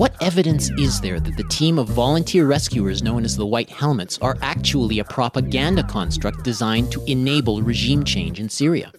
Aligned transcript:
What 0.00 0.14
evidence 0.22 0.70
is 0.78 1.02
there 1.02 1.20
that 1.20 1.36
the 1.36 1.44
team 1.44 1.78
of 1.78 1.86
volunteer 1.86 2.46
rescuers 2.46 3.02
known 3.02 3.22
as 3.22 3.36
the 3.36 3.44
White 3.44 3.68
Helmets 3.68 4.18
are 4.22 4.34
actually 4.40 4.98
a 4.98 5.04
propaganda 5.04 5.82
construct 5.82 6.42
designed 6.42 6.90
to 6.92 7.04
enable 7.04 7.60
regime 7.60 8.02
change 8.04 8.40
in 8.40 8.48
Syria? 8.48 8.92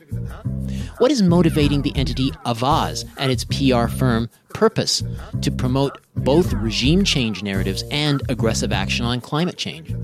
What 1.00 1.10
is 1.10 1.24
motivating 1.24 1.82
the 1.82 1.92
entity 1.96 2.29
Avaaz 2.46 3.06
and 3.18 3.32
its 3.32 3.43
PR 3.45 3.88
firm 3.88 4.29
Purpose 4.50 5.02
to 5.41 5.50
promote 5.50 5.98
both 6.18 6.54
regime 6.54 7.04
change 7.04 7.41
narratives 7.41 7.83
and 7.89 8.21
aggressive 8.29 8.71
action 8.71 9.04
on 9.04 9.21
climate 9.21 9.57
change? 9.57 9.95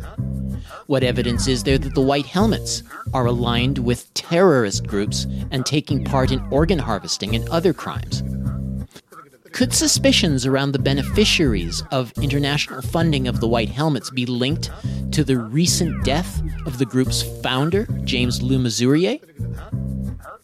What 0.88 1.04
evidence 1.04 1.48
is 1.48 1.61
there 1.61 1.77
that 1.77 1.93
the 1.93 2.02
White 2.02 2.25
Helmets 2.25 2.82
are 3.14 3.27
aligned 3.27 3.77
with 3.77 4.11
terrorist 4.16 4.88
groups 4.88 5.27
and 5.52 5.64
taking 5.64 6.04
part 6.04 6.32
in 6.32 6.39
organ 6.50 6.79
harvesting 6.79 7.36
and 7.36 7.48
other 7.50 7.71
crimes? 7.71 8.23
Could 9.57 9.74
suspicions 9.74 10.46
around 10.46 10.74
the 10.74 10.78
beneficiaries 10.78 11.82
of 11.92 12.14
international 12.21 12.84
funding 12.84 13.28
of 13.28 13.39
the 13.39 13.47
White 13.47 13.70
Helmets 13.70 14.11
be 14.11 14.28
linked 14.28 14.70
to 15.14 15.24
the 15.24 15.39
recent 15.39 16.06
death 16.06 16.43
of 16.68 16.78
the 16.78 16.86
group's 16.86 17.24
founder, 17.42 17.88
James 18.04 18.39
Mesurier? 18.39 19.20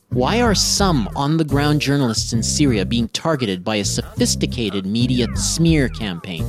Why 0.10 0.42
are 0.42 0.56
some 0.56 1.08
on 1.16 1.38
the 1.38 1.44
ground 1.44 1.80
journalists 1.80 2.34
in 2.34 2.42
Syria 2.42 2.88
being 2.88 3.08
targeted 3.10 3.64
by 3.64 3.76
a 3.76 3.86
sophisticated 3.86 4.88
media 4.88 5.28
smear 5.36 5.90
campaign? 5.90 6.44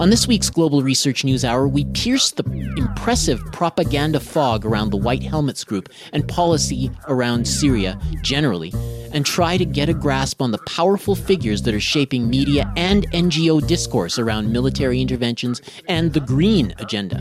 On 0.00 0.08
this 0.08 0.26
week's 0.26 0.48
Global 0.48 0.82
Research 0.82 1.24
News 1.24 1.44
Hour, 1.44 1.68
we 1.68 1.84
pierce 1.84 2.30
the 2.30 2.42
impressive 2.78 3.38
propaganda 3.52 4.18
fog 4.18 4.64
around 4.64 4.88
the 4.88 4.96
White 4.96 5.22
Helmets 5.22 5.62
Group 5.62 5.90
and 6.14 6.26
policy 6.26 6.90
around 7.06 7.46
Syria 7.46 8.00
generally, 8.22 8.72
and 9.12 9.26
try 9.26 9.58
to 9.58 9.64
get 9.66 9.90
a 9.90 9.92
grasp 9.92 10.40
on 10.40 10.52
the 10.52 10.58
powerful 10.66 11.14
figures 11.14 11.60
that 11.64 11.74
are 11.74 11.80
shaping 11.80 12.30
media 12.30 12.72
and 12.78 13.10
NGO 13.10 13.66
discourse 13.66 14.18
around 14.18 14.50
military 14.50 15.02
interventions 15.02 15.60
and 15.86 16.14
the 16.14 16.20
green 16.20 16.72
agenda. 16.78 17.20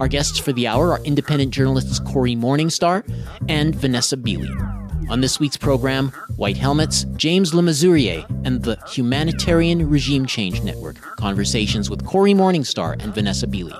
Our 0.00 0.08
guests 0.08 0.38
for 0.38 0.54
the 0.54 0.66
hour 0.66 0.92
are 0.92 1.04
independent 1.04 1.52
journalists 1.52 1.98
Corey 1.98 2.34
Morningstar 2.34 3.06
and 3.50 3.74
Vanessa 3.74 4.16
Beeley. 4.16 4.83
On 5.10 5.20
this 5.20 5.38
week's 5.38 5.56
program, 5.56 6.12
White 6.36 6.56
Helmets, 6.56 7.04
James 7.16 7.52
Le 7.52 7.62
Mesurier, 7.62 8.24
and 8.44 8.62
the 8.62 8.78
Humanitarian 8.88 9.88
Regime 9.88 10.24
Change 10.26 10.62
Network. 10.62 10.96
Conversations 11.16 11.90
with 11.90 12.04
Corey 12.04 12.32
Morningstar 12.32 13.00
and 13.02 13.14
Vanessa 13.14 13.46
Beeley. 13.46 13.78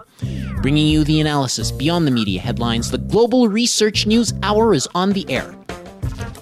Bringing 0.61 0.87
you 0.87 1.03
the 1.03 1.21
analysis 1.21 1.73
beyond 1.73 2.07
the 2.07 2.11
media 2.11 2.41
headlines, 2.41 2.91
the 2.91 2.99
Global 2.99 3.49
Research 3.49 4.07
News 4.07 4.35
Hour 4.43 4.75
is 4.75 4.87
on 4.95 5.13
the 5.13 5.29
air. 5.31 5.55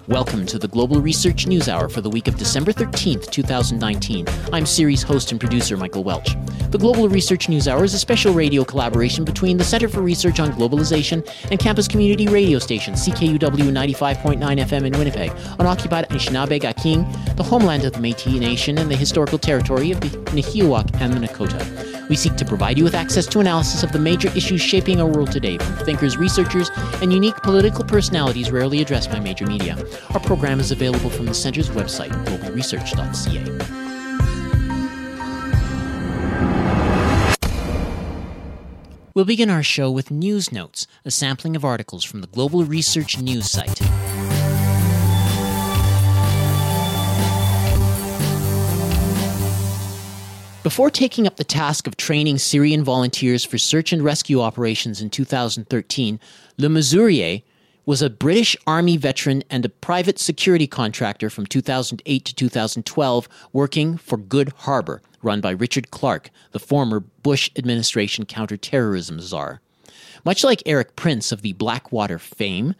Welcome 0.08 0.46
to 0.46 0.58
the 0.58 0.66
Global 0.66 1.00
Research 1.00 1.46
News 1.46 1.68
Hour 1.68 1.88
for 1.88 2.00
the 2.00 2.10
week 2.10 2.26
of 2.26 2.36
December 2.36 2.72
13th, 2.72 3.30
2019. 3.30 4.26
I'm 4.52 4.66
series 4.66 5.00
host 5.00 5.30
and 5.30 5.38
producer 5.38 5.76
Michael 5.76 6.02
Welch. 6.02 6.34
The 6.70 6.78
Global 6.78 7.08
Research 7.08 7.48
News 7.48 7.68
Hour 7.68 7.84
is 7.84 7.94
a 7.94 8.00
special 8.00 8.34
radio 8.34 8.64
collaboration 8.64 9.24
between 9.24 9.58
the 9.58 9.64
Center 9.64 9.88
for 9.88 10.02
Research 10.02 10.40
on 10.40 10.50
Globalization 10.54 11.24
and 11.52 11.60
campus 11.60 11.86
community 11.86 12.26
radio 12.26 12.58
station 12.58 12.94
CKUW 12.94 13.38
95.9 13.38 14.38
FM 14.40 14.86
in 14.86 14.92
Winnipeg 14.98 15.30
on 15.60 15.66
occupied 15.66 16.08
Anishinaabe-Gaking, 16.08 17.36
the 17.36 17.44
homeland 17.44 17.84
of 17.84 17.92
the 17.92 18.00
Métis 18.00 18.40
Nation 18.40 18.78
and 18.78 18.90
the 18.90 18.96
historical 18.96 19.38
territory 19.38 19.92
of 19.92 20.00
the 20.00 20.08
Nahiawak 20.32 21.00
and 21.00 21.12
the 21.12 21.24
Nakota. 21.24 22.08
We 22.08 22.16
seek 22.16 22.36
to 22.36 22.44
provide 22.44 22.76
you 22.76 22.84
with 22.84 22.94
access 22.94 23.26
to 23.28 23.40
analysis 23.40 23.82
of 23.82 23.92
the 23.92 23.98
major 23.98 24.28
issues 24.36 24.60
shaping 24.60 25.00
our 25.00 25.06
world 25.06 25.30
today 25.32 25.58
from 25.58 25.76
thinkers, 25.76 26.16
researchers, 26.16 26.70
and 27.00 27.12
unique 27.12 27.36
political 27.36 27.84
personalities 27.84 28.50
rarely 28.50 28.82
addressed 28.82 29.10
by 29.10 29.20
major 29.20 29.46
media. 29.46 29.76
Our 30.14 30.20
program 30.20 30.60
is 30.60 30.70
available 30.70 31.10
from 31.10 31.26
the 31.26 31.34
Center's 31.34 31.70
website, 31.70 32.10
globalresearch.ca. 32.26 33.82
We'll 39.14 39.26
begin 39.26 39.50
our 39.50 39.62
show 39.62 39.90
with 39.90 40.10
News 40.10 40.50
Notes, 40.50 40.86
a 41.04 41.10
sampling 41.10 41.54
of 41.54 41.66
articles 41.66 42.02
from 42.02 42.22
the 42.22 42.26
Global 42.26 42.64
Research 42.64 43.18
News 43.18 43.50
site. 43.50 43.78
Before 50.62 50.90
taking 50.90 51.26
up 51.26 51.36
the 51.36 51.44
task 51.44 51.86
of 51.86 51.96
training 51.96 52.38
Syrian 52.38 52.84
volunteers 52.84 53.44
for 53.44 53.58
search 53.58 53.92
and 53.92 54.02
rescue 54.02 54.40
operations 54.40 55.02
in 55.02 55.10
2013, 55.10 56.20
Le 56.56 56.68
Mesurier 56.68 57.42
was 57.84 58.02
a 58.02 58.10
British 58.10 58.56
Army 58.66 58.96
veteran 58.96 59.42
and 59.50 59.64
a 59.64 59.68
private 59.68 60.18
security 60.18 60.66
contractor 60.66 61.28
from 61.28 61.46
2008 61.46 62.24
to 62.24 62.34
2012, 62.34 63.28
working 63.52 63.96
for 63.96 64.16
Good 64.16 64.52
Harbor, 64.58 65.02
run 65.22 65.40
by 65.40 65.50
Richard 65.50 65.90
Clarke, 65.90 66.30
the 66.52 66.60
former 66.60 67.00
Bush 67.00 67.50
administration 67.56 68.24
counterterrorism 68.24 69.20
czar. 69.20 69.60
Much 70.24 70.44
like 70.44 70.62
Erik 70.66 70.94
Prince 70.94 71.32
of 71.32 71.42
the 71.42 71.52
Blackwater 71.54 72.18
fame, 72.18 72.74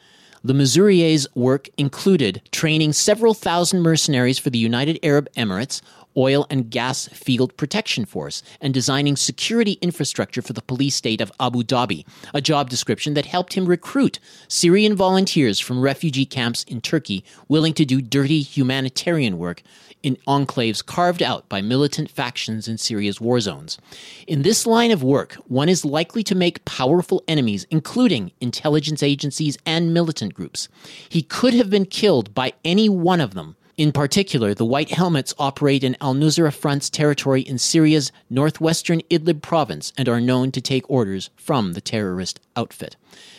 Le 0.45 0.55
Mesurier's 0.55 1.27
work 1.35 1.69
included 1.77 2.43
training 2.51 2.93
several 2.93 3.35
thousand 3.35 3.83
mercenaries 3.83 4.39
for 4.39 4.51
the 4.51 4.59
United 4.59 4.99
Arab 5.03 5.29
Emirates, 5.37 5.81
Oil 6.17 6.47
and 6.51 6.71
Gas 6.71 7.09
Field 7.09 7.57
Protection 7.57 8.05
Force, 8.05 8.43
and 8.61 8.75
designing 8.75 9.17
security 9.17 9.79
infrastructure 9.81 10.43
for 10.43 10.53
the 10.53 10.63
police 10.63 10.95
state 10.95 11.21
of 11.21 11.33
Abu 11.41 11.63
Dhabi, 11.63 12.05
a 12.35 12.41
job 12.41 12.71
description 12.71 13.15
that 13.15 13.27
helped 13.27 13.55
him 13.55 13.67
recruit 13.67 14.19
Syrian 14.49 14.95
volunteers 14.95 15.61
from 15.61 15.81
refugee 15.81 16.27
camps 16.27 16.65
in 16.65 16.81
Turkey 16.81 17.25
willing 17.49 17.75
to 17.75 17.85
do 17.85 18.01
dirty 18.01 18.43
humanitarian 18.43 19.39
work 19.39 19.63
in 20.03 20.17
enclaves 20.27 20.85
carved 20.85 21.23
out 21.23 21.49
by 21.49 21.61
militant 21.61 22.11
factions 22.11 22.69
in 22.69 22.79
Syria's 22.79 23.21
war 23.21 23.41
zones. 23.41 23.79
In 24.27 24.43
this 24.43 24.67
line 24.67 24.91
of 24.91 25.03
work, 25.03 25.35
one 25.47 25.69
is 25.69 25.85
likely 25.85 26.23
to 26.25 26.35
make 26.35 26.65
powerful 26.65 27.23
enemies, 27.29 27.67
including 27.71 28.33
intelligence 28.41 29.03
agencies 29.03 29.57
and 29.65 29.95
militant 29.95 30.35
groups. 30.35 30.69
He 31.09 31.23
could 31.23 31.55
have 31.55 31.71
been 31.71 31.87
killed 31.87 32.35
by 32.35 32.53
any 32.65 32.89
one 32.89 33.21
of 33.21 33.35
them. 33.35 33.57
In 33.77 33.91
particular, 33.91 34.53
the 34.53 34.67
White 34.67 34.91
Helmets 34.91 35.33
operate 35.39 35.83
in 35.83 35.97
al 36.01 36.15
Nusra 36.15 36.53
Front's 36.53 36.91
territory 36.91 37.41
in 37.41 37.59
Syria's 37.59 38.13
northwestern 38.29 39.01
Idlib 39.11 39.41
province 39.41 39.93
and 39.97 40.09
are 40.09 40.21
known 40.21 40.53
to 40.53 40.61
take 40.61 40.89
orders 40.91 41.31
from 41.37 41.73
the 41.73 41.81
terrorist 41.81 42.39
outfit. 42.55 42.97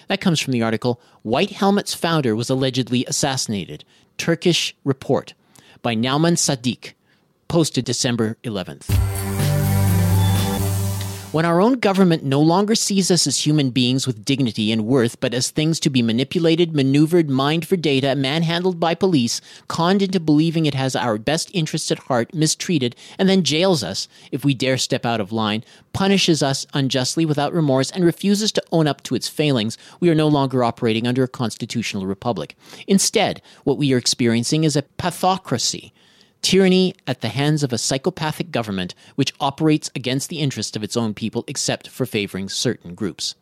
That 0.07 0.21
comes 0.21 0.39
from 0.39 0.53
the 0.53 0.63
article 0.63 0.99
White 1.21 1.51
Helmet's 1.51 1.93
founder 1.93 2.35
was 2.35 2.49
allegedly 2.49 3.05
assassinated. 3.05 3.85
Turkish 4.17 4.75
report 4.83 5.33
by 5.83 5.95
Nauman 5.95 6.37
Sadiq, 6.37 6.93
posted 7.47 7.85
December 7.85 8.37
11th. 8.43 9.22
When 11.33 11.45
our 11.45 11.61
own 11.61 11.79
government 11.79 12.23
no 12.23 12.39
longer 12.39 12.75
sees 12.75 13.09
us 13.09 13.25
as 13.25 13.43
human 13.43 13.71
beings 13.71 14.05
with 14.05 14.23
dignity 14.23 14.71
and 14.71 14.85
worth, 14.85 15.19
but 15.19 15.33
as 15.33 15.49
things 15.49 15.79
to 15.79 15.89
be 15.89 16.03
manipulated, 16.03 16.75
maneuvered, 16.75 17.27
mined 17.27 17.67
for 17.67 17.75
data, 17.75 18.13
manhandled 18.13 18.79
by 18.79 18.93
police, 18.93 19.41
conned 19.67 20.03
into 20.03 20.19
believing 20.19 20.67
it 20.67 20.75
has 20.75 20.95
our 20.95 21.17
best 21.17 21.49
interests 21.51 21.91
at 21.91 21.97
heart, 21.97 22.35
mistreated, 22.35 22.95
and 23.17 23.27
then 23.27 23.41
jails 23.41 23.83
us 23.83 24.07
if 24.31 24.45
we 24.45 24.53
dare 24.53 24.77
step 24.77 25.07
out 25.07 25.19
of 25.19 25.31
line, 25.31 25.63
punishes 25.91 26.43
us 26.43 26.67
unjustly 26.75 27.25
without 27.25 27.51
remorse, 27.51 27.89
and 27.89 28.05
refuses 28.05 28.51
to 28.51 28.63
own 28.71 28.85
up 28.85 29.01
to 29.01 29.15
its 29.15 29.27
failings, 29.27 29.75
we 29.99 30.11
are 30.11 30.15
no 30.15 30.27
longer 30.27 30.63
operating 30.63 31.07
under 31.07 31.23
a 31.23 31.27
constitutional 31.27 32.05
republic. 32.05 32.55
Instead, 32.85 33.41
what 33.63 33.79
we 33.79 33.91
are 33.91 33.97
experiencing 33.97 34.65
is 34.65 34.75
a 34.75 34.83
pathocracy 34.99 35.93
tyranny 36.43 36.93
at 37.07 37.21
the 37.21 37.29
hands 37.29 37.63
of 37.63 37.73
a 37.73 37.77
psychopathic 37.79 38.51
government 38.51 38.93
which 39.15 39.33
operates 39.39 39.89
against 39.95 40.29
the 40.29 40.39
interests 40.39 40.75
of 40.75 40.83
its 40.83 40.95
own 40.95 41.15
people 41.15 41.43
except 41.47 41.87
for 41.89 42.05
favoring 42.05 42.49
certain 42.49 42.93
groups. 42.93 43.33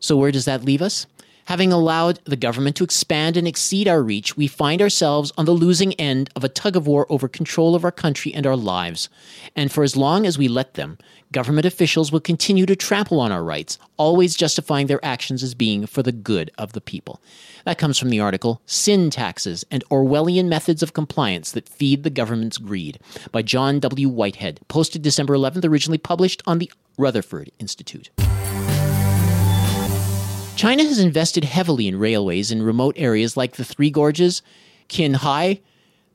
So, 0.00 0.16
where 0.16 0.32
does 0.32 0.46
that 0.46 0.64
leave 0.64 0.82
us? 0.82 1.06
Having 1.46 1.72
allowed 1.72 2.20
the 2.24 2.36
government 2.36 2.76
to 2.76 2.84
expand 2.84 3.36
and 3.36 3.48
exceed 3.48 3.88
our 3.88 4.02
reach, 4.02 4.36
we 4.36 4.46
find 4.46 4.80
ourselves 4.80 5.32
on 5.36 5.46
the 5.46 5.52
losing 5.52 5.94
end 5.94 6.30
of 6.36 6.44
a 6.44 6.48
tug 6.48 6.76
of 6.76 6.86
war 6.86 7.06
over 7.08 7.28
control 7.28 7.74
of 7.74 7.84
our 7.84 7.90
country 7.90 8.32
and 8.32 8.46
our 8.46 8.56
lives. 8.56 9.08
And 9.56 9.72
for 9.72 9.82
as 9.82 9.96
long 9.96 10.26
as 10.26 10.38
we 10.38 10.46
let 10.46 10.74
them, 10.74 10.98
government 11.32 11.66
officials 11.66 12.12
will 12.12 12.20
continue 12.20 12.66
to 12.66 12.76
trample 12.76 13.20
on 13.20 13.32
our 13.32 13.42
rights, 13.42 13.78
always 13.96 14.36
justifying 14.36 14.86
their 14.86 15.04
actions 15.04 15.42
as 15.42 15.54
being 15.54 15.86
for 15.86 16.02
the 16.02 16.12
good 16.12 16.50
of 16.56 16.72
the 16.72 16.80
people. 16.80 17.20
That 17.64 17.78
comes 17.78 17.98
from 17.98 18.10
the 18.10 18.20
article 18.20 18.62
Sin 18.66 19.10
Taxes 19.10 19.64
and 19.70 19.84
Orwellian 19.90 20.48
Methods 20.48 20.82
of 20.82 20.92
Compliance 20.92 21.50
That 21.52 21.68
Feed 21.68 22.04
the 22.04 22.10
Government's 22.10 22.58
Greed 22.58 23.00
by 23.32 23.42
John 23.42 23.80
W. 23.80 24.08
Whitehead, 24.08 24.60
posted 24.68 25.02
December 25.02 25.34
11th, 25.34 25.64
originally 25.64 25.98
published 25.98 26.42
on 26.46 26.58
the 26.58 26.70
Rutherford 26.96 27.50
Institute. 27.58 28.10
China 30.60 30.84
has 30.84 30.98
invested 30.98 31.42
heavily 31.42 31.88
in 31.88 31.98
railways 31.98 32.52
in 32.52 32.62
remote 32.62 32.94
areas 32.98 33.34
like 33.34 33.56
the 33.56 33.64
Three 33.64 33.88
Gorges, 33.88 34.42
Qinghai, 34.90 35.62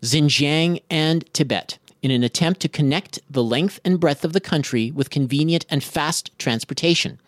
Xinjiang, 0.03 0.83
and 0.87 1.25
Tibet. 1.33 1.79
in 2.03 2.11
an 2.11 2.23
attempt 2.23 2.59
to 2.59 2.69
connect 2.69 3.17
the 3.27 3.43
length 3.43 3.79
and 3.83 3.99
breadth 3.99 4.23
of 4.23 4.33
the 4.33 4.39
country 4.39 4.91
with 4.91 5.09
convenient 5.09 5.65
and 5.71 5.83
fast 5.83 6.29
transportation. 6.37 7.19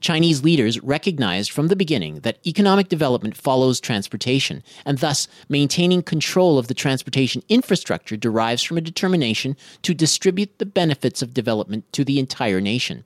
Chinese 0.00 0.44
leaders 0.44 0.78
recognized 0.82 1.50
from 1.50 1.68
the 1.68 1.76
beginning 1.76 2.20
that 2.20 2.46
economic 2.46 2.90
development 2.90 3.34
follows 3.34 3.80
transportation, 3.80 4.62
and 4.84 4.98
thus 4.98 5.28
maintaining 5.48 6.02
control 6.02 6.58
of 6.58 6.68
the 6.68 6.74
transportation 6.74 7.42
infrastructure 7.48 8.18
derives 8.18 8.62
from 8.62 8.76
a 8.76 8.82
determination 8.82 9.56
to 9.80 9.94
distribute 9.94 10.58
the 10.58 10.66
benefits 10.66 11.22
of 11.22 11.32
development 11.32 11.90
to 11.94 12.04
the 12.04 12.18
entire 12.18 12.60
nation. 12.60 13.02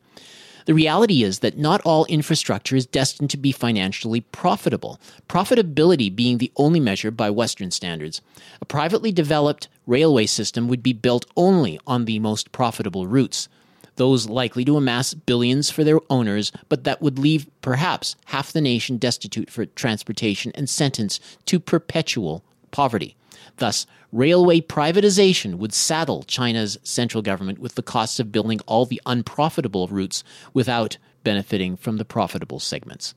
The 0.67 0.75
reality 0.75 1.23
is 1.23 1.41
that 1.41 1.59
not 1.59 1.81
all 1.83 2.05
infrastructure 2.07 2.77
is 2.77 2.87
destined 2.87 3.31
to 3.31 3.37
be 3.37 3.53
financially 3.53 4.21
profitable, 4.21 5.01
profitability 5.29 6.15
being 6.15 6.39
the 6.39 6.53
only 6.57 6.81
measure 6.81 7.11
by 7.11 7.31
Western 7.31 7.71
standards. 7.71 8.21
A 8.61 8.65
privately 8.65 9.13
developed 9.13 9.69
railway 9.87 10.27
system 10.27 10.69
would 10.69 10.83
be 10.83 10.93
built 10.93 11.27
only 11.37 11.81
on 11.87 12.05
the 12.05 12.19
most 12.19 12.53
profitable 12.53 13.07
routes, 13.07 13.49
those 13.97 14.29
likely 14.29 14.65
to 14.65 14.77
amass 14.77 15.15
billions 15.15 15.71
for 15.71 15.85
their 15.85 16.01
owners, 16.09 16.53
but 16.69 16.85
that 16.85 17.03
would 17.03 17.19
leave 17.19 17.47
perhaps 17.61 18.17
half 18.27 18.53
the 18.53 18.61
nation 18.61 18.97
destitute 18.97 19.51
for 19.51 19.67
transportation 19.67 20.53
and 20.55 20.69
sentenced 20.69 21.23
to 21.47 21.61
perpetual 21.61 22.45
poverty. 22.71 23.17
Thus, 23.61 23.87
railway 24.11 24.63
privatization 24.63 25.57
would 25.57 25.75
saddle 25.75 26.23
China's 26.23 26.79
central 26.83 27.21
government 27.21 27.59
with 27.59 27.75
the 27.75 27.83
costs 27.83 28.19
of 28.19 28.33
building 28.33 28.59
all 28.67 28.87
the 28.87 29.03
unprofitable 29.05 29.87
routes 29.89 30.25
without 30.55 30.97
benefiting 31.25 31.77
from 31.77 31.99
the 31.99 32.07
profitable 32.07 32.59
segments. 32.59 33.15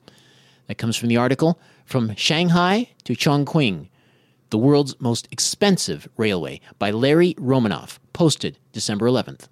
That 0.68 0.78
comes 0.78 0.98
from 0.98 1.08
the 1.08 1.16
article 1.16 1.62
From 1.86 2.14
Shanghai 2.16 2.90
to 3.06 3.14
Chongqing, 3.14 3.88
the 4.50 4.58
world's 4.58 5.00
most 5.00 5.30
expensive 5.32 6.10
railway 6.18 6.60
by 6.78 6.92
Larry 6.92 7.36
Romanoff, 7.38 8.02
posted 8.12 8.60
December 8.74 9.08
11th. 9.08 9.48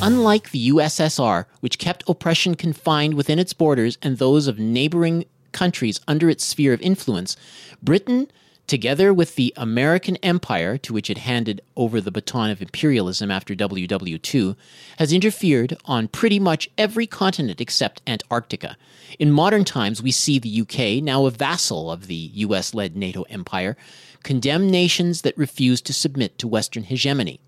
Unlike 0.00 0.52
the 0.52 0.68
USSR, 0.68 1.46
which 1.58 1.78
kept 1.78 2.08
oppression 2.08 2.54
confined 2.54 3.14
within 3.14 3.40
its 3.40 3.52
borders 3.52 3.98
and 4.00 4.18
those 4.18 4.46
of 4.46 4.60
neighboring 4.60 5.24
countries 5.50 6.00
under 6.06 6.30
its 6.30 6.44
sphere 6.44 6.72
of 6.72 6.82
influence, 6.82 7.36
Britain 7.82 8.28
together 8.66 9.12
with 9.12 9.36
the 9.36 9.52
American 9.56 10.16
empire, 10.16 10.78
to 10.78 10.92
which 10.92 11.10
it 11.10 11.18
handed 11.18 11.60
over 11.76 12.00
the 12.00 12.10
baton 12.10 12.50
of 12.50 12.62
imperialism 12.62 13.30
after 13.30 13.54
WW2, 13.54 14.56
has 14.98 15.12
interfered 15.12 15.76
on 15.84 16.08
pretty 16.08 16.38
much 16.38 16.70
every 16.78 17.06
continent 17.06 17.60
except 17.60 18.02
Antarctica. 18.06 18.76
In 19.18 19.30
modern 19.30 19.64
times, 19.64 20.02
we 20.02 20.10
see 20.10 20.38
the 20.38 20.60
UK, 20.62 21.02
now 21.02 21.26
a 21.26 21.30
vassal 21.30 21.90
of 21.90 22.06
the 22.06 22.30
US 22.34 22.74
led 22.74 22.96
NATO 22.96 23.22
empire, 23.22 23.76
condemn 24.22 24.70
nations 24.70 25.22
that 25.22 25.36
refuse 25.36 25.80
to 25.82 25.92
submit 25.92 26.38
to 26.38 26.48
Western 26.48 26.84
hegemony. 26.84 27.40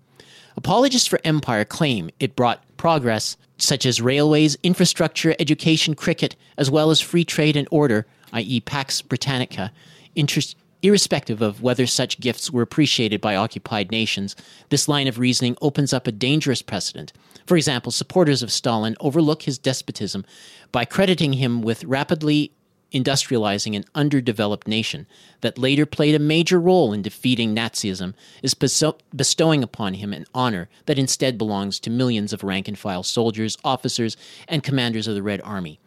Apologists 0.55 1.07
for 1.07 1.19
empire 1.23 1.65
claim 1.65 2.09
it 2.19 2.35
brought 2.35 2.63
progress 2.77 3.37
such 3.57 3.85
as 3.85 4.01
railways, 4.01 4.57
infrastructure, 4.63 5.35
education, 5.39 5.95
cricket, 5.95 6.35
as 6.57 6.69
well 6.69 6.91
as 6.91 7.01
free 7.01 7.25
trade 7.25 7.55
and 7.55 7.67
order, 7.71 8.05
i.e., 8.33 8.59
Pax 8.61 9.01
Britannica, 9.01 9.71
interest, 10.15 10.55
Irrespective 10.83 11.41
of 11.41 11.61
whether 11.61 11.87
such 11.87 12.19
gifts 12.19 12.51
were 12.51 12.61
appreciated 12.61 13.19
by 13.19 13.35
occupied 13.35 13.91
nations, 13.91 14.35
this 14.69 14.87
line 14.87 15.07
of 15.07 15.17
reasoning 15.17 15.57
opens 15.61 15.91
up 15.91 16.05
a 16.05 16.11
dangerous 16.11 16.61
precedent. 16.61 17.13
For 17.47 17.57
example, 17.57 17.91
supporters 17.91 18.43
of 18.43 18.51
Stalin 18.51 18.95
overlook 18.99 19.43
his 19.43 19.57
despotism 19.57 20.23
by 20.71 20.85
crediting 20.85 21.33
him 21.33 21.61
with 21.61 21.83
rapidly 21.83 22.51
industrializing 22.93 23.75
an 23.75 23.83
underdeveloped 23.95 24.67
nation 24.67 25.07
that 25.41 25.57
later 25.57 25.85
played 25.85 26.15
a 26.15 26.19
major 26.19 26.59
role 26.59 26.93
in 26.93 27.01
defeating 27.01 27.55
Nazism 27.55 28.13
is 28.41 28.53
bestowing 28.53 29.63
upon 29.63 29.95
him 29.95 30.13
an 30.13 30.25
honor 30.33 30.69
that 30.85 30.99
instead 30.99 31.37
belongs 31.37 31.79
to 31.79 31.89
millions 31.89 32.31
of 32.31 32.43
rank 32.43 32.67
and 32.67 32.77
file 32.77 33.03
soldiers, 33.03 33.57
officers, 33.63 34.15
and 34.47 34.63
commanders 34.63 35.07
of 35.07 35.15
the 35.15 35.23
Red 35.23 35.41
Army. 35.43 35.79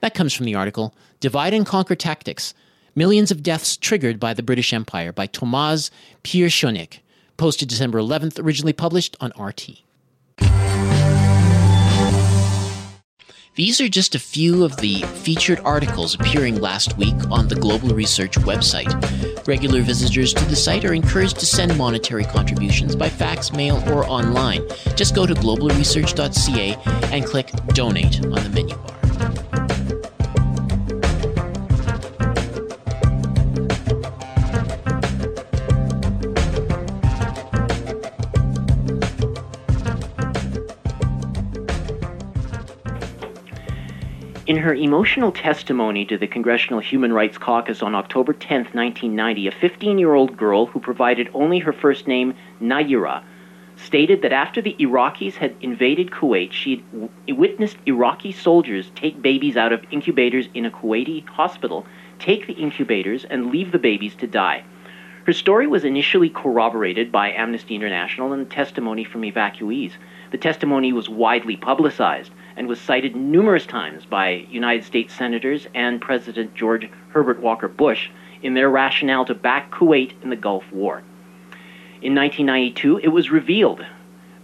That 0.00 0.14
comes 0.14 0.32
from 0.32 0.46
the 0.46 0.54
article 0.54 0.94
Divide 1.20 1.54
and 1.54 1.66
Conquer 1.66 1.94
Tactics 1.94 2.54
Millions 2.98 3.30
of 3.30 3.44
Deaths 3.44 3.76
Triggered 3.76 4.18
by 4.18 4.34
the 4.34 4.42
British 4.42 4.72
Empire 4.72 5.12
by 5.12 5.28
Tomasz 5.28 5.88
Pierscionek, 6.24 6.98
posted 7.36 7.68
December 7.68 8.00
11th, 8.00 8.42
originally 8.42 8.72
published 8.72 9.16
on 9.20 9.32
RT. 9.38 9.82
These 13.54 13.80
are 13.80 13.88
just 13.88 14.16
a 14.16 14.18
few 14.18 14.64
of 14.64 14.78
the 14.78 15.02
featured 15.22 15.60
articles 15.60 16.16
appearing 16.16 16.60
last 16.60 16.98
week 16.98 17.14
on 17.30 17.46
the 17.46 17.54
Global 17.54 17.90
Research 17.90 18.32
website. 18.38 18.92
Regular 19.46 19.82
visitors 19.82 20.34
to 20.34 20.44
the 20.46 20.56
site 20.56 20.84
are 20.84 20.92
encouraged 20.92 21.38
to 21.38 21.46
send 21.46 21.78
monetary 21.78 22.24
contributions 22.24 22.96
by 22.96 23.08
fax, 23.08 23.52
mail, 23.52 23.80
or 23.92 24.08
online. 24.08 24.66
Just 24.96 25.14
go 25.14 25.24
to 25.24 25.34
globalresearch.ca 25.34 26.74
and 27.14 27.24
click 27.24 27.52
Donate 27.68 28.24
on 28.24 28.42
the 28.42 28.50
menu 28.52 28.74
bar. 28.74 28.98
In 44.48 44.56
her 44.56 44.72
emotional 44.74 45.30
testimony 45.30 46.06
to 46.06 46.16
the 46.16 46.26
Congressional 46.26 46.80
Human 46.80 47.12
Rights 47.12 47.36
Caucus 47.36 47.82
on 47.82 47.94
October 47.94 48.32
10, 48.32 48.60
1990, 48.72 49.46
a 49.46 49.50
15 49.50 49.98
year 49.98 50.14
old 50.14 50.38
girl 50.38 50.64
who 50.64 50.80
provided 50.80 51.28
only 51.34 51.58
her 51.58 51.72
first 51.74 52.08
name, 52.08 52.32
Nayira, 52.58 53.22
stated 53.76 54.22
that 54.22 54.32
after 54.32 54.62
the 54.62 54.74
Iraqis 54.80 55.34
had 55.34 55.54
invaded 55.60 56.10
Kuwait, 56.10 56.52
she 56.52 56.82
witnessed 57.28 57.76
Iraqi 57.84 58.32
soldiers 58.32 58.90
take 58.94 59.20
babies 59.20 59.58
out 59.58 59.74
of 59.74 59.84
incubators 59.90 60.48
in 60.54 60.64
a 60.64 60.70
Kuwaiti 60.70 61.28
hospital, 61.28 61.84
take 62.18 62.46
the 62.46 62.54
incubators, 62.54 63.26
and 63.26 63.50
leave 63.50 63.70
the 63.70 63.78
babies 63.78 64.14
to 64.14 64.26
die. 64.26 64.64
Her 65.26 65.34
story 65.34 65.66
was 65.66 65.84
initially 65.84 66.30
corroborated 66.30 67.12
by 67.12 67.32
Amnesty 67.32 67.74
International 67.74 68.32
and 68.32 68.50
testimony 68.50 69.04
from 69.04 69.24
evacuees. 69.24 69.92
The 70.30 70.38
testimony 70.38 70.90
was 70.90 71.10
widely 71.10 71.58
publicized 71.58 72.32
and 72.58 72.66
was 72.66 72.80
cited 72.80 73.14
numerous 73.14 73.64
times 73.64 74.04
by 74.04 74.44
United 74.50 74.84
States 74.84 75.14
senators 75.14 75.68
and 75.74 76.00
President 76.00 76.54
George 76.54 76.90
Herbert 77.10 77.40
Walker 77.40 77.68
Bush 77.68 78.10
in 78.42 78.54
their 78.54 78.68
rationale 78.68 79.24
to 79.26 79.34
back 79.34 79.70
Kuwait 79.70 80.12
in 80.22 80.30
the 80.30 80.36
Gulf 80.36 80.64
War. 80.72 81.02
In 82.02 82.16
1992, 82.16 82.98
it 82.98 83.08
was 83.08 83.30
revealed 83.30 83.86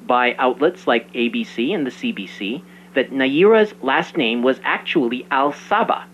by 0.07 0.35
outlets 0.35 0.87
like 0.87 1.13
ABC 1.13 1.75
and 1.75 1.85
the 1.85 1.91
CBC 1.91 2.63
that 2.95 3.11
Nayira's 3.11 3.75
last 3.83 4.17
name 4.17 4.45
was 4.45 4.61
actually 4.63 5.27
Al 5.33 5.53
Sabah, 5.53 6.05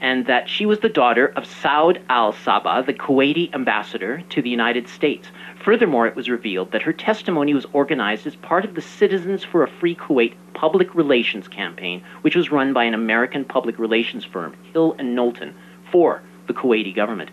and 0.00 0.26
that 0.26 0.48
she 0.48 0.64
was 0.64 0.78
the 0.78 0.88
daughter 0.88 1.26
of 1.26 1.42
Saud 1.42 2.00
Al 2.08 2.32
Sabah, 2.32 2.86
the 2.86 2.94
Kuwaiti 2.94 3.52
ambassador 3.52 4.22
to 4.30 4.40
the 4.42 4.50
United 4.50 4.88
States. 4.88 5.28
Furthermore, 5.64 6.06
it 6.06 6.14
was 6.14 6.30
revealed 6.30 6.70
that 6.70 6.82
her 6.82 6.92
testimony 6.92 7.52
was 7.52 7.66
organized 7.72 8.26
as 8.26 8.36
part 8.36 8.64
of 8.64 8.74
the 8.74 8.80
Citizens 8.80 9.42
for 9.42 9.62
a 9.62 9.68
Free 9.68 9.94
Kuwait 9.94 10.34
public 10.54 10.94
relations 10.94 11.48
campaign, 11.48 12.02
which 12.22 12.36
was 12.36 12.52
run 12.52 12.72
by 12.72 12.84
an 12.84 12.94
American 12.94 13.44
public 13.44 13.78
relations 13.78 14.24
firm, 14.24 14.56
Hill 14.72 14.94
and 14.98 15.16
Knowlton, 15.16 15.54
for 15.90 16.22
the 16.46 16.54
Kuwaiti 16.54 16.94
government. 16.94 17.30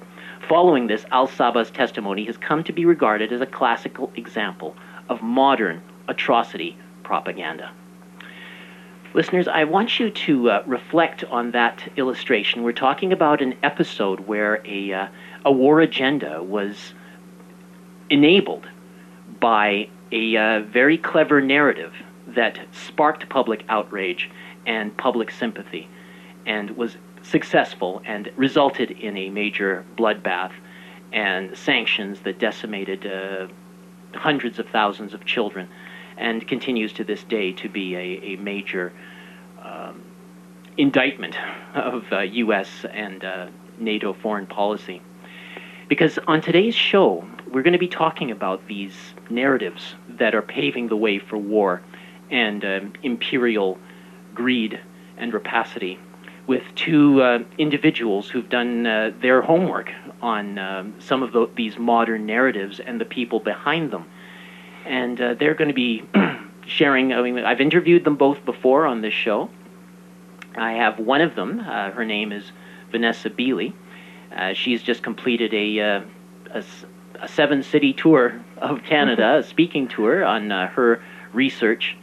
Following 0.49 0.87
this, 0.87 1.05
Al 1.11 1.27
Sabah's 1.27 1.69
testimony 1.69 2.25
has 2.25 2.35
come 2.35 2.63
to 2.63 2.73
be 2.73 2.85
regarded 2.85 3.31
as 3.31 3.41
a 3.41 3.45
classical 3.45 4.11
example 4.15 4.75
of 5.07 5.21
modern 5.21 5.81
atrocity 6.07 6.77
propaganda. 7.03 7.71
Listeners, 9.13 9.47
I 9.47 9.63
want 9.63 9.99
you 9.99 10.09
to 10.09 10.49
uh, 10.49 10.63
reflect 10.65 11.23
on 11.25 11.51
that 11.51 11.87
illustration. 11.95 12.63
We're 12.63 12.73
talking 12.73 13.13
about 13.13 13.41
an 13.41 13.55
episode 13.63 14.21
where 14.21 14.61
a, 14.65 14.91
uh, 14.91 15.07
a 15.45 15.51
war 15.51 15.79
agenda 15.79 16.43
was 16.43 16.94
enabled 18.09 18.67
by 19.39 19.89
a 20.11 20.37
uh, 20.37 20.59
very 20.61 20.97
clever 20.97 21.41
narrative 21.41 21.93
that 22.27 22.59
sparked 22.71 23.27
public 23.29 23.63
outrage 23.69 24.29
and 24.65 24.95
public 24.97 25.31
sympathy 25.31 25.87
and 26.45 26.71
was 26.71 26.97
successful 27.21 28.01
and 28.05 28.31
resulted 28.35 28.91
in 28.91 29.17
a 29.17 29.29
major 29.29 29.83
bloodbath 29.97 30.51
and 31.11 31.57
sanctions 31.57 32.19
that 32.21 32.39
decimated 32.39 33.05
uh, 33.05 33.47
hundreds 34.13 34.59
of 34.59 34.67
thousands 34.69 35.13
of 35.13 35.25
children 35.25 35.67
and 36.17 36.47
continues 36.47 36.93
to 36.93 37.03
this 37.03 37.23
day 37.23 37.51
to 37.51 37.67
be 37.67 37.95
a, 37.95 38.33
a 38.33 38.35
major 38.37 38.93
um, 39.61 40.01
indictment 40.77 41.35
of 41.73 42.05
uh, 42.11 42.19
U.S. 42.19 42.85
and 42.91 43.23
uh, 43.23 43.47
NATO 43.79 44.13
foreign 44.13 44.47
policy. 44.47 45.01
Because 45.87 46.17
on 46.27 46.41
today's 46.41 46.73
show, 46.73 47.27
we're 47.51 47.61
going 47.61 47.73
to 47.73 47.79
be 47.79 47.87
talking 47.87 48.31
about 48.31 48.67
these 48.67 48.95
narratives 49.29 49.95
that 50.09 50.33
are 50.33 50.41
paving 50.41 50.87
the 50.87 50.95
way 50.97 51.19
for 51.19 51.37
war 51.37 51.81
and 52.31 52.65
um, 52.65 52.93
imperial 53.03 53.77
greed 54.33 54.79
and 55.17 55.33
rapacity. 55.33 55.99
with 56.47 56.63
two 56.75 57.21
uh, 57.21 57.39
individuals 57.57 58.29
who've 58.29 58.49
done 58.49 58.85
uh, 58.85 59.11
their 59.19 59.41
homework 59.41 59.91
on 60.21 60.57
um, 60.59 60.93
some 60.99 61.23
of 61.23 61.31
the, 61.31 61.49
these 61.55 61.77
modern 61.77 62.25
narratives 62.25 62.79
and 62.79 63.01
the 63.01 63.05
people 63.05 63.39
behind 63.39 63.91
them. 63.91 64.05
And 64.85 65.19
uh, 65.19 65.33
they're 65.33 65.55
going 65.55 65.69
to 65.69 65.73
be 65.73 66.03
sharing. 66.67 67.13
I 67.13 67.21
mean, 67.21 67.39
I've 67.39 67.61
interviewed 67.61 68.03
them 68.03 68.15
both 68.15 68.45
before 68.45 68.85
on 68.85 69.01
this 69.01 69.13
show. 69.13 69.49
I 70.55 70.73
have 70.73 70.99
one 70.99 71.21
of 71.21 71.35
them. 71.35 71.59
Uh, 71.59 71.91
her 71.91 72.05
name 72.05 72.31
is 72.31 72.51
Vanessa 72.91 73.29
Beeley. 73.29 73.73
Uh, 74.35 74.53
she's 74.53 74.83
just 74.83 75.01
completed 75.01 75.53
a, 75.53 75.79
uh, 75.79 76.01
a, 76.51 76.63
a, 77.21 77.27
seven 77.27 77.63
city 77.63 77.93
tour 77.93 78.43
of 78.57 78.83
Canada, 78.83 79.37
a 79.37 79.43
speaking 79.43 79.87
tour 79.87 80.23
on 80.25 80.49
her 80.49 81.01
research 81.33 81.95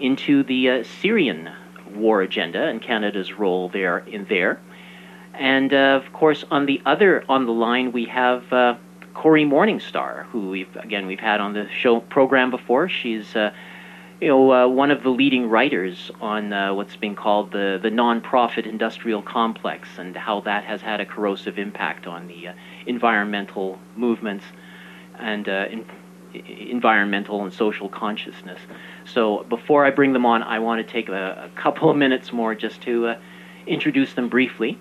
into 0.00 0.42
the 0.42 0.84
Syrian 1.00 1.50
war 1.94 2.22
agenda 2.22 2.64
and 2.64 2.80
Canada's 2.82 3.32
role 3.32 3.68
there 3.68 3.98
in 3.98 4.24
there. 4.26 4.60
And 5.34 5.72
uh, 5.72 6.00
of 6.02 6.12
course, 6.12 6.44
on 6.50 6.66
the 6.66 6.82
other 6.84 7.24
on 7.28 7.46
the 7.46 7.52
line, 7.52 7.92
we 7.92 8.06
have 8.06 8.52
uh, 8.52 8.76
Corey 9.14 9.44
Morningstar, 9.44 10.24
who 10.26 10.50
we've 10.50 10.76
again 10.76 11.06
we've 11.06 11.20
had 11.20 11.40
on 11.40 11.52
the 11.52 11.68
show 11.70 12.00
program 12.00 12.50
before. 12.50 12.88
She's 12.88 13.36
uh, 13.36 13.52
you 14.20 14.28
know 14.28 14.52
uh, 14.52 14.68
one 14.68 14.90
of 14.90 15.02
the 15.02 15.10
leading 15.10 15.48
writers 15.48 16.10
on 16.20 16.52
uh, 16.52 16.74
what's 16.74 16.96
been 16.96 17.14
called 17.14 17.52
the 17.52 17.78
the 17.82 17.90
nonprofit 17.90 18.66
industrial 18.66 19.22
complex 19.22 19.88
and 19.98 20.16
how 20.16 20.40
that 20.40 20.64
has 20.64 20.80
had 20.80 21.00
a 21.00 21.06
corrosive 21.06 21.58
impact 21.58 22.06
on 22.06 22.26
the 22.26 22.48
uh, 22.48 22.52
environmental 22.86 23.78
movements 23.96 24.44
and 25.18 25.48
in, 25.48 25.84
environmental 26.34 27.42
and 27.42 27.52
social 27.52 27.88
consciousness. 27.88 28.60
So 29.04 29.44
before 29.48 29.84
I 29.84 29.90
bring 29.90 30.12
them 30.12 30.26
on, 30.26 30.42
I 30.42 30.58
want 30.58 30.86
to 30.86 30.92
take 30.92 31.08
a, 31.08 31.50
a 31.50 31.60
couple 31.60 31.90
of 31.90 31.96
minutes 31.96 32.32
more 32.32 32.54
just 32.54 32.82
to 32.82 33.14
introduce 33.66 34.12
them 34.14 34.28
briefly. 34.28 34.78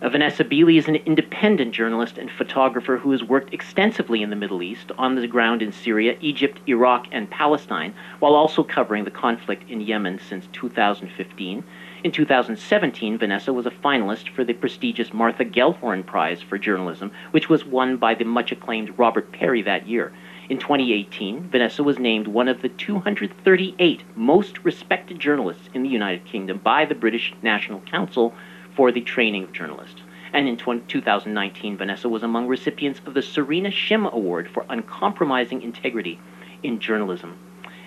Uh, 0.00 0.08
Vanessa 0.08 0.44
Beeley 0.44 0.78
is 0.78 0.86
an 0.86 0.94
independent 0.94 1.74
journalist 1.74 2.18
and 2.18 2.30
photographer 2.30 2.98
who 2.98 3.10
has 3.10 3.24
worked 3.24 3.52
extensively 3.52 4.22
in 4.22 4.30
the 4.30 4.36
Middle 4.36 4.62
East, 4.62 4.92
on 4.96 5.16
the 5.16 5.26
ground 5.26 5.60
in 5.60 5.72
Syria, 5.72 6.16
Egypt, 6.20 6.60
Iraq, 6.68 7.08
and 7.10 7.28
Palestine, 7.28 7.92
while 8.20 8.36
also 8.36 8.62
covering 8.62 9.02
the 9.02 9.10
conflict 9.10 9.68
in 9.68 9.80
Yemen 9.80 10.20
since 10.20 10.46
2015. 10.52 11.64
In 12.04 12.12
2017, 12.12 13.18
Vanessa 13.18 13.52
was 13.52 13.66
a 13.66 13.72
finalist 13.72 14.28
for 14.28 14.44
the 14.44 14.52
prestigious 14.52 15.12
Martha 15.12 15.44
Gellhorn 15.44 16.06
Prize 16.06 16.40
for 16.40 16.58
Journalism, 16.58 17.10
which 17.32 17.48
was 17.48 17.64
won 17.64 17.96
by 17.96 18.14
the 18.14 18.24
much 18.24 18.52
acclaimed 18.52 18.96
Robert 18.96 19.32
Parry 19.32 19.62
that 19.62 19.88
year. 19.88 20.12
In 20.48 20.58
2018, 20.58 21.48
Vanessa 21.50 21.82
was 21.82 21.98
named 21.98 22.28
one 22.28 22.46
of 22.46 22.62
the 22.62 22.68
238 22.68 24.04
most 24.14 24.64
respected 24.64 25.18
journalists 25.18 25.68
in 25.74 25.82
the 25.82 25.88
United 25.88 26.24
Kingdom 26.24 26.58
by 26.58 26.84
the 26.84 26.94
British 26.94 27.34
National 27.42 27.80
Council 27.80 28.32
for 28.78 28.92
the 28.92 29.00
training 29.00 29.42
of 29.42 29.52
journalists. 29.52 30.00
And 30.32 30.46
in 30.46 30.56
2019, 30.56 31.78
Vanessa 31.78 32.08
was 32.08 32.22
among 32.22 32.46
recipients 32.46 33.00
of 33.06 33.14
the 33.14 33.22
Serena 33.22 33.70
Shim 33.70 34.08
Award 34.08 34.48
for 34.48 34.64
uncompromising 34.68 35.62
integrity 35.62 36.20
in 36.62 36.78
journalism. 36.78 37.36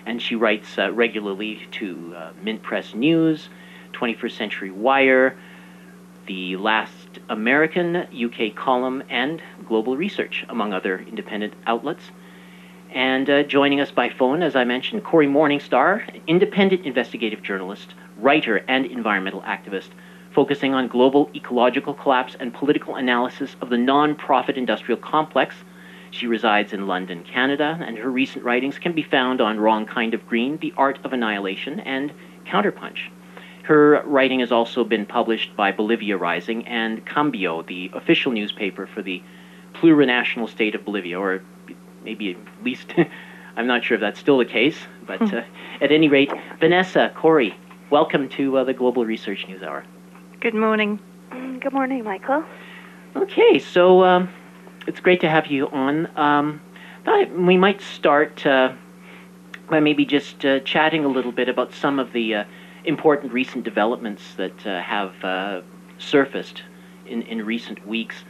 And 0.04 0.20
she 0.20 0.34
writes 0.34 0.76
uh, 0.76 0.92
regularly 0.92 1.66
to 1.78 2.14
uh, 2.14 2.32
Mint 2.42 2.62
Press 2.62 2.92
News, 2.92 3.48
21st 3.94 4.36
Century 4.36 4.70
Wire, 4.70 5.34
The 6.26 6.58
Last 6.58 7.20
American, 7.30 7.96
UK 7.96 8.54
Column, 8.54 9.02
and 9.08 9.40
Global 9.66 9.96
Research, 9.96 10.44
among 10.50 10.74
other 10.74 10.98
independent 10.98 11.54
outlets. 11.66 12.10
And 12.90 13.30
uh, 13.30 13.44
joining 13.44 13.80
us 13.80 13.90
by 13.90 14.10
phone, 14.10 14.42
as 14.42 14.54
I 14.54 14.64
mentioned, 14.64 15.04
Corey 15.04 15.26
Morningstar, 15.26 16.20
independent 16.26 16.84
investigative 16.84 17.42
journalist, 17.42 17.94
writer, 18.18 18.58
and 18.68 18.84
environmental 18.84 19.40
activist 19.40 19.88
focusing 20.34 20.74
on 20.74 20.88
global 20.88 21.30
ecological 21.34 21.94
collapse 21.94 22.36
and 22.40 22.54
political 22.54 22.96
analysis 22.96 23.56
of 23.60 23.70
the 23.70 23.76
non-profit 23.76 24.56
industrial 24.56 25.00
complex. 25.00 25.54
She 26.10 26.26
resides 26.26 26.72
in 26.72 26.86
London, 26.86 27.22
Canada, 27.22 27.78
and 27.80 27.96
her 27.98 28.10
recent 28.10 28.44
writings 28.44 28.78
can 28.78 28.92
be 28.92 29.02
found 29.02 29.40
on 29.40 29.60
Wrong 29.60 29.86
Kind 29.86 30.14
of 30.14 30.26
Green, 30.26 30.58
The 30.58 30.74
Art 30.76 30.98
of 31.04 31.12
Annihilation, 31.12 31.80
and 31.80 32.12
Counterpunch. 32.46 33.08
Her 33.62 34.02
writing 34.04 34.40
has 34.40 34.50
also 34.50 34.84
been 34.84 35.06
published 35.06 35.54
by 35.56 35.70
Bolivia 35.70 36.16
Rising 36.16 36.66
and 36.66 37.04
Cambio, 37.06 37.62
the 37.62 37.90
official 37.94 38.32
newspaper 38.32 38.86
for 38.86 39.02
the 39.02 39.22
plurinational 39.74 40.48
state 40.48 40.74
of 40.74 40.84
Bolivia, 40.84 41.18
or 41.18 41.42
maybe 42.04 42.32
at 42.32 42.64
least, 42.64 42.92
I'm 43.56 43.66
not 43.66 43.84
sure 43.84 43.94
if 43.94 44.00
that's 44.00 44.18
still 44.18 44.38
the 44.38 44.44
case, 44.44 44.78
but 45.06 45.18
hmm. 45.18 45.36
uh, 45.36 45.42
at 45.80 45.92
any 45.92 46.08
rate, 46.08 46.32
Vanessa, 46.58 47.12
Corey, 47.14 47.54
welcome 47.90 48.28
to 48.30 48.58
uh, 48.58 48.64
the 48.64 48.74
Global 48.74 49.06
Research 49.06 49.46
News 49.46 49.62
Hour. 49.62 49.84
Good 50.42 50.54
morning. 50.54 50.98
Good 51.30 51.72
morning, 51.72 52.02
Michael. 52.02 52.42
Okay, 53.14 53.60
so 53.60 54.02
um, 54.02 54.28
it's 54.88 54.98
great 54.98 55.20
to 55.20 55.28
have 55.28 55.46
you 55.46 55.68
on. 55.68 56.08
Um, 56.18 56.60
we 57.46 57.56
might 57.56 57.80
start 57.80 58.44
uh, 58.44 58.72
by 59.70 59.78
maybe 59.78 60.04
just 60.04 60.44
uh, 60.44 60.58
chatting 60.58 61.04
a 61.04 61.08
little 61.08 61.30
bit 61.30 61.48
about 61.48 61.72
some 61.72 62.00
of 62.00 62.12
the 62.12 62.34
uh, 62.34 62.44
important 62.84 63.32
recent 63.32 63.62
developments 63.62 64.34
that 64.34 64.66
uh, 64.66 64.82
have 64.82 65.14
uh, 65.22 65.60
surfaced 65.98 66.64
in, 67.06 67.22
in 67.22 67.46
recent 67.46 67.86
weeks. 67.86 68.24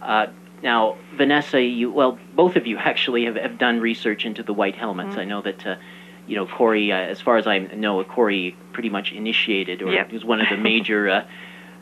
Uh, 0.00 0.28
now, 0.62 0.96
Vanessa, 1.18 1.60
you 1.60 1.90
well, 1.90 2.18
both 2.34 2.56
of 2.56 2.66
you 2.66 2.78
actually 2.78 3.26
have, 3.26 3.36
have 3.36 3.58
done 3.58 3.78
research 3.78 4.24
into 4.24 4.42
the 4.42 4.54
white 4.54 4.74
helmets. 4.74 5.10
Mm-hmm. 5.10 5.20
I 5.20 5.24
know 5.24 5.42
that 5.42 5.78
you 6.28 6.36
know, 6.36 6.46
Corey, 6.46 6.92
uh, 6.92 6.96
as 6.96 7.20
far 7.20 7.38
as 7.38 7.46
I 7.46 7.58
know, 7.58 8.04
Corey 8.04 8.54
pretty 8.72 8.90
much 8.90 9.12
initiated 9.12 9.82
or 9.82 9.90
yep. 9.90 10.12
was 10.12 10.24
one 10.24 10.40
of 10.40 10.48
the 10.50 10.56
major 10.56 11.08
uh, 11.08 11.26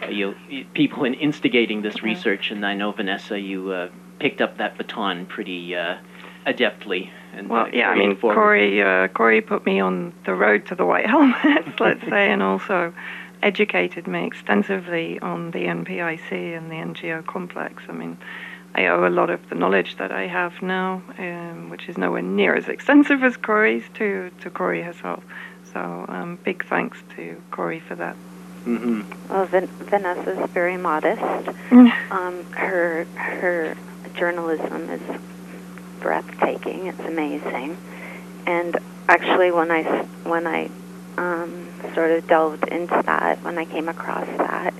uh, 0.02 0.06
you 0.06 0.34
people 0.74 1.04
in 1.04 1.14
instigating 1.14 1.82
this 1.82 1.96
mm-hmm. 1.96 2.06
research, 2.06 2.50
and 2.50 2.64
I 2.64 2.74
know 2.74 2.92
Vanessa, 2.92 3.38
you 3.38 3.70
uh, 3.72 3.88
picked 4.18 4.40
up 4.40 4.58
that 4.58 4.76
baton 4.76 5.26
pretty 5.26 5.74
uh, 5.74 5.98
adeptly. 6.46 7.10
And, 7.34 7.48
well, 7.48 7.68
yeah, 7.68 7.90
I 7.90 7.96
mean, 7.96 8.16
Corey, 8.16 8.82
uh, 8.82 9.08
Corey 9.08 9.40
put 9.42 9.66
me 9.66 9.80
on 9.80 10.14
the 10.24 10.34
road 10.34 10.66
to 10.66 10.74
the 10.74 10.86
white 10.86 11.06
helmets, 11.10 11.78
let's 11.78 12.02
say, 12.02 12.30
and 12.30 12.42
also 12.42 12.94
educated 13.42 14.06
me 14.06 14.26
extensively 14.26 15.18
on 15.20 15.50
the 15.50 15.64
NPIC 15.64 16.56
and 16.56 16.70
the 16.70 16.76
NGO 16.76 17.26
complex. 17.26 17.82
I 17.88 17.92
mean, 17.92 18.16
I 18.74 18.86
owe 18.86 19.06
a 19.06 19.10
lot 19.10 19.30
of 19.30 19.48
the 19.48 19.54
knowledge 19.54 19.96
that 19.96 20.12
I 20.12 20.26
have 20.26 20.62
now, 20.62 21.02
um, 21.18 21.68
which 21.70 21.88
is 21.88 21.98
nowhere 21.98 22.22
near 22.22 22.54
as 22.54 22.68
extensive 22.68 23.22
as 23.22 23.36
Corey's, 23.36 23.84
to, 23.94 24.30
to 24.40 24.50
Corey 24.50 24.82
herself. 24.82 25.24
So, 25.72 26.06
um, 26.08 26.38
big 26.42 26.64
thanks 26.66 27.02
to 27.16 27.40
Corey 27.50 27.80
for 27.80 27.94
that. 27.96 28.16
Mm-hmm. 28.66 29.32
Well, 29.32 29.46
Van- 29.46 29.66
Vanessa's 29.66 30.50
very 30.50 30.76
modest. 30.76 31.22
Mm. 31.70 32.10
Um, 32.10 32.44
her 32.52 33.04
her 33.14 33.76
journalism 34.16 34.90
is 34.90 35.00
breathtaking. 36.00 36.88
It's 36.88 37.00
amazing. 37.00 37.76
And 38.46 38.76
actually, 39.08 39.52
when 39.52 39.70
I 39.70 39.84
when 40.24 40.48
I 40.48 40.68
um, 41.16 41.68
sort 41.94 42.10
of 42.10 42.26
delved 42.26 42.66
into 42.68 43.00
that, 43.06 43.42
when 43.44 43.56
I 43.56 43.66
came 43.66 43.88
across 43.88 44.26
that, 44.38 44.74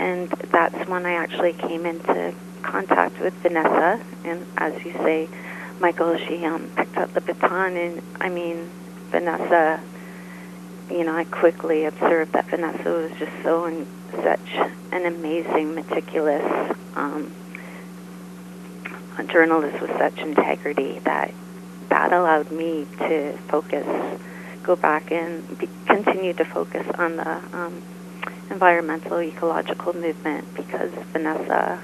and 0.00 0.28
that's 0.28 0.88
when 0.88 1.06
I 1.06 1.12
actually 1.12 1.52
came 1.52 1.86
into 1.86 2.34
contact 2.62 3.20
with 3.20 3.34
Vanessa. 3.34 4.00
And 4.24 4.44
as 4.58 4.84
you 4.84 4.92
say, 4.92 5.28
Michael, 5.78 6.16
she 6.18 6.44
um, 6.44 6.68
picked 6.76 6.96
up 6.96 7.12
the 7.14 7.20
baton, 7.20 7.76
and 7.76 8.02
I 8.20 8.28
mean, 8.28 8.68
Vanessa 9.10 9.80
you 10.90 11.04
know, 11.04 11.16
I 11.16 11.24
quickly 11.24 11.84
observed 11.84 12.32
that 12.32 12.48
Vanessa 12.50 12.88
was 12.88 13.12
just 13.18 13.32
so 13.42 13.64
in 13.66 13.86
such 14.12 14.54
an 14.92 15.06
amazing, 15.06 15.74
meticulous 15.74 16.76
um, 16.94 17.32
journalist 19.28 19.80
with 19.80 19.90
such 19.98 20.18
integrity 20.18 21.00
that 21.04 21.32
that 21.88 22.12
allowed 22.12 22.50
me 22.50 22.86
to 22.98 23.32
focus, 23.48 23.86
go 24.62 24.76
back 24.76 25.10
and 25.12 25.58
be, 25.58 25.68
continue 25.86 26.32
to 26.32 26.44
focus 26.44 26.86
on 26.98 27.16
the 27.16 27.56
um, 27.56 27.82
environmental 28.50 29.20
ecological 29.20 29.92
movement 29.94 30.46
because 30.54 30.90
Vanessa 31.12 31.80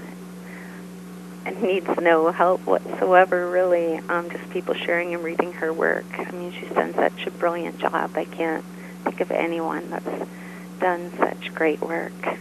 needs 1.62 1.88
no 2.00 2.30
help 2.32 2.66
whatsoever, 2.66 3.50
really. 3.50 4.00
Um, 4.08 4.30
just 4.30 4.48
people 4.50 4.74
sharing 4.74 5.14
and 5.14 5.22
reading 5.22 5.52
her 5.54 5.72
work. 5.72 6.06
I 6.18 6.30
mean, 6.32 6.52
she's 6.52 6.70
done 6.70 6.94
such 6.94 7.26
a 7.26 7.30
brilliant 7.30 7.78
job. 7.78 8.10
I 8.14 8.24
can't 8.24 8.64
think 9.04 9.20
of 9.20 9.30
anyone 9.30 9.90
that's 9.90 10.30
done 10.80 11.12
such 11.18 11.54
great 11.54 11.80
work. 11.80 12.38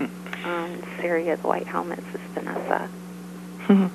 um, 0.44 0.82
Syria, 1.00 1.36
the 1.36 1.46
White 1.46 1.66
Helmets 1.66 2.06
is 2.14 2.20
Vanessa. 2.34 2.88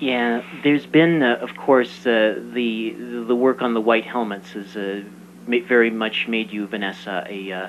yeah, 0.00 0.42
there's 0.62 0.86
been, 0.86 1.22
uh, 1.22 1.38
of 1.40 1.56
course, 1.56 2.06
uh, 2.06 2.40
the 2.52 2.94
the 3.26 3.34
work 3.34 3.62
on 3.62 3.74
the 3.74 3.80
White 3.80 4.04
Helmets 4.04 4.52
has 4.52 4.76
uh, 4.76 5.02
very 5.46 5.90
much 5.90 6.28
made 6.28 6.52
you, 6.52 6.66
Vanessa, 6.66 7.26
a 7.28 7.52
uh, 7.52 7.68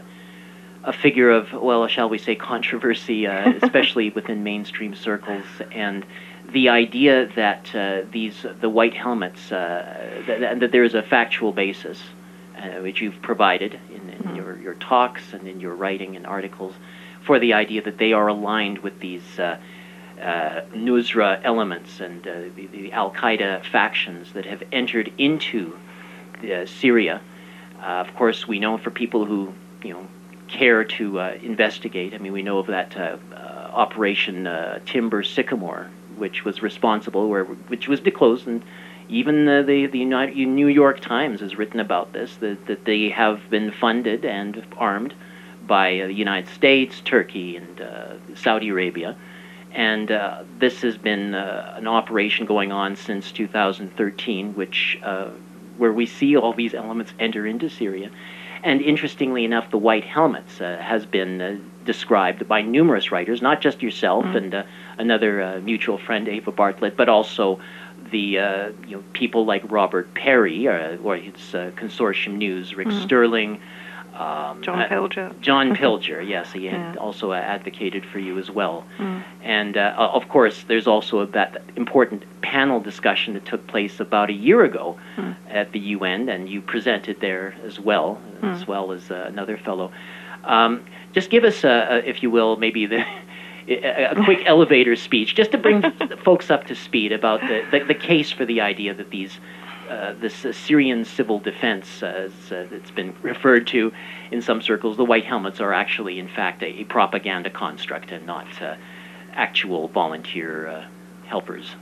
a 0.84 0.94
figure 0.94 1.30
of, 1.30 1.51
well, 1.51 1.86
shall 1.88 2.08
we 2.08 2.18
say, 2.18 2.36
controversy, 2.36 3.27
uh, 3.27 3.54
especially 3.62 4.10
within 4.12 4.44
mainstream 4.44 4.96
circles, 4.96 5.46
and 5.72 6.06
the 6.51 6.70
idea 6.70 7.27
that 7.36 7.75
uh, 7.75 8.01
these 8.12 8.46
the 8.62 8.70
White 8.70 8.94
Helmets 8.94 9.50
that, 9.50 10.60
that 10.60 10.72
there 10.72 10.84
is 10.84 10.96
a 10.96 11.04
factual 11.04 11.51
basis 11.51 12.01
uh, 12.58 12.82
which 12.82 13.02
you've 13.02 13.22
provided 13.22 13.80
in, 13.90 14.10
in 14.10 14.20
mm-hmm. 14.20 14.36
your, 14.36 14.58
your 14.58 14.74
talks 14.76 15.34
and 15.34 15.48
in 15.48 15.60
your 15.60 15.76
writing 15.76 16.16
and 16.16 16.26
articles, 16.26 16.74
for 17.24 17.40
the 17.40 17.54
idea 17.54 17.82
that 17.82 17.98
they 17.98 18.14
are 18.14 18.28
aligned 18.28 18.80
with 18.80 19.00
these 19.00 19.40
uh, 19.40 19.58
uh, 20.22 20.62
Nusra 20.74 21.40
elements 21.44 22.00
and 22.00 22.26
uh, 22.28 22.34
the, 22.56 22.68
the 22.68 22.92
Al 22.92 23.12
Qaeda 23.12 23.64
factions 23.66 24.34
that 24.34 24.46
have 24.46 24.64
entered 24.72 25.12
into 25.18 25.78
uh, 26.44 26.66
Syria. 26.66 27.22
Uh, 27.80 27.86
of 27.86 28.16
course, 28.16 28.48
we 28.48 28.60
know 28.60 28.78
for 28.78 28.90
people 28.90 29.26
who 29.26 29.54
you 29.84 29.94
know 29.94 30.08
care 30.48 30.84
to 30.84 31.20
uh, 31.20 31.38
investigate. 31.42 32.14
I 32.14 32.18
mean, 32.18 32.34
we 32.34 32.42
know 32.42 32.58
of 32.60 32.68
that 32.68 32.98
uh, 32.98 33.18
Operation 33.74 34.50
Timber 34.86 35.22
Sycamore, 35.22 35.88
which 36.16 36.44
was 36.44 36.64
responsible, 36.64 37.30
where 37.30 37.44
which 37.44 37.88
was 37.88 38.00
disclosed, 38.00 38.48
and 38.48 38.64
even 39.10 39.46
the 39.46 39.64
the, 39.66 39.88
the 39.88 40.00
United, 40.00 40.36
New 40.36 40.68
York 40.68 41.00
Times 41.00 41.42
has 41.42 41.58
written 41.58 41.80
about 41.80 42.14
this 42.14 42.36
that, 42.38 42.66
that 42.68 42.86
they 42.86 43.10
have 43.10 43.50
been 43.50 43.72
funded 43.72 44.26
and 44.26 44.66
armed 44.78 45.14
by 45.66 46.04
the 46.08 46.14
United 46.14 46.50
States, 46.50 47.02
Turkey, 47.02 47.58
and 47.58 47.82
Saudi 48.36 48.70
Arabia 48.70 49.16
and 49.78 50.12
uh, 50.12 50.44
this 50.58 50.82
has 50.82 50.98
been 50.98 51.36
uh, 51.36 51.76
an 51.78 51.88
operation 51.88 52.46
going 52.46 52.72
on 52.72 52.96
since 52.96 53.32
2013, 53.32 54.56
which 54.56 55.00
uh, 55.04 55.30
where 55.78 55.94
we 55.94 56.08
see 56.08 56.36
all 56.36 56.54
these 56.54 56.74
elements 56.74 57.14
enter 57.20 57.46
into 57.46 57.70
Syria. 57.70 58.10
And 58.64 58.82
interestingly 58.82 59.46
enough, 59.46 59.70
the 59.70 59.78
White 59.78 60.04
Helmets 60.04 60.60
uh, 60.60 60.78
has 60.82 61.06
been 61.06 61.42
uh, 61.42 61.58
described 61.86 62.48
by 62.48 62.64
numerous 62.64 63.12
writers, 63.12 63.42
not 63.42 63.62
just 63.62 63.84
yourself 63.84 64.26
mm. 64.26 64.36
and 64.36 64.56
uh, 64.56 64.64
another 64.98 65.62
mutual 65.62 66.00
friend, 66.00 66.28
Eva 66.28 66.52
Bartlett, 66.52 66.98
but 66.98 67.08
also 67.08 67.60
the 68.12 68.74
you 68.88 68.98
know 68.98 69.04
people 69.14 69.46
like 69.46 69.70
Robert 69.72 70.14
Parry 70.14 70.68
or 70.68 71.16
his 71.18 71.34
consortium 71.76 72.38
news, 72.38 72.76
Rick 72.76 72.88
mm. 72.88 73.04
Sterling. 73.04 73.62
Um, 74.18 74.64
John 74.64 74.82
uh, 74.82 74.88
Pilger. 74.88 75.40
John 75.42 75.76
Pilger, 75.76 76.28
yes, 76.28 76.52
he 76.52 76.62
yeah. 76.62 76.96
also 76.98 77.34
uh, 77.34 77.36
advocated 77.36 78.04
for 78.04 78.18
you 78.18 78.40
as 78.40 78.50
well. 78.50 78.84
Mm. 78.98 79.24
And 79.44 79.78
uh, 79.78 79.94
of 79.96 80.28
course, 80.28 80.64
there's 80.68 80.88
also 80.88 81.24
that 81.28 81.62
important 81.76 82.24
panel 82.42 82.80
discussion 82.80 83.36
that 83.36 83.46
took 83.46 83.68
place 83.68 84.00
about 84.00 84.32
a 84.32 84.34
year 84.34 84.64
ago 84.64 84.98
mm. 85.18 85.36
at 85.50 85.72
the 85.72 85.80
UN, 85.80 86.30
and 86.30 86.50
you 86.50 86.62
presented 86.62 87.20
there 87.20 87.56
as 87.64 87.80
well, 87.80 88.20
mm. 88.42 88.56
as 88.56 88.68
well 88.68 88.92
as 88.92 89.12
uh, 89.12 89.26
another 89.28 89.56
fellow. 89.56 89.92
Um, 90.46 90.86
just 91.14 91.30
give 91.30 91.44
us, 91.44 91.62
if 91.64 92.24
you 92.24 92.32
will, 92.32 92.58
maybe 92.58 92.88
the. 92.88 93.06
A 93.68 94.16
quick 94.24 94.44
elevator 94.46 94.96
speech 94.96 95.36
just 95.36 95.52
to 95.52 95.58
bring 95.58 95.84
folks 96.24 96.50
up 96.50 96.68
to 96.68 96.76
speed 96.76 97.12
about 97.12 97.42
the, 97.42 97.66
the, 97.72 97.86
the 97.86 97.94
case 97.94 98.32
for 98.32 98.46
the 98.46 98.62
idea 98.62 98.94
that 98.94 99.10
these 99.10 99.40
uh, 99.90 100.14
this 100.20 100.44
uh, 100.44 100.52
Syrian 100.52 101.06
civil 101.06 101.40
defense, 101.40 102.04
uh, 102.04 102.08
as 102.08 102.52
uh, 102.52 102.68
it's 102.72 102.92
been 102.92 103.16
referred 103.22 103.68
to 103.68 103.94
in 104.32 104.42
some 104.42 104.62
circles, 104.62 104.98
the 104.98 105.06
white 105.06 105.24
helmets 105.24 105.62
are 105.62 105.72
actually, 105.72 106.20
in 106.20 106.28
fact, 106.28 106.62
a, 106.62 106.82
a 106.82 106.84
propaganda 106.84 107.50
construct 107.50 108.12
and 108.12 108.26
not 108.26 108.62
uh, 108.62 108.76
actual 109.32 109.88
volunteer 109.88 110.68
uh, 110.68 110.86
helpers. 111.26 111.76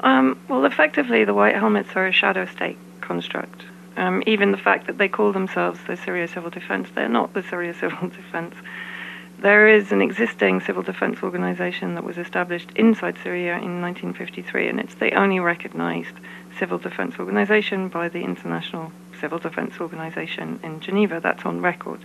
Um, 0.00 0.40
well, 0.48 0.64
effectively, 0.64 1.24
the 1.24 1.34
white 1.34 1.54
helmets 1.54 1.90
are 1.96 2.06
a 2.06 2.12
shadow 2.12 2.46
state 2.46 2.78
construct. 3.02 3.62
Um, 3.96 4.22
even 4.26 4.52
the 4.52 4.58
fact 4.58 4.86
that 4.86 4.96
they 4.96 5.08
call 5.08 5.32
themselves 5.32 5.80
the 5.86 5.96
Syria 5.96 6.28
Civil 6.28 6.50
Defense, 6.50 6.88
they're 6.94 7.08
not 7.08 7.34
the 7.34 7.42
Syria 7.42 7.74
Civil 7.74 8.08
Defense. 8.22 8.54
There 9.40 9.68
is 9.68 9.92
an 9.92 10.02
existing 10.02 10.62
civil 10.62 10.82
defense 10.82 11.22
organization 11.22 11.94
that 11.94 12.02
was 12.02 12.18
established 12.18 12.72
inside 12.74 13.18
Syria 13.22 13.52
in 13.52 13.80
1953, 13.80 14.68
and 14.68 14.80
it's 14.80 14.96
the 14.96 15.14
only 15.14 15.38
recognized 15.38 16.16
civil 16.58 16.76
defense 16.76 17.20
organization 17.20 17.86
by 17.86 18.08
the 18.08 18.22
International 18.22 18.90
Civil 19.20 19.38
Defense 19.38 19.80
Organization 19.80 20.58
in 20.64 20.80
Geneva. 20.80 21.20
That's 21.22 21.44
on 21.44 21.60
record. 21.60 22.04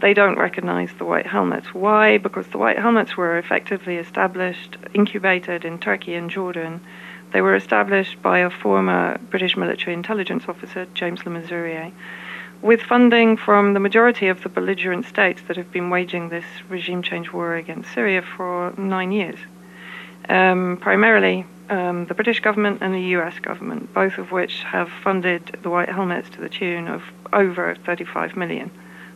They 0.00 0.14
don't 0.14 0.38
recognize 0.38 0.94
the 0.96 1.04
white 1.04 1.26
helmets. 1.26 1.74
Why? 1.74 2.16
Because 2.16 2.46
the 2.46 2.56
white 2.56 2.78
helmets 2.78 3.18
were 3.18 3.36
effectively 3.36 3.96
established, 3.96 4.78
incubated 4.94 5.66
in 5.66 5.78
Turkey 5.78 6.14
and 6.14 6.30
Jordan. 6.30 6.80
They 7.34 7.42
were 7.42 7.54
established 7.54 8.22
by 8.22 8.38
a 8.38 8.48
former 8.48 9.18
British 9.28 9.58
military 9.58 9.92
intelligence 9.92 10.44
officer, 10.48 10.86
James 10.94 11.26
Le 11.26 11.32
Mesurier, 11.32 11.92
with 12.62 12.82
funding 12.82 13.36
from 13.36 13.74
the 13.74 13.80
majority 13.80 14.28
of 14.28 14.42
the 14.42 14.48
belligerent 14.48 15.06
states 15.06 15.42
that 15.48 15.56
have 15.56 15.72
been 15.72 15.90
waging 15.90 16.28
this 16.28 16.44
regime 16.68 17.02
change 17.02 17.32
war 17.32 17.56
against 17.56 17.92
Syria 17.92 18.22
for 18.22 18.72
nine 18.76 19.12
years. 19.12 19.38
Um, 20.28 20.78
primarily 20.80 21.46
um, 21.70 22.06
the 22.06 22.14
British 22.14 22.40
government 22.40 22.78
and 22.82 22.94
the 22.94 23.16
US 23.16 23.38
government, 23.38 23.94
both 23.94 24.18
of 24.18 24.32
which 24.32 24.62
have 24.64 24.90
funded 25.02 25.58
the 25.62 25.70
White 25.70 25.88
Helmets 25.88 26.28
to 26.30 26.40
the 26.40 26.48
tune 26.48 26.88
of 26.88 27.02
over 27.32 27.76
35 27.86 28.36
million 28.36 28.70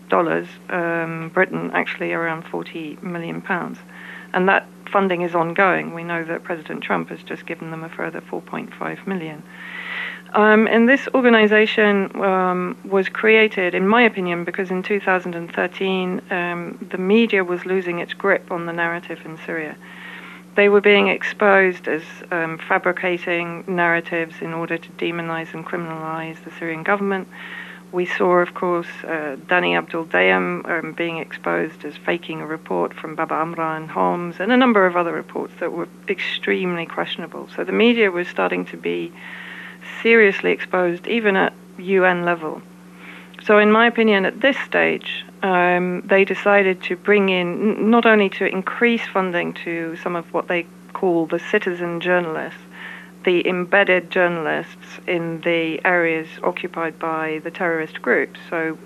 dollars. 0.08 0.46
Um, 0.68 1.30
Britain 1.34 1.70
actually 1.72 2.12
around 2.12 2.44
40 2.44 2.98
million 3.02 3.42
pounds, 3.42 3.78
and 4.32 4.48
that 4.48 4.66
funding 4.90 5.22
is 5.22 5.34
ongoing. 5.34 5.92
We 5.94 6.04
know 6.04 6.24
that 6.24 6.44
President 6.44 6.82
Trump 6.82 7.08
has 7.08 7.22
just 7.22 7.46
given 7.46 7.70
them 7.70 7.82
a 7.82 7.88
further 7.88 8.20
4.5 8.20 9.06
million. 9.06 9.42
Um, 10.34 10.66
and 10.66 10.88
this 10.88 11.08
organization 11.14 12.10
um, 12.20 12.76
was 12.84 13.08
created, 13.08 13.74
in 13.74 13.86
my 13.86 14.02
opinion, 14.02 14.44
because 14.44 14.70
in 14.70 14.82
2013 14.82 16.20
um, 16.30 16.86
the 16.90 16.98
media 16.98 17.44
was 17.44 17.64
losing 17.64 18.00
its 18.00 18.14
grip 18.14 18.50
on 18.50 18.66
the 18.66 18.72
narrative 18.72 19.20
in 19.24 19.38
Syria 19.46 19.76
they 20.54 20.68
were 20.68 20.80
being 20.80 21.08
exposed 21.08 21.88
as 21.88 22.02
um, 22.30 22.58
fabricating 22.58 23.64
narratives 23.66 24.36
in 24.40 24.54
order 24.54 24.78
to 24.78 24.88
demonize 24.92 25.52
and 25.54 25.64
criminalize 25.66 26.42
the 26.44 26.50
Syrian 26.58 26.82
government. 26.82 27.28
We 27.92 28.06
saw, 28.06 28.38
of 28.38 28.54
course, 28.54 28.88
uh, 29.06 29.36
Danny 29.46 29.76
Abdul 29.76 30.06
Dayem 30.06 30.68
um, 30.68 30.92
being 30.92 31.18
exposed 31.18 31.84
as 31.84 31.96
faking 31.96 32.40
a 32.40 32.46
report 32.46 32.92
from 32.92 33.14
Baba 33.14 33.34
Amra 33.34 33.76
and 33.76 33.88
Homs, 33.88 34.36
and 34.40 34.50
a 34.50 34.56
number 34.56 34.84
of 34.86 34.96
other 34.96 35.12
reports 35.12 35.54
that 35.60 35.72
were 35.72 35.88
extremely 36.08 36.86
questionable. 36.86 37.48
So 37.54 37.62
the 37.62 37.72
media 37.72 38.10
was 38.10 38.26
starting 38.26 38.64
to 38.66 38.76
be 38.76 39.12
seriously 40.04 40.52
exposed, 40.52 41.08
even 41.08 41.34
at 41.34 41.54
UN 41.78 42.24
level. 42.24 42.60
So, 43.42 43.58
in 43.58 43.72
my 43.72 43.86
opinion, 43.86 44.26
at 44.26 44.40
this 44.40 44.58
stage, 44.58 45.24
um, 45.42 46.02
they 46.06 46.24
decided 46.24 46.82
to 46.84 46.96
bring 46.96 47.30
in 47.30 47.90
not 47.90 48.04
only 48.06 48.28
to 48.38 48.46
increase 48.46 49.04
funding 49.06 49.54
to 49.64 49.96
some 49.96 50.14
of 50.14 50.32
what 50.32 50.46
they 50.46 50.66
call 50.92 51.26
the 51.26 51.38
citizen 51.38 52.00
journalists, 52.00 52.60
the 53.24 53.48
embedded 53.48 54.10
journalists 54.10 55.00
in 55.06 55.40
the 55.40 55.80
areas 55.84 56.28
occupied 56.42 56.98
by 56.98 57.40
the 57.42 57.50
terrorist 57.50 58.02
groups, 58.02 58.38
so 58.50 58.78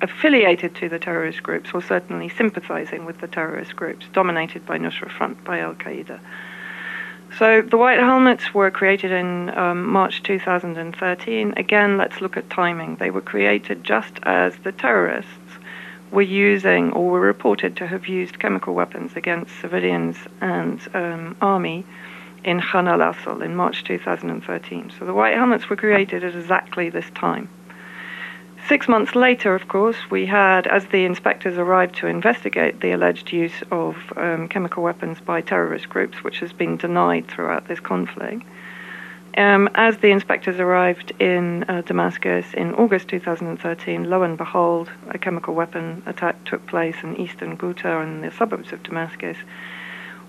affiliated 0.00 0.74
to 0.74 0.88
the 0.88 0.98
terrorist 0.98 1.42
groups 1.42 1.70
or 1.74 1.82
certainly 1.82 2.30
sympathizing 2.30 3.04
with 3.04 3.20
the 3.20 3.28
terrorist 3.28 3.76
groups 3.76 4.06
dominated 4.14 4.64
by 4.64 4.78
Nusra 4.78 5.10
Front, 5.10 5.44
by 5.44 5.58
Al 5.58 5.74
Qaeda. 5.74 6.18
So 7.38 7.62
the 7.62 7.76
white 7.76 7.98
helmets 7.98 8.52
were 8.52 8.70
created 8.70 9.12
in 9.12 9.56
um, 9.56 9.86
March 9.86 10.22
2013. 10.22 11.54
Again, 11.56 11.96
let's 11.96 12.20
look 12.20 12.36
at 12.36 12.50
timing. 12.50 12.96
They 12.96 13.10
were 13.10 13.20
created 13.20 13.84
just 13.84 14.18
as 14.24 14.56
the 14.58 14.72
terrorists 14.72 15.30
were 16.10 16.22
using 16.22 16.92
or 16.92 17.10
were 17.10 17.20
reported 17.20 17.76
to 17.76 17.86
have 17.86 18.08
used 18.08 18.38
chemical 18.40 18.74
weapons 18.74 19.12
against 19.14 19.60
civilians 19.60 20.16
and 20.40 20.80
um, 20.92 21.36
army 21.40 21.84
in 22.42 22.60
Khan 22.60 22.88
al 22.88 23.02
Assal 23.02 23.42
in 23.42 23.54
March 23.54 23.84
2013. 23.84 24.92
So 24.98 25.04
the 25.04 25.14
white 25.14 25.34
helmets 25.34 25.70
were 25.70 25.76
created 25.76 26.24
at 26.24 26.34
exactly 26.34 26.90
this 26.90 27.08
time. 27.14 27.48
Six 28.70 28.86
months 28.86 29.16
later, 29.16 29.56
of 29.56 29.66
course, 29.66 29.96
we 30.12 30.26
had, 30.26 30.68
as 30.68 30.86
the 30.86 31.04
inspectors 31.04 31.58
arrived 31.58 31.96
to 31.96 32.06
investigate 32.06 32.80
the 32.80 32.92
alleged 32.92 33.32
use 33.32 33.64
of 33.72 33.96
um, 34.16 34.46
chemical 34.46 34.84
weapons 34.84 35.18
by 35.18 35.40
terrorist 35.40 35.88
groups, 35.88 36.22
which 36.22 36.38
has 36.38 36.52
been 36.52 36.76
denied 36.76 37.26
throughout 37.26 37.66
this 37.66 37.80
conflict, 37.80 38.44
um, 39.36 39.68
as 39.74 39.98
the 39.98 40.12
inspectors 40.12 40.60
arrived 40.60 41.12
in 41.18 41.64
uh, 41.64 41.82
Damascus 41.84 42.54
in 42.54 42.72
August 42.76 43.08
2013, 43.08 44.08
lo 44.08 44.22
and 44.22 44.38
behold, 44.38 44.88
a 45.08 45.18
chemical 45.18 45.52
weapon 45.52 46.04
attack 46.06 46.44
took 46.44 46.64
place 46.68 46.94
in 47.02 47.16
eastern 47.16 47.56
Ghouta 47.56 48.00
and 48.00 48.22
the 48.22 48.30
suburbs 48.30 48.72
of 48.72 48.84
Damascus, 48.84 49.36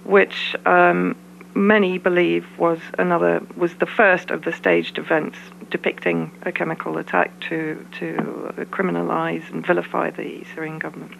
which 0.04 0.56
um, 0.66 1.16
many 1.56 1.98
believe 1.98 2.46
was 2.58 2.80
another 2.98 3.42
was 3.56 3.76
the 3.76 3.86
first 3.86 4.32
of 4.32 4.44
the 4.44 4.54
staged 4.54 4.98
events 4.98 5.38
depicting 5.70 6.32
a 6.44 6.52
chemical 6.52 6.98
attack 6.98 7.40
to 7.42 7.86
to 8.00 8.54
criminalize 8.72 9.50
and 9.52 9.66
vilify 9.66 10.10
the 10.10 10.44
Syrian 10.54 10.80
government. 10.80 11.14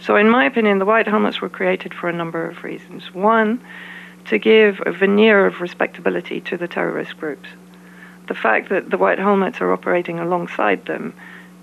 So, 0.00 0.16
in 0.16 0.30
my 0.30 0.44
opinion, 0.44 0.78
the 0.78 0.84
white 0.84 1.08
helmets 1.08 1.40
were 1.40 1.48
created 1.48 1.92
for 1.92 2.08
a 2.08 2.12
number 2.12 2.48
of 2.48 2.62
reasons. 2.62 3.12
One 3.12 3.60
to 4.26 4.38
give 4.38 4.82
a 4.84 4.92
veneer 4.92 5.46
of 5.46 5.60
respectability 5.60 6.40
to 6.42 6.56
the 6.56 6.68
terrorist 6.68 7.16
groups. 7.18 7.48
The 8.28 8.34
fact 8.34 8.68
that 8.68 8.90
the 8.90 8.98
white 8.98 9.18
helmets 9.18 9.60
are 9.60 9.72
operating 9.72 10.18
alongside 10.18 10.84
them 10.84 11.14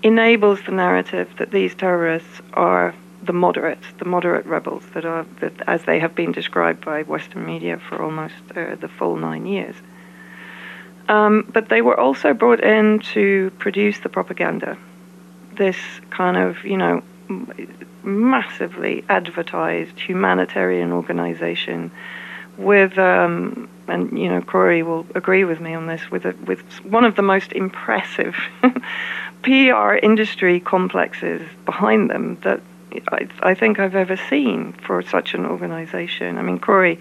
enables 0.02 0.62
the 0.62 0.72
narrative 0.72 1.30
that 1.38 1.52
these 1.52 1.74
terrorists 1.74 2.40
are 2.52 2.94
the 3.26 3.32
moderates, 3.32 3.86
the 3.98 4.04
moderate 4.04 4.46
rebels 4.46 4.84
that 4.94 5.04
are, 5.04 5.26
that, 5.40 5.52
as 5.66 5.84
they 5.84 5.98
have 5.98 6.14
been 6.14 6.32
described 6.32 6.84
by 6.84 7.02
Western 7.02 7.44
media 7.44 7.78
for 7.88 8.02
almost 8.02 8.34
uh, 8.54 8.74
the 8.76 8.88
full 8.88 9.16
nine 9.16 9.46
years. 9.46 9.76
Um, 11.08 11.48
but 11.52 11.68
they 11.68 11.82
were 11.82 11.98
also 11.98 12.34
brought 12.34 12.62
in 12.62 13.00
to 13.14 13.50
produce 13.58 14.00
the 14.00 14.08
propaganda. 14.08 14.76
This 15.56 15.76
kind 16.10 16.36
of, 16.36 16.64
you 16.64 16.76
know, 16.76 17.02
massively 18.02 19.04
advertised 19.08 19.98
humanitarian 19.98 20.92
organization 20.92 21.90
with, 22.56 22.98
um, 22.98 23.68
and 23.86 24.18
you 24.18 24.28
know, 24.28 24.40
Corey 24.40 24.82
will 24.82 25.06
agree 25.14 25.44
with 25.44 25.60
me 25.60 25.74
on 25.74 25.86
this, 25.86 26.10
with 26.10 26.24
a, 26.24 26.34
with 26.46 26.60
one 26.84 27.04
of 27.04 27.16
the 27.16 27.22
most 27.22 27.52
impressive 27.52 28.36
PR 29.42 29.94
industry 30.02 30.60
complexes 30.60 31.42
behind 31.64 32.10
them 32.10 32.38
that 32.42 32.60
I, 33.10 33.28
I, 33.40 33.54
think 33.54 33.78
I've 33.78 33.94
ever 33.94 34.16
seen 34.16 34.72
for 34.72 35.02
such 35.02 35.34
an 35.34 35.46
organization. 35.46 36.38
I 36.38 36.42
mean, 36.42 36.58
Corey, 36.58 37.00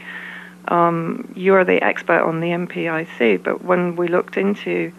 um, 0.68 1.32
you're 1.36 1.64
the 1.64 1.84
expert 1.84 2.22
on 2.22 2.40
the 2.40 2.48
NPIC, 2.48 3.44
but 3.44 3.64
when 3.64 3.96
we 3.96 4.08
looked 4.08 4.38
into 4.38 4.92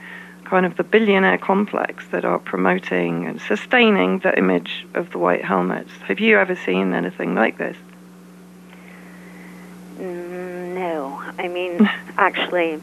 kind 0.47 0.65
of 0.65 0.77
the 0.77 0.85
billionaire 0.85 1.39
complex 1.39 2.07
that 2.09 2.25
are 2.25 2.39
promoting 2.39 3.27
and 3.27 3.41
sustaining 3.41 4.21
the 4.21 4.37
image 4.39 4.87
of 4.95 5.11
the 5.11 5.19
white 5.19 5.45
helmets. 5.45 5.91
Have 6.07 6.21
you 6.21 6.39
ever 6.39 6.55
seen 6.55 6.95
anything 6.95 7.35
like 7.35 7.59
this? 7.59 7.77
Mm, 9.99 10.75
no. 10.75 11.23
I 11.39 11.49
mean, 11.49 11.91
actually, 12.19 12.81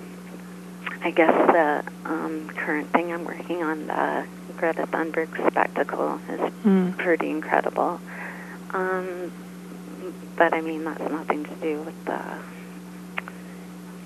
I 1.01 1.11
guess 1.11 1.33
the 1.51 2.09
um, 2.09 2.49
current 2.49 2.89
thing 2.91 3.13
I'm 3.13 3.23
working 3.23 3.63
on, 3.63 3.87
the 3.87 4.25
Greta 4.63 4.87
Thunberg 4.87 5.27
spectacle, 5.51 6.21
is 6.29 6.39
mm. 6.63 6.97
pretty 6.97 7.29
incredible. 7.29 7.99
Um, 8.71 9.29
but 10.37 10.53
I 10.53 10.61
mean, 10.61 10.85
that's 10.85 11.01
nothing 11.11 11.43
to 11.43 11.55
do 11.55 11.81
with 11.81 12.05
the 12.05 12.21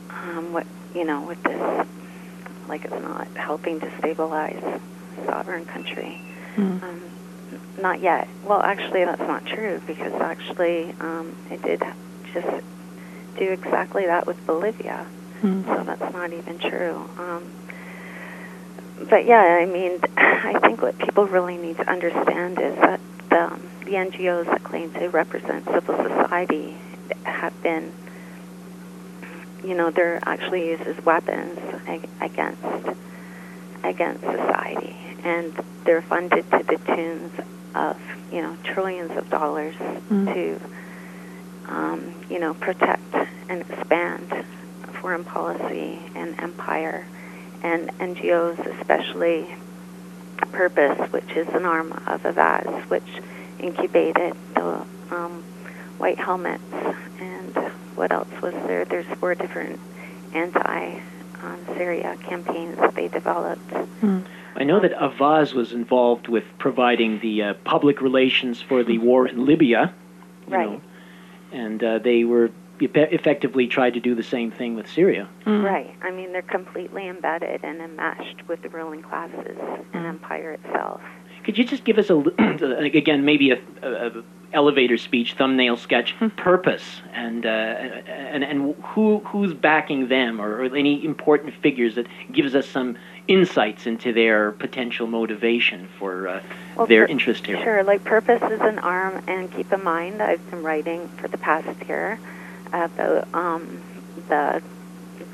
um, 0.10 0.54
what 0.54 0.65
you 0.96 1.06
know 1.06 1.22
with 1.22 1.43
this 1.43 1.88
like 2.67 2.86
it's 2.86 3.04
not 3.04 3.28
helping 3.36 3.80
to 3.82 3.91
stabilize 4.00 4.82
sovereign 5.28 5.65
country. 5.65 6.20
Mm. 6.56 6.82
Um, 6.82 7.02
not 7.80 8.02
yet. 8.02 8.28
Well, 8.43 8.63
actually, 8.63 9.06
that's 9.06 9.22
not 9.22 9.46
true 9.46 9.80
because 9.86 10.20
actually 10.20 10.91
um, 11.00 11.36
it 11.52 11.62
did 11.62 11.84
just 12.34 12.65
do 13.38 13.52
exactly 13.52 14.08
that 14.08 14.26
with 14.26 14.43
Bolivia. 14.48 15.06
Mm. 15.43 15.65
So 15.65 15.84
that's 15.84 16.13
not 16.13 16.34
even 16.34 16.58
true. 16.58 17.08
Um, 17.20 17.43
but 19.10 19.26
yeah, 19.26 19.60
I 19.62 19.66
mean, 19.66 20.00
I 20.18 20.60
think 20.60 20.82
what 20.82 20.98
people 20.98 21.26
really 21.26 21.58
need 21.58 21.78
to 21.78 21.90
understand 21.90 22.60
is 22.60 22.76
that 22.76 23.00
the, 23.30 23.60
the 23.86 23.92
NGOs 23.92 24.46
that 24.46 24.64
claim 24.64 24.92
to 24.94 25.10
represent 25.10 25.66
civil 25.66 25.96
society 25.96 26.76
have 27.24 27.62
been 27.62 27.92
you 29.68 29.76
know, 29.76 29.92
they're 29.92 30.20
actually 30.24 30.70
used 30.70 30.84
as 30.84 31.04
weapons 31.04 31.60
against 32.22 32.64
against 33.84 34.22
society, 34.22 34.96
and 35.24 35.54
they're 35.84 36.02
funded 36.02 36.50
to 36.52 36.64
the 36.64 36.78
tunes 36.96 37.34
of 37.76 38.00
you 38.32 38.42
know 38.42 38.58
trillions 38.64 39.12
of 39.18 39.30
dollars 39.30 39.76
mm. 39.76 40.34
to 40.34 40.60
um, 41.70 42.14
you 42.30 42.40
know 42.40 42.54
protect 42.54 43.14
and 43.50 43.62
expand 43.62 44.46
foreign 45.02 45.26
policy 45.26 46.00
and 46.16 46.40
empire, 46.40 47.06
and 47.63 47.89
NGOs 48.00 48.80
especially 48.80 49.48
Purpose, 50.52 51.12
which 51.12 51.32
is 51.32 51.48
an 51.50 51.65
arm 51.65 51.91
of 52.06 52.24
Avaaz, 52.24 52.89
which 52.89 53.04
incubated 53.60 54.36
the 54.54 54.86
um, 55.12 55.43
White 55.98 56.20
Helmets 56.20 56.63
and 57.20 57.56
what 57.96 58.12
else 58.12 58.30
was 58.41 58.54
there? 58.65 58.86
There's 58.86 59.06
four 59.17 59.36
different 59.36 59.80
anti 60.34 61.00
um, 61.41 61.60
Syria 61.76 62.17
campaigns 62.24 62.78
that 62.78 62.96
they 62.96 63.08
developed. 63.08 63.72
Hmm. 64.02 64.20
I 64.56 64.63
know 64.63 64.80
that 64.80 64.93
Avaaz 64.93 65.54
was 65.54 65.74
involved 65.74 66.28
with 66.28 66.43
providing 66.58 67.20
the 67.20 67.43
uh, 67.43 67.54
public 67.63 68.02
relations 68.02 68.62
for 68.62 68.84
the 68.84 68.98
war 68.98 69.28
in 69.28 69.46
Libya. 69.46 69.93
right. 70.48 70.70
Know, 70.70 70.82
and 71.52 71.84
uh, 71.84 72.00
they 72.00 72.24
were 72.24 72.52
effectively 72.80 73.68
tried 73.68 73.94
to 73.94 74.00
do 74.00 74.16
the 74.16 74.24
same 74.24 74.52
thing 74.52 74.76
with 74.76 74.90
Syria. 74.90 75.28
Mm. 75.46 75.63
Right. 75.63 75.96
I 76.02 76.12
mean, 76.12 76.32
they're 76.32 76.42
completely 76.42 77.08
embedded 77.08 77.63
and 77.63 77.82
enmeshed 77.82 78.48
with 78.48 78.62
the 78.62 78.70
ruling 78.70 79.02
classes 79.02 79.58
mm. 79.58 79.86
and 79.94 80.06
empire 80.06 80.54
itself. 80.54 81.02
Could 81.44 81.58
you 81.58 81.63
just 81.63 81.84
give 81.84 81.98
us 81.98 82.10
a 82.10 82.16
again 82.94 83.24
maybe 83.24 83.52
a, 83.52 83.60
a, 83.82 84.08
a 84.08 84.24
elevator 84.54 84.98
speech, 84.98 85.34
thumbnail 85.34 85.78
sketch, 85.78 86.13
hmm. 86.13 86.28
purpose, 86.30 87.02
and 87.13 87.46
uh, 87.46 87.50
and 87.50 88.44
and 88.44 88.76
who 88.84 89.20
who's 89.20 89.54
backing 89.54 90.08
them, 90.08 90.42
or, 90.42 90.62
or, 90.62 90.76
any 90.76 91.04
important 91.06 91.54
figures 91.56 91.96
that 91.96 92.08
gives 92.32 92.56
us 92.56 92.68
some 92.68 92.98
insights 93.28 93.86
into 93.86 94.13
their 94.13 94.52
potential 94.54 95.08
motivation 95.08 95.88
for 96.00 96.28
uh, 96.28 96.44
well, 96.76 96.88
their 96.88 97.06
per- 97.06 97.12
interest 97.12 97.46
here. 97.46 97.62
Sure, 97.62 97.84
like 97.84 98.04
purpose 98.04 98.42
is 98.52 98.62
an 98.62 98.80
arm, 98.80 99.24
and 99.28 99.52
keep 99.54 99.72
in 99.72 99.84
mind 99.84 100.22
I've 100.22 100.50
been 100.50 100.63
writing 100.63 101.08
for 101.10 101.28
the 101.28 101.38
past 101.38 101.68
year 101.88 102.20
about 102.68 103.28
um, 103.34 103.82
the 104.30 104.62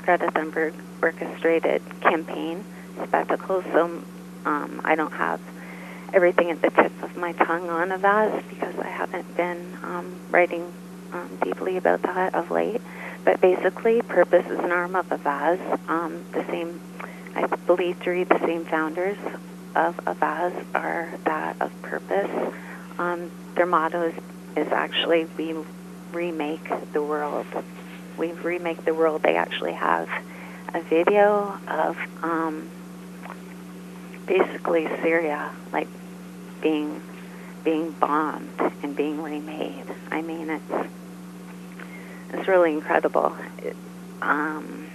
Greta 0.02 0.26
Thunberg 0.26 0.74
orchestrated 1.02 1.82
campaign 2.00 2.64
spectacle, 3.04 3.62
so 3.72 4.02
um, 4.44 4.80
I 4.84 4.94
don't 4.94 5.12
have 5.12 5.40
everything 6.12 6.50
at 6.50 6.62
the 6.62 6.70
tip 6.70 7.02
of 7.02 7.16
my 7.16 7.32
tongue 7.32 7.68
on 7.68 7.88
Avaaz 7.88 8.48
because 8.48 8.78
I 8.78 8.88
haven't 8.88 9.36
been 9.36 9.76
um, 9.82 10.14
writing 10.30 10.72
um, 11.12 11.38
deeply 11.42 11.76
about 11.76 12.02
that 12.02 12.34
of 12.34 12.50
late. 12.50 12.80
But 13.24 13.40
basically, 13.40 14.02
Purpose 14.02 14.46
is 14.46 14.58
an 14.58 14.70
arm 14.70 14.94
of 14.94 15.08
Avaaz. 15.08 15.58
Um, 15.88 16.24
the 16.32 16.44
same, 16.46 16.80
I 17.34 17.46
believe, 17.66 17.98
three 17.98 18.24
the 18.24 18.38
same 18.40 18.64
founders 18.64 19.18
of 19.74 19.96
Avaaz 20.04 20.64
are 20.74 21.10
that 21.24 21.56
of 21.60 21.82
Purpose. 21.82 22.54
Um, 22.98 23.30
their 23.56 23.66
motto 23.66 24.02
is, 24.02 24.14
is 24.56 24.72
actually 24.72 25.26
we 25.36 25.54
remake 26.14 26.68
the 26.92 27.02
world. 27.02 27.46
We 28.18 28.32
remake 28.32 28.84
the 28.84 28.94
world. 28.94 29.22
They 29.22 29.36
actually 29.36 29.72
have 29.72 30.08
a 30.72 30.80
video 30.82 31.58
of 31.68 31.96
um, 32.22 32.68
basically 34.26 34.86
Syria, 35.02 35.50
like 35.72 35.88
being 36.62 37.00
being 37.64 37.92
bombed 38.00 38.50
and 38.82 38.94
being 38.96 39.22
remade. 39.22 39.86
I 40.10 40.22
mean, 40.22 40.50
it's 40.50 40.88
it's 42.32 42.48
really 42.48 42.72
incredible. 42.72 43.34
It, 43.58 43.76
um, 44.22 44.86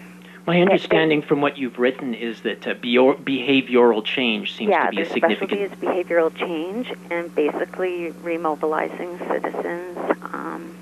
My 0.45 0.61
understanding 0.61 1.21
from 1.21 1.41
what 1.41 1.57
you've 1.57 1.79
written 1.79 2.13
is 2.13 2.41
that 2.41 2.67
uh, 2.67 2.73
behavioral 2.75 4.03
change 4.03 4.55
seems 4.55 4.71
yeah, 4.71 4.85
to 4.85 4.91
be 4.91 5.01
a 5.01 5.05
significant. 5.05 5.51
Yeah, 5.51 5.67
specialty 5.67 5.97
is 5.97 6.05
behavioral 6.05 6.33
change 6.35 6.91
and 7.09 7.33
basically 7.35 8.11
remobilizing 8.23 9.17
citizens 9.27 9.97
um, 10.33 10.75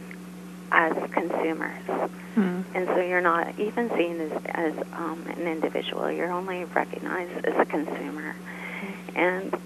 as 0.72 0.94
consumers. 1.12 1.84
Mm. 2.36 2.64
And 2.76 2.88
so 2.88 3.02
you're 3.02 3.22
not 3.22 3.58
even 3.60 3.90
seen 3.98 4.22
as, 4.22 4.32
as 4.46 4.74
um, 4.94 5.24
an 5.28 5.48
individual. 5.48 6.12
You're 6.12 6.32
only 6.32 6.66
recognized 6.66 7.46
as 7.46 7.58
a 7.58 7.66
consumer. 7.66 8.36
Mm. 8.82 9.16
And 9.16 9.58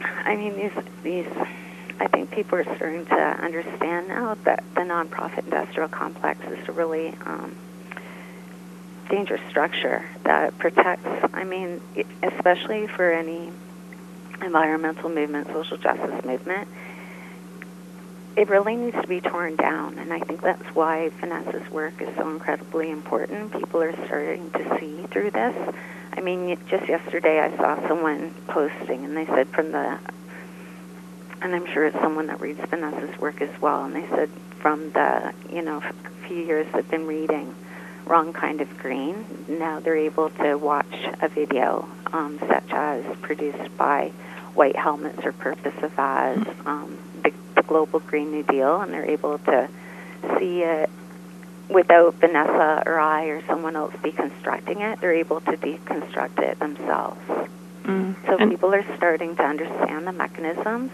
I 0.00 0.36
mean, 0.36 0.56
these 0.56 0.84
these. 1.02 1.26
I 2.00 2.08
think 2.08 2.32
people 2.32 2.58
are 2.58 2.76
starting 2.76 3.06
to 3.06 3.14
understand 3.14 4.08
now 4.08 4.34
that 4.44 4.64
the 4.74 4.80
nonprofit 4.80 5.44
industrial 5.44 5.88
complex 5.88 6.44
is 6.46 6.68
a 6.68 6.72
really 6.72 7.14
um, 7.24 7.54
dangerous 9.08 9.40
structure 9.48 10.04
that 10.24 10.58
protects. 10.58 11.08
I 11.32 11.44
mean, 11.44 11.80
especially 12.22 12.88
for 12.88 13.12
any 13.12 13.52
environmental 14.42 15.08
movement, 15.08 15.46
social 15.48 15.76
justice 15.76 16.24
movement, 16.24 16.68
it 18.36 18.48
really 18.48 18.76
needs 18.76 19.00
to 19.00 19.06
be 19.06 19.20
torn 19.20 19.56
down. 19.56 19.98
And 19.98 20.12
I 20.12 20.20
think 20.20 20.42
that's 20.42 20.74
why 20.74 21.10
Vanessa's 21.20 21.70
work 21.70 22.00
is 22.00 22.14
so 22.16 22.28
incredibly 22.30 22.90
important. 22.90 23.52
People 23.52 23.82
are 23.82 23.94
starting 24.06 24.50
to 24.52 24.78
see 24.78 25.02
through 25.10 25.30
this 25.30 25.74
I 26.16 26.20
mean, 26.20 26.56
just 26.68 26.88
yesterday 26.88 27.40
I 27.40 27.56
saw 27.56 27.88
someone 27.88 28.32
posting, 28.46 29.04
and 29.04 29.16
they 29.16 29.26
said 29.26 29.48
from 29.48 29.72
the, 29.72 29.98
and 31.42 31.54
I'm 31.54 31.66
sure 31.66 31.86
it's 31.86 31.98
someone 31.98 32.28
that 32.28 32.40
reads 32.40 32.60
Vanessa's 32.70 33.18
work 33.18 33.40
as 33.42 33.50
well, 33.60 33.84
and 33.84 33.96
they 33.96 34.06
said 34.08 34.30
from 34.60 34.90
the, 34.92 35.34
you 35.52 35.62
know, 35.62 35.82
few 36.28 36.36
years 36.36 36.66
they've 36.72 36.88
been 36.88 37.06
reading 37.06 37.54
Wrong 38.06 38.32
Kind 38.32 38.60
of 38.60 38.78
Green, 38.78 39.26
now 39.48 39.80
they're 39.80 39.96
able 39.96 40.30
to 40.30 40.54
watch 40.54 40.94
a 41.20 41.28
video 41.28 41.88
um, 42.12 42.38
such 42.38 42.70
as 42.70 43.04
produced 43.20 43.76
by 43.76 44.12
White 44.54 44.76
Helmets 44.76 45.24
or 45.24 45.32
Purpose 45.32 45.74
Avaaz, 45.74 46.66
um, 46.66 46.96
Global 47.66 48.00
Green 48.00 48.30
New 48.30 48.42
Deal, 48.42 48.80
and 48.80 48.92
they're 48.92 49.08
able 49.08 49.38
to 49.38 49.68
see 50.38 50.62
it 50.62 50.90
without 51.68 52.14
Vanessa 52.16 52.82
or 52.86 52.98
I 52.98 53.26
or 53.26 53.44
someone 53.46 53.76
else 53.76 53.94
deconstructing 53.94 54.80
it, 54.80 55.00
they're 55.00 55.14
able 55.14 55.40
to 55.42 55.52
deconstruct 55.52 56.38
it 56.38 56.58
themselves. 56.58 57.20
Mm. 57.84 58.14
So 58.26 58.36
and 58.36 58.50
people 58.50 58.74
are 58.74 58.84
starting 58.96 59.36
to 59.36 59.42
understand 59.42 60.06
the 60.06 60.12
mechanisms 60.12 60.90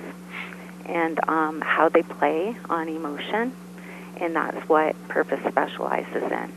and 0.86 1.20
um, 1.28 1.60
how 1.60 1.88
they 1.88 2.02
play 2.02 2.56
on 2.68 2.88
emotion, 2.88 3.52
and 4.16 4.34
that's 4.34 4.68
what 4.68 4.96
Purpose 5.08 5.40
specializes 5.48 6.22
in. 6.22 6.52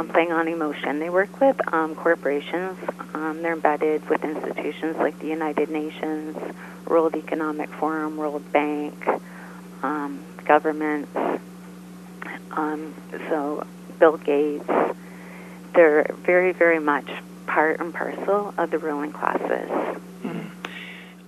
Um, 0.00 0.08
playing 0.08 0.32
on 0.32 0.48
emotion. 0.48 0.98
They 0.98 1.10
work 1.10 1.40
with 1.40 1.56
um, 1.72 1.94
corporations. 1.94 2.78
Um, 3.12 3.42
they're 3.42 3.52
embedded 3.52 4.08
with 4.08 4.24
institutions 4.24 4.96
like 4.96 5.18
the 5.18 5.26
United 5.26 5.68
Nations, 5.68 6.36
World 6.86 7.14
Economic 7.14 7.68
Forum, 7.68 8.16
World 8.16 8.50
Bank, 8.50 8.94
um, 9.82 10.20
governments. 10.46 11.14
Um, 12.52 12.94
so 13.28 13.66
Bill 13.98 14.16
Gates. 14.16 14.64
They're 15.74 16.06
very, 16.24 16.52
very 16.52 16.80
much 16.80 17.08
part 17.46 17.78
and 17.80 17.92
parcel 17.92 18.54
of 18.56 18.70
the 18.70 18.78
ruling 18.78 19.12
classes. 19.12 19.70
Mm. 20.24 20.50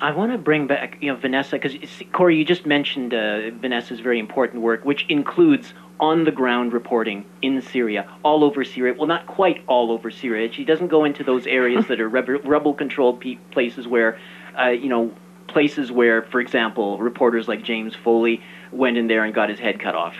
I 0.00 0.12
want 0.12 0.32
to 0.32 0.38
bring 0.38 0.66
back, 0.66 0.98
you 1.00 1.12
know, 1.12 1.16
Vanessa, 1.16 1.56
because 1.56 1.76
Corey, 2.12 2.36
you 2.36 2.44
just 2.44 2.66
mentioned 2.66 3.14
uh, 3.14 3.50
Vanessa's 3.50 4.00
very 4.00 4.18
important 4.18 4.62
work, 4.62 4.84
which 4.84 5.06
includes 5.08 5.74
on 6.02 6.24
the 6.24 6.32
ground 6.32 6.72
reporting 6.72 7.24
in 7.42 7.62
Syria, 7.62 8.10
all 8.24 8.42
over 8.42 8.64
Syria. 8.64 8.92
Well, 8.98 9.06
not 9.06 9.28
quite 9.28 9.62
all 9.68 9.92
over 9.92 10.10
Syria. 10.10 10.52
She 10.52 10.64
doesn't 10.64 10.88
go 10.88 11.04
into 11.04 11.22
those 11.22 11.46
areas 11.46 11.86
that 11.86 12.00
are 12.00 12.08
rebel 12.08 12.74
controlled 12.74 13.24
places 13.52 13.86
where, 13.86 14.18
uh, 14.60 14.70
you 14.70 14.88
know, 14.88 15.14
places 15.46 15.92
where, 15.92 16.22
for 16.22 16.40
example, 16.40 16.98
reporters 16.98 17.46
like 17.46 17.62
James 17.62 17.94
Foley 17.94 18.42
went 18.72 18.96
in 18.96 19.06
there 19.06 19.24
and 19.24 19.32
got 19.32 19.48
his 19.48 19.60
head 19.60 19.78
cut 19.78 19.94
off. 19.94 20.16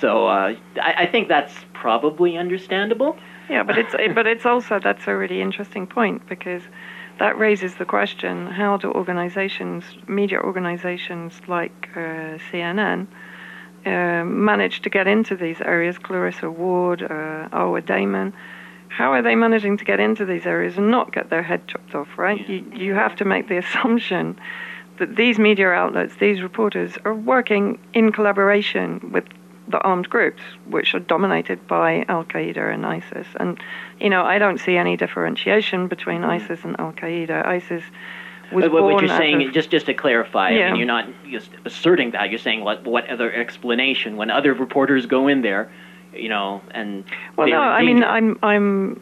So 0.00 0.26
uh, 0.26 0.56
I, 0.82 0.94
I 0.98 1.06
think 1.06 1.28
that's 1.28 1.54
probably 1.72 2.36
understandable. 2.36 3.16
Yeah, 3.48 3.62
but 3.62 3.78
it's 3.78 3.94
but 4.14 4.26
it's 4.26 4.44
also 4.44 4.80
that's 4.80 5.06
a 5.06 5.14
really 5.14 5.40
interesting 5.40 5.86
point 5.86 6.26
because 6.28 6.62
that 7.20 7.38
raises 7.38 7.76
the 7.76 7.84
question: 7.84 8.48
How 8.48 8.76
do 8.76 8.90
organizations, 8.90 9.84
media 10.08 10.40
organizations 10.40 11.40
like 11.46 11.90
uh, 11.94 12.38
CNN, 12.50 13.06
uh, 13.86 14.24
manage 14.24 14.82
to 14.82 14.90
get 14.90 15.06
into 15.06 15.36
these 15.36 15.60
areas? 15.60 15.98
Clarissa 15.98 16.50
Ward, 16.50 17.02
uh, 17.02 17.48
Arwa 17.52 17.84
Damon. 17.84 18.32
How 18.88 19.12
are 19.12 19.22
they 19.22 19.34
managing 19.34 19.78
to 19.78 19.84
get 19.84 20.00
into 20.00 20.26
these 20.26 20.44
areas 20.44 20.76
and 20.76 20.90
not 20.90 21.12
get 21.12 21.30
their 21.30 21.42
head 21.42 21.66
chopped 21.66 21.94
off? 21.94 22.08
Right? 22.16 22.46
You 22.48 22.64
you 22.74 22.94
have 22.94 23.16
to 23.16 23.24
make 23.24 23.48
the 23.48 23.58
assumption 23.58 24.38
that 24.98 25.16
these 25.16 25.38
media 25.38 25.70
outlets, 25.70 26.14
these 26.16 26.42
reporters, 26.42 26.98
are 27.04 27.14
working 27.14 27.78
in 27.94 28.12
collaboration 28.12 29.10
with 29.12 29.24
the 29.68 29.80
armed 29.80 30.08
groups, 30.08 30.42
which 30.68 30.94
are 30.94 31.00
dominated 31.00 31.66
by 31.66 32.04
Al 32.08 32.24
Qaeda 32.24 32.72
and 32.72 32.84
ISIS. 32.84 33.26
And, 33.40 33.58
you 34.00 34.10
know, 34.10 34.22
I 34.24 34.38
don't 34.38 34.58
see 34.58 34.76
any 34.76 34.96
differentiation 34.96 35.88
between 35.88 36.20
mm-hmm. 36.20 36.30
ISIS 36.30 36.64
and 36.64 36.78
Al 36.78 36.92
Qaeda. 36.92 37.46
ISIS 37.46 37.82
was 38.52 38.64
but, 38.64 38.82
what 38.82 39.02
you're 39.02 39.16
saying, 39.16 39.42
of, 39.46 39.52
just 39.52 39.70
just 39.70 39.86
to 39.86 39.94
clarify, 39.94 40.50
yeah. 40.50 40.66
I 40.66 40.70
mean, 40.70 40.78
you're 40.78 40.86
not 40.86 41.08
just 41.30 41.50
asserting 41.64 42.12
that. 42.12 42.30
You're 42.30 42.38
saying 42.38 42.62
what 42.62 42.84
what 42.84 43.08
other 43.08 43.32
explanation 43.32 44.16
when 44.16 44.30
other 44.30 44.54
reporters 44.54 45.06
go 45.06 45.28
in 45.28 45.42
there, 45.42 45.70
you 46.14 46.28
know, 46.28 46.60
and 46.72 47.04
well, 47.36 47.48
no, 47.48 47.60
I 47.60 47.82
mean, 47.82 48.02
I'm 48.04 48.38
I'm 48.42 49.00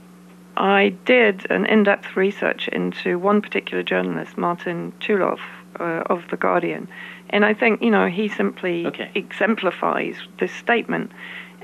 I 0.56 0.94
did 1.04 1.50
an 1.50 1.66
in-depth 1.66 2.16
research 2.16 2.68
into 2.68 3.18
one 3.18 3.40
particular 3.40 3.82
journalist, 3.82 4.36
Martin 4.36 4.92
Chulov 5.00 5.40
uh, 5.78 6.02
of 6.06 6.24
the 6.30 6.36
Guardian, 6.36 6.88
and 7.30 7.44
I 7.44 7.54
think, 7.54 7.82
you 7.82 7.90
know, 7.90 8.08
he 8.08 8.28
simply 8.28 8.86
okay. 8.86 9.10
exemplifies 9.14 10.16
this 10.38 10.52
statement. 10.52 11.12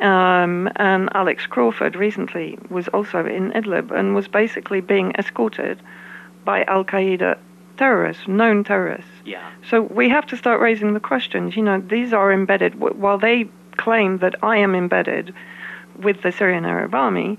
Um, 0.00 0.70
and 0.76 1.08
Alex 1.14 1.46
Crawford 1.46 1.96
recently 1.96 2.58
was 2.68 2.86
also 2.88 3.24
in 3.24 3.50
Idlib 3.52 3.90
and 3.90 4.14
was 4.14 4.28
basically 4.28 4.82
being 4.82 5.12
escorted 5.18 5.80
by 6.44 6.64
Al 6.64 6.84
Qaeda 6.84 7.38
terrorists, 7.76 8.26
known 8.26 8.64
terrorists. 8.64 9.10
Yeah. 9.24 9.50
So 9.68 9.82
we 9.82 10.08
have 10.08 10.26
to 10.26 10.36
start 10.36 10.60
raising 10.60 10.94
the 10.94 11.00
questions. 11.00 11.56
You 11.56 11.62
know, 11.62 11.80
these 11.80 12.12
are 12.12 12.32
embedded, 12.32 12.74
while 12.80 13.18
they 13.18 13.48
claim 13.76 14.18
that 14.18 14.34
I 14.42 14.56
am 14.58 14.74
embedded 14.74 15.34
with 15.98 16.22
the 16.22 16.32
Syrian 16.32 16.64
Arab 16.64 16.94
Army, 16.94 17.38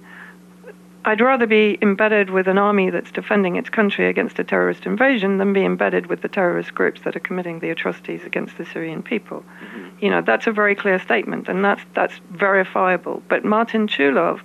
I'd 1.06 1.22
rather 1.22 1.48
be 1.48 1.78
embedded 1.82 2.32
with 2.32 2.50
an 2.50 2.58
army 2.58 2.90
that's 2.90 3.12
defending 3.12 3.56
its 3.56 3.70
country 3.70 4.10
against 4.10 4.40
a 4.40 4.44
terrorist 4.44 4.86
invasion 4.86 5.38
than 5.38 5.54
be 5.54 5.64
embedded 5.64 6.08
with 6.08 6.22
the 6.22 6.28
terrorist 6.28 6.76
groups 6.76 7.02
that 7.06 7.16
are 7.16 7.22
committing 7.22 7.60
the 7.60 7.70
atrocities 7.70 8.26
against 8.26 8.58
the 8.58 8.66
Syrian 8.66 9.02
people. 9.02 9.46
Mm-hmm. 9.64 10.04
You 10.04 10.12
know, 10.12 10.22
that's 10.22 10.48
a 10.48 10.52
very 10.52 10.76
clear 10.76 11.00
statement, 11.00 11.48
and 11.48 11.64
that's 11.64 11.82
that's 11.94 12.20
verifiable. 12.32 13.24
But 13.30 13.46
Martin 13.46 13.88
Chulov 13.88 14.42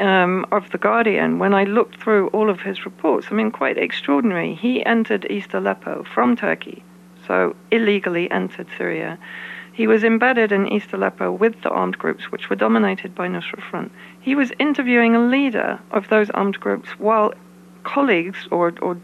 um, 0.00 0.46
of 0.52 0.70
the 0.70 0.78
Guardian, 0.78 1.38
when 1.38 1.54
I 1.54 1.64
looked 1.64 2.00
through 2.00 2.28
all 2.28 2.50
of 2.50 2.60
his 2.60 2.84
reports, 2.84 3.28
I 3.30 3.34
mean, 3.34 3.50
quite 3.50 3.78
extraordinary. 3.78 4.54
He 4.54 4.84
entered 4.84 5.26
East 5.30 5.54
Aleppo 5.54 6.04
from 6.04 6.36
Turkey, 6.36 6.82
so 7.26 7.54
illegally 7.70 8.30
entered 8.30 8.66
Syria. 8.76 9.18
He 9.72 9.86
was 9.86 10.04
embedded 10.04 10.52
in 10.52 10.72
East 10.72 10.92
Aleppo 10.92 11.32
with 11.32 11.62
the 11.62 11.70
armed 11.70 11.98
groups, 11.98 12.30
which 12.30 12.48
were 12.48 12.56
dominated 12.56 13.14
by 13.14 13.28
Nusra 13.28 13.60
Front. 13.60 13.90
He 14.20 14.34
was 14.34 14.52
interviewing 14.58 15.16
a 15.16 15.26
leader 15.26 15.80
of 15.90 16.08
those 16.08 16.30
armed 16.30 16.60
groups 16.60 16.90
while 16.98 17.34
colleagues 17.82 18.46
or, 18.50 18.72
or 18.80 18.98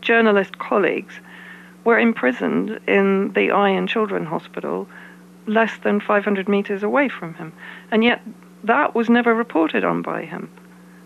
journalist 0.00 0.58
colleagues 0.58 1.20
were 1.84 1.98
imprisoned 1.98 2.80
in 2.86 3.32
the 3.34 3.50
Eye 3.50 3.70
and 3.70 3.88
Children 3.88 4.26
Hospital 4.26 4.88
less 5.46 5.76
than 5.78 6.00
500 6.00 6.48
meters 6.48 6.82
away 6.82 7.08
from 7.08 7.34
him. 7.34 7.52
And 7.90 8.04
yet, 8.04 8.22
that 8.64 8.94
was 8.94 9.08
never 9.08 9.34
reported 9.34 9.84
on 9.84 10.02
by 10.02 10.24
him. 10.24 10.50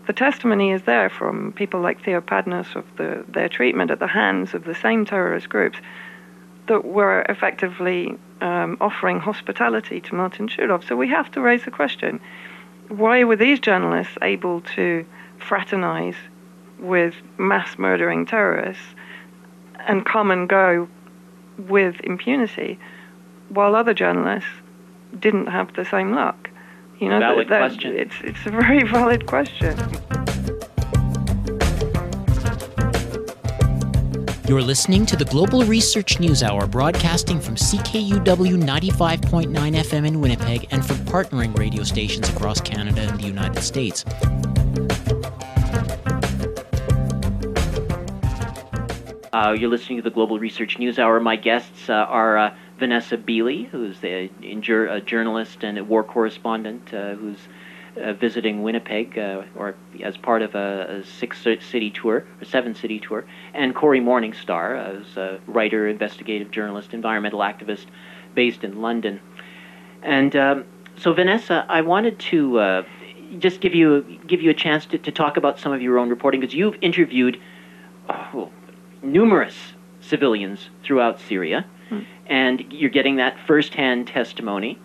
The 0.05 0.13
testimony 0.13 0.71
is 0.71 0.83
there 0.83 1.09
from 1.09 1.53
people 1.53 1.79
like 1.79 2.03
Theo 2.03 2.19
Padnos 2.19 2.75
of 2.75 2.85
the, 2.97 3.23
their 3.27 3.47
treatment 3.47 3.89
at 3.89 3.99
the 3.99 4.07
hands 4.07 4.53
of 4.53 4.65
the 4.65 4.75
same 4.75 5.05
terrorist 5.05 5.47
groups 5.47 5.79
that 6.67 6.83
were 6.83 7.21
effectively 7.29 8.17
um, 8.41 8.77
offering 8.81 9.19
hospitality 9.19 10.01
to 10.01 10.15
Martin 10.15 10.47
Chulov. 10.47 10.85
So 10.85 10.95
we 10.95 11.07
have 11.09 11.31
to 11.31 11.41
raise 11.41 11.63
the 11.63 11.71
question 11.71 12.19
why 12.89 13.23
were 13.23 13.37
these 13.37 13.59
journalists 13.59 14.17
able 14.21 14.61
to 14.75 15.05
fraternize 15.39 16.15
with 16.79 17.15
mass 17.37 17.77
murdering 17.77 18.25
terrorists 18.25 18.83
and 19.87 20.05
come 20.05 20.31
and 20.31 20.49
go 20.49 20.87
with 21.57 21.95
impunity, 22.01 22.77
while 23.49 23.75
other 23.75 23.93
journalists 23.93 24.49
didn't 25.17 25.47
have 25.47 25.73
the 25.73 25.85
same 25.85 26.13
luck? 26.13 26.49
You 27.03 27.09
know, 27.09 27.19
valid 27.19 27.49
that, 27.49 27.59
that, 27.59 27.69
question. 27.71 27.97
It's 27.97 28.15
it's 28.23 28.45
a 28.45 28.49
very 28.49 28.83
valid 28.87 29.25
question. 29.25 29.77
You're 34.47 34.61
listening 34.61 35.05
to 35.07 35.17
the 35.17 35.25
Global 35.25 35.63
Research 35.63 36.21
News 36.21 36.43
Hour, 36.43 36.65
broadcasting 36.65 37.41
from 37.41 37.55
CKUW 37.55 38.23
95.9 38.23 39.49
FM 39.51 40.07
in 40.07 40.21
Winnipeg 40.21 40.65
and 40.71 40.85
from 40.85 40.95
partnering 40.99 41.57
radio 41.57 41.83
stations 41.83 42.29
across 42.29 42.61
Canada 42.61 43.01
and 43.01 43.19
the 43.19 43.27
United 43.27 43.61
States. 43.63 44.05
Uh, 49.33 49.51
you're 49.51 49.69
listening 49.69 49.97
to 49.97 50.03
the 50.03 50.09
Global 50.09 50.39
Research 50.39 50.77
News 50.79 50.97
Hour. 50.97 51.19
My 51.19 51.35
guests 51.35 51.89
uh, 51.89 51.93
are 51.93 52.37
uh, 52.37 52.55
Vanessa 52.79 53.17
Beeley, 53.17 53.67
who's 53.69 53.97
a, 54.03 54.29
a, 54.41 55.01
journalist 55.01 55.63
and 55.63 55.77
a 55.77 55.83
war 55.83 56.03
correspondent 56.03 56.93
uh, 56.93 57.13
who's 57.15 57.37
uh, 58.01 58.13
visiting 58.13 58.63
Winnipeg, 58.63 59.17
uh, 59.17 59.43
or 59.55 59.75
as 60.01 60.17
part 60.17 60.41
of 60.41 60.55
a, 60.55 61.01
a 61.01 61.05
six-city 61.05 61.91
tour, 61.91 62.25
a 62.41 62.45
seven-city 62.45 62.99
tour, 62.99 63.25
and 63.53 63.75
Corey 63.75 63.99
Morningstar, 64.01 64.97
who's 64.97 65.15
a 65.17 65.39
writer, 65.45 65.87
investigative 65.87 66.49
journalist, 66.49 66.93
environmental 66.93 67.39
activist, 67.39 67.85
based 68.33 68.63
in 68.63 68.81
London. 68.81 69.21
And 70.01 70.35
um, 70.35 70.65
so, 70.97 71.13
Vanessa, 71.13 71.65
I 71.69 71.81
wanted 71.81 72.19
to 72.19 72.59
uh, 72.59 72.83
just 73.39 73.61
give 73.61 73.75
you 73.75 74.19
give 74.27 74.41
you 74.41 74.49
a 74.49 74.53
chance 74.53 74.85
to, 74.87 74.97
to 74.97 75.11
talk 75.11 75.37
about 75.37 75.59
some 75.59 75.71
of 75.71 75.81
your 75.81 75.99
own 75.99 76.09
reporting 76.09 76.41
because 76.41 76.55
you've 76.55 76.77
interviewed 76.81 77.39
oh, 78.09 78.49
numerous 79.01 79.55
civilians 80.01 80.69
throughout 80.83 81.19
Syria, 81.19 81.65
and 82.27 82.63
you're 82.71 82.89
getting 82.89 83.17
that 83.17 83.37
firsthand 83.47 84.07
testimony 84.07 84.79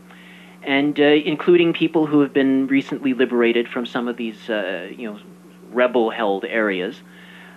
and 0.62 0.98
uh, 0.98 1.02
including 1.02 1.72
people 1.72 2.06
who 2.06 2.20
have 2.20 2.32
been 2.32 2.66
recently 2.66 3.14
liberated 3.14 3.68
from 3.68 3.86
some 3.86 4.08
of 4.08 4.16
these, 4.16 4.50
uh, 4.50 4.88
you 4.96 5.10
know, 5.10 5.18
rebel-held 5.70 6.44
areas. 6.44 7.00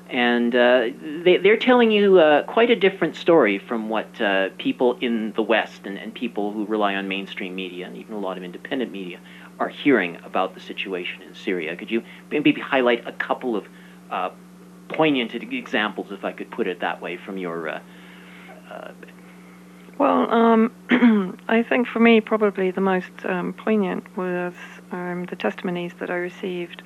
And 0.10 0.54
uh, 0.54 0.90
they, 1.24 1.38
are 1.38 1.58
telling 1.58 1.92
you 1.92 2.20
uh, 2.20 2.44
quite 2.44 2.70
a 2.70 2.76
different 2.76 3.16
story 3.16 3.60
from 3.60 3.90
what 3.90 4.20
uh, 4.20 4.50
people 4.58 4.98
in 5.00 5.32
the 5.34 5.42
West 5.42 5.82
and, 5.86 5.98
and 5.98 6.14
people 6.14 6.52
who 6.52 6.66
rely 6.66 6.96
on 6.96 7.08
mainstream 7.08 7.56
media 7.56 7.88
and 7.88 7.96
even 7.96 8.14
a 8.14 8.20
lot 8.20 8.38
of 8.38 8.44
independent 8.44 8.92
media 8.92 9.20
are 9.58 9.70
hearing 9.70 10.18
about 10.26 10.54
the 10.54 10.60
situation 10.60 11.22
in 11.22 11.34
Syria. 11.34 11.76
Could 11.78 11.92
you 11.92 12.04
maybe 12.30 12.52
highlight 12.54 13.08
a 13.08 13.14
couple 13.14 13.56
of 13.56 13.66
uh, 14.10 14.32
poignant 14.90 15.34
examples, 15.34 16.12
if 16.12 16.26
I 16.26 16.34
could 16.34 16.52
put 16.52 16.68
it 16.68 16.82
that 16.82 17.02
way, 17.02 17.16
from 17.16 17.38
your 17.38 17.82
well, 20.02 20.34
um, 20.34 20.74
I 21.48 21.62
think 21.62 21.88
for 21.88 22.00
me, 22.00 22.22
probably 22.22 22.72
the 22.72 22.82
most 22.82 23.12
um, 23.24 23.54
poignant 23.54 24.04
was 24.18 24.56
um, 24.92 25.28
the 25.30 25.36
testimonies 25.36 25.94
that 26.00 26.10
I 26.10 26.16
received 26.16 26.82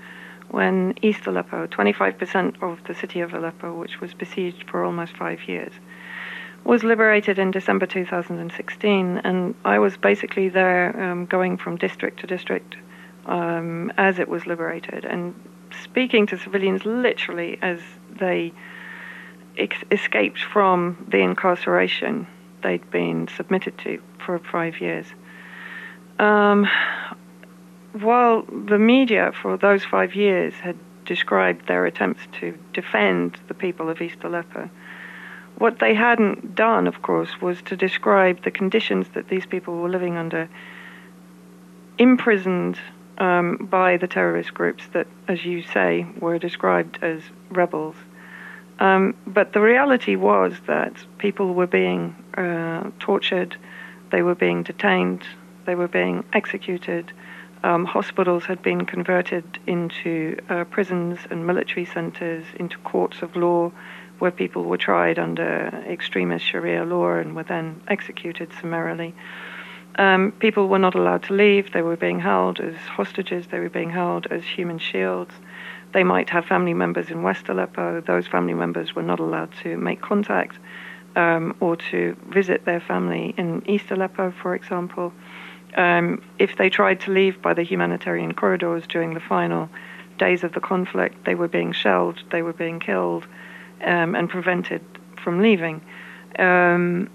when 0.49 0.95
East 1.01 1.25
Aleppo, 1.25 1.65
25% 1.67 2.61
of 2.61 2.83
the 2.83 2.93
city 2.93 3.21
of 3.21 3.33
Aleppo, 3.33 3.73
which 3.73 4.01
was 4.01 4.13
besieged 4.13 4.69
for 4.69 4.83
almost 4.83 5.15
five 5.15 5.47
years, 5.47 5.71
was 6.65 6.83
liberated 6.83 7.39
in 7.39 7.51
December 7.51 7.85
2016. 7.85 9.17
And 9.19 9.55
I 9.63 9.79
was 9.79 9.95
basically 9.95 10.49
there 10.49 11.01
um, 11.01 11.25
going 11.25 11.55
from 11.55 11.77
district 11.77 12.19
to 12.19 12.27
district 12.27 12.75
um, 13.27 13.93
as 13.95 14.19
it 14.19 14.27
was 14.27 14.45
liberated 14.45 15.05
and 15.05 15.33
speaking 15.71 16.27
to 16.27 16.37
civilians 16.37 16.83
literally 16.83 17.59
as 17.61 17.79
they 18.19 18.51
ex- 19.57 19.85
escaped 19.89 20.43
from 20.43 20.97
the 21.07 21.19
incarceration 21.19 22.27
they'd 22.65 22.89
been 22.89 23.27
submitted 23.27 23.77
to 23.77 24.01
for 24.25 24.39
five 24.39 24.81
years. 24.81 25.05
Um, 26.17 26.67
while 27.93 28.41
the 28.41 28.79
media 28.79 29.31
for 29.41 29.55
those 29.57 29.85
five 29.85 30.15
years 30.15 30.53
had 30.55 30.77
described 31.05 31.67
their 31.67 31.85
attempts 31.85 32.23
to 32.39 32.57
defend 32.73 33.37
the 33.47 33.53
people 33.53 33.89
of 33.89 34.01
East 34.01 34.17
Aleppo, 34.23 34.69
what 35.57 35.79
they 35.79 35.93
hadn't 35.93 36.55
done, 36.55 36.87
of 36.87 37.01
course, 37.01 37.39
was 37.39 37.61
to 37.63 37.75
describe 37.77 38.43
the 38.43 38.51
conditions 38.51 39.07
that 39.13 39.29
these 39.29 39.45
people 39.45 39.77
were 39.77 39.89
living 39.89 40.17
under, 40.17 40.49
imprisoned 41.97 42.77
um, 43.19 43.67
by 43.71 43.95
the 43.97 44.07
terrorist 44.07 44.53
groups 44.53 44.83
that, 44.93 45.07
as 45.27 45.45
you 45.45 45.61
say, 45.61 46.05
were 46.19 46.39
described 46.39 46.97
as 47.01 47.21
rebels. 47.49 47.95
Um, 48.79 49.15
but 49.25 49.53
the 49.53 49.61
reality 49.61 50.15
was 50.17 50.53
that 50.67 50.93
people 51.17 51.53
were 51.53 51.67
being 51.67 52.15
uh, 52.37 52.89
tortured, 52.99 53.55
they 54.11 54.21
were 54.21 54.35
being 54.35 54.63
detained, 54.63 55.23
they 55.65 55.75
were 55.75 55.87
being 55.87 56.23
executed. 56.33 57.11
Um, 57.63 57.85
hospitals 57.85 58.45
had 58.45 58.61
been 58.61 58.85
converted 58.85 59.43
into 59.65 60.37
uh, 60.49 60.65
prisons 60.65 61.19
and 61.31 61.47
military 61.47 61.85
centers, 61.85 62.45
into 62.59 62.77
courts 62.79 63.21
of 63.21 63.35
law, 63.35 63.71
where 64.19 64.31
people 64.31 64.63
were 64.65 64.77
tried 64.77 65.19
under 65.19 65.83
extremist 65.87 66.45
Sharia 66.45 66.85
law 66.85 67.13
and 67.13 67.35
were 67.35 67.43
then 67.43 67.81
executed 67.87 68.51
summarily. 68.61 69.13
Um, 69.97 70.33
people 70.39 70.67
were 70.67 70.79
not 70.79 70.95
allowed 70.95 71.23
to 71.23 71.33
leave. 71.33 71.71
They 71.71 71.81
were 71.81 71.95
being 71.97 72.19
held 72.19 72.59
as 72.59 72.75
hostages. 72.75 73.47
They 73.47 73.59
were 73.59 73.69
being 73.69 73.89
held 73.89 74.27
as 74.27 74.43
human 74.43 74.77
shields. 74.77 75.33
They 75.93 76.03
might 76.03 76.29
have 76.29 76.45
family 76.45 76.73
members 76.73 77.09
in 77.09 77.23
West 77.23 77.47
Aleppo. 77.47 78.01
Those 78.01 78.27
family 78.27 78.53
members 78.53 78.93
were 78.93 79.03
not 79.03 79.19
allowed 79.19 79.53
to 79.63 79.77
make 79.77 80.01
contact 80.01 80.57
um, 81.15 81.55
or 81.59 81.75
to 81.75 82.15
visit 82.29 82.65
their 82.65 82.79
family 82.79 83.33
in 83.37 83.63
East 83.67 83.91
Aleppo, 83.91 84.31
for 84.31 84.55
example. 84.55 85.13
Um, 85.75 86.21
if 86.39 86.57
they 86.57 86.69
tried 86.69 87.01
to 87.01 87.11
leave 87.11 87.41
by 87.41 87.53
the 87.53 87.63
humanitarian 87.63 88.33
corridors 88.33 88.85
during 88.87 89.13
the 89.13 89.19
final 89.19 89.69
days 90.17 90.43
of 90.43 90.53
the 90.53 90.61
conflict, 90.61 91.25
they 91.25 91.35
were 91.35 91.47
being 91.47 91.71
shelled, 91.73 92.23
they 92.31 92.41
were 92.41 92.53
being 92.53 92.79
killed, 92.79 93.27
um, 93.83 94.15
and 94.15 94.29
prevented 94.29 94.81
from 95.21 95.41
leaving. 95.41 95.81
Um, 96.39 97.09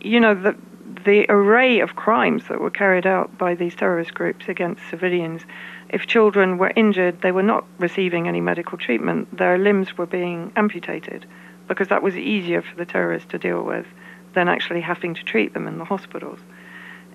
you 0.00 0.20
know, 0.20 0.34
the, 0.34 0.56
the 1.04 1.26
array 1.30 1.80
of 1.80 1.96
crimes 1.96 2.48
that 2.48 2.60
were 2.60 2.70
carried 2.70 3.06
out 3.06 3.38
by 3.38 3.54
these 3.54 3.74
terrorist 3.74 4.12
groups 4.12 4.48
against 4.48 4.82
civilians. 4.90 5.42
If 5.88 6.06
children 6.06 6.58
were 6.58 6.72
injured, 6.76 7.22
they 7.22 7.32
were 7.32 7.42
not 7.42 7.64
receiving 7.78 8.28
any 8.28 8.40
medical 8.40 8.76
treatment. 8.76 9.36
Their 9.36 9.56
limbs 9.58 9.96
were 9.96 10.06
being 10.06 10.52
amputated 10.56 11.26
because 11.70 11.86
that 11.86 12.02
was 12.02 12.16
easier 12.16 12.60
for 12.60 12.74
the 12.74 12.84
terrorists 12.84 13.30
to 13.30 13.38
deal 13.38 13.62
with 13.62 13.86
than 14.34 14.48
actually 14.48 14.80
having 14.80 15.14
to 15.14 15.22
treat 15.22 15.54
them 15.54 15.68
in 15.68 15.78
the 15.78 15.84
hospitals. 15.84 16.40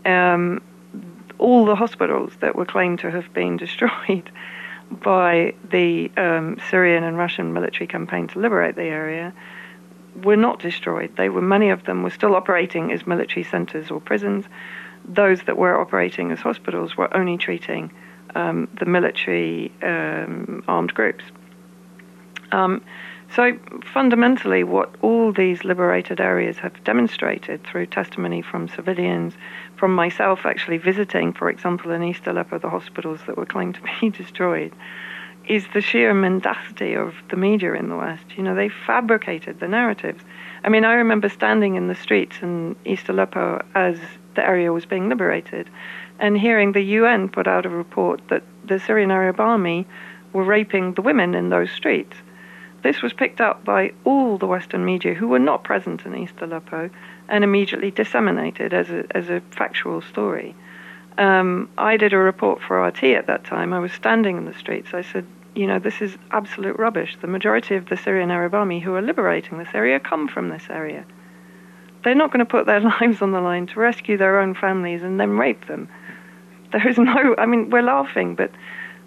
Um, 0.05 0.61
all 1.37 1.65
the 1.65 1.75
hospitals 1.75 2.31
that 2.39 2.55
were 2.55 2.65
claimed 2.65 2.99
to 2.99 3.11
have 3.11 3.33
been 3.33 3.57
destroyed 3.65 4.31
by 4.89 5.53
the 5.69 6.09
um, 6.15 6.57
Syrian 6.69 7.03
and 7.03 7.17
Russian 7.17 7.51
military 7.51 7.85
campaign 7.85 8.27
to 8.29 8.39
liberate 8.39 8.75
the 8.75 8.83
area 8.83 9.33
were 10.23 10.37
not 10.37 10.59
destroyed. 10.59 11.13
They 11.17 11.27
were 11.27 11.41
many 11.41 11.69
of 11.69 11.83
them 11.83 12.01
were 12.01 12.09
still 12.09 12.33
operating 12.33 12.93
as 12.93 13.05
military 13.05 13.43
centers 13.43 13.91
or 13.91 13.99
prisons. 13.99 14.45
Those 15.03 15.43
that 15.43 15.57
were 15.57 15.77
operating 15.77 16.31
as 16.31 16.39
hospitals 16.39 16.95
were 16.95 17.13
only 17.13 17.37
treating 17.37 17.91
um, 18.35 18.69
the 18.79 18.85
military 18.85 19.73
um, 19.83 20.63
armed 20.65 20.93
groups. 20.93 21.25
Um, 22.53 22.81
so 23.35 23.57
fundamentally, 23.93 24.63
what 24.63 24.95
all 25.01 25.33
these 25.33 25.65
liberated 25.65 26.21
areas 26.21 26.57
have 26.59 26.81
demonstrated 26.85 27.63
through 27.65 27.87
testimony 27.87 28.41
from 28.41 28.69
civilians, 28.69 29.33
from 29.75 29.93
myself 29.93 30.45
actually 30.45 30.77
visiting, 30.77 31.33
for 31.33 31.49
example, 31.49 31.91
in 31.91 32.01
East 32.01 32.25
Aleppo, 32.27 32.59
the 32.59 32.69
hospitals 32.69 33.19
that 33.27 33.35
were 33.35 33.45
claimed 33.45 33.75
to 33.75 33.81
be 33.81 34.09
destroyed, 34.17 34.73
is 35.49 35.65
the 35.73 35.81
sheer 35.81 36.13
mendacity 36.13 36.93
of 36.93 37.13
the 37.29 37.35
media 37.35 37.73
in 37.73 37.89
the 37.89 37.97
West. 37.97 38.23
You 38.37 38.43
know, 38.43 38.55
they 38.55 38.69
fabricated 38.69 39.59
the 39.59 39.67
narratives. 39.67 40.23
I 40.63 40.69
mean, 40.69 40.85
I 40.85 40.93
remember 40.93 41.27
standing 41.27 41.75
in 41.75 41.89
the 41.89 41.95
streets 41.95 42.37
in 42.41 42.77
East 42.85 43.09
Aleppo 43.09 43.63
as 43.75 43.99
the 44.35 44.43
area 44.43 44.71
was 44.71 44.85
being 44.85 45.09
liberated 45.09 45.69
and 46.19 46.37
hearing 46.37 46.71
the 46.71 46.81
UN 46.81 47.27
put 47.27 47.47
out 47.47 47.65
a 47.65 47.69
report 47.69 48.21
that 48.29 48.43
the 48.63 48.79
Syrian 48.79 49.11
Arab 49.11 49.41
army 49.41 49.85
were 50.31 50.43
raping 50.43 50.93
the 50.93 51.01
women 51.01 51.35
in 51.35 51.49
those 51.49 51.69
streets. 51.71 52.15
This 52.85 53.01
was 53.01 53.13
picked 53.13 53.41
up 53.41 53.65
by 53.65 53.93
all 54.03 54.37
the 54.37 54.45
Western 54.45 54.85
media 54.85 55.15
who 55.15 55.27
were 55.27 55.39
not 55.39 55.63
present 55.63 56.05
in 56.05 56.15
East 56.15 56.35
Aleppo 56.39 56.91
and 57.27 57.43
immediately 57.43 57.89
disseminated 57.89 58.75
as 58.75 58.91
a, 58.91 59.05
as 59.17 59.27
a 59.27 59.41
factual 59.49 60.03
story. 60.03 60.53
Um, 61.17 61.67
I 61.79 61.97
did 61.97 62.13
a 62.13 62.19
report 62.19 62.61
for 62.61 62.85
RT 62.85 63.05
at 63.05 63.25
that 63.25 63.43
time. 63.43 63.73
I 63.73 63.79
was 63.79 63.91
standing 63.91 64.37
in 64.37 64.45
the 64.45 64.53
streets. 64.53 64.93
I 64.93 65.01
said, 65.01 65.25
you 65.55 65.65
know, 65.65 65.79
this 65.79 65.99
is 65.99 66.15
absolute 66.29 66.77
rubbish. 66.77 67.17
The 67.19 67.25
majority 67.25 67.73
of 67.73 67.89
the 67.89 67.97
Syrian 67.97 68.29
Arab 68.29 68.53
army 68.53 68.79
who 68.79 68.93
are 68.93 69.01
liberating 69.01 69.57
this 69.57 69.73
area 69.73 69.99
come 69.99 70.27
from 70.27 70.49
this 70.49 70.67
area. 70.69 71.05
They're 72.03 72.13
not 72.13 72.31
going 72.31 72.45
to 72.45 72.51
put 72.51 72.67
their 72.67 72.81
lives 73.01 73.19
on 73.19 73.31
the 73.31 73.41
line 73.41 73.65
to 73.65 73.79
rescue 73.79 74.15
their 74.15 74.39
own 74.39 74.53
families 74.53 75.01
and 75.01 75.19
then 75.19 75.39
rape 75.39 75.65
them. 75.65 75.89
There 76.71 76.87
is 76.87 76.99
no, 76.99 77.33
I 77.35 77.47
mean, 77.47 77.71
we're 77.71 77.81
laughing, 77.81 78.35
but 78.35 78.51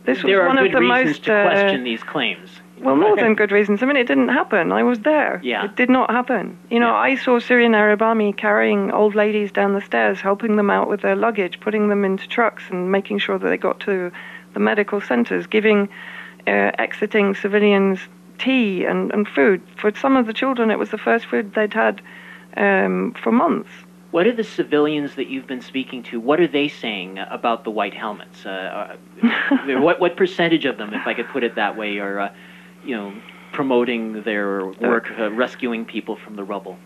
this 0.04 0.24
was 0.24 0.34
one 0.34 0.58
of 0.58 0.72
the 0.72 0.80
most. 0.80 1.26
to 1.26 1.32
uh, 1.32 1.50
question 1.50 1.84
these 1.84 2.02
claims. 2.02 2.60
Well, 2.80 2.96
more 2.96 3.16
than 3.16 3.34
good 3.42 3.52
reasons. 3.52 3.82
I 3.82 3.86
mean, 3.86 3.96
it 3.96 4.06
didn't 4.06 4.28
happen. 4.28 4.72
I 4.72 4.82
was 4.82 5.00
there. 5.00 5.40
Yeah. 5.42 5.64
It 5.64 5.76
did 5.76 5.90
not 5.90 6.10
happen. 6.10 6.58
You 6.70 6.80
know, 6.80 6.88
Yeah. 6.90 6.94
I 6.94 7.16
saw 7.16 7.38
Syrian 7.38 7.74
Arab 7.74 8.02
army 8.02 8.32
carrying 8.32 8.90
old 8.90 9.14
ladies 9.14 9.52
down 9.52 9.74
the 9.74 9.80
stairs, 9.80 10.20
helping 10.20 10.56
them 10.56 10.70
out 10.70 10.88
with 10.88 11.02
their 11.02 11.16
luggage, 11.16 11.60
putting 11.60 11.88
them 11.88 12.04
into 12.04 12.28
trucks, 12.28 12.64
and 12.70 12.90
making 12.90 13.18
sure 13.18 13.38
that 13.38 13.48
they 13.48 13.56
got 13.56 13.80
to 13.80 14.10
the 14.54 14.60
medical 14.60 15.00
centers, 15.00 15.46
giving 15.46 15.88
uh, 16.46 16.72
exiting 16.78 17.34
civilians 17.34 18.00
tea 18.38 18.84
and, 18.84 19.12
and 19.12 19.28
food. 19.28 19.60
For 19.76 19.94
some 19.94 20.16
of 20.16 20.26
the 20.26 20.32
children, 20.32 20.70
it 20.70 20.78
was 20.78 20.90
the 20.90 20.98
first 20.98 21.26
food 21.26 21.54
they'd 21.54 21.74
had 21.74 22.00
um, 22.56 23.14
for 23.22 23.32
months. 23.32 23.70
What 24.10 24.26
are 24.26 24.34
the 24.34 24.44
civilians 24.44 25.16
that 25.16 25.28
you've 25.28 25.46
been 25.46 25.60
speaking 25.60 26.02
to? 26.04 26.18
What 26.18 26.40
are 26.40 26.46
they 26.46 26.68
saying 26.68 27.18
about 27.18 27.64
the 27.64 27.70
white 27.70 27.92
helmets? 27.92 28.46
Uh, 28.46 28.96
uh, 29.22 29.78
what 29.80 30.00
what 30.00 30.16
percentage 30.16 30.64
of 30.64 30.78
them, 30.78 30.94
if 30.94 31.06
I 31.06 31.12
could 31.12 31.28
put 31.28 31.44
it 31.44 31.56
that 31.56 31.76
way, 31.76 31.98
are 31.98 32.20
uh, 32.20 32.34
you 32.88 32.96
know 32.96 33.12
promoting 33.52 34.22
their 34.22 34.66
work 34.66 35.10
uh, 35.18 35.30
rescuing 35.30 35.84
people 35.84 36.16
from 36.16 36.36
the 36.36 36.44
rubble? 36.44 36.78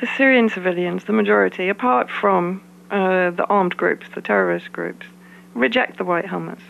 The 0.00 0.08
Syrian 0.16 0.48
civilians, 0.48 1.04
the 1.04 1.12
majority, 1.12 1.68
apart 1.68 2.10
from 2.10 2.62
uh, 2.90 3.30
the 3.30 3.44
armed 3.48 3.76
groups, 3.76 4.06
the 4.14 4.20
terrorist 4.20 4.72
groups, 4.72 5.06
reject 5.54 5.98
the 5.98 6.04
white 6.04 6.26
helmets. 6.26 6.62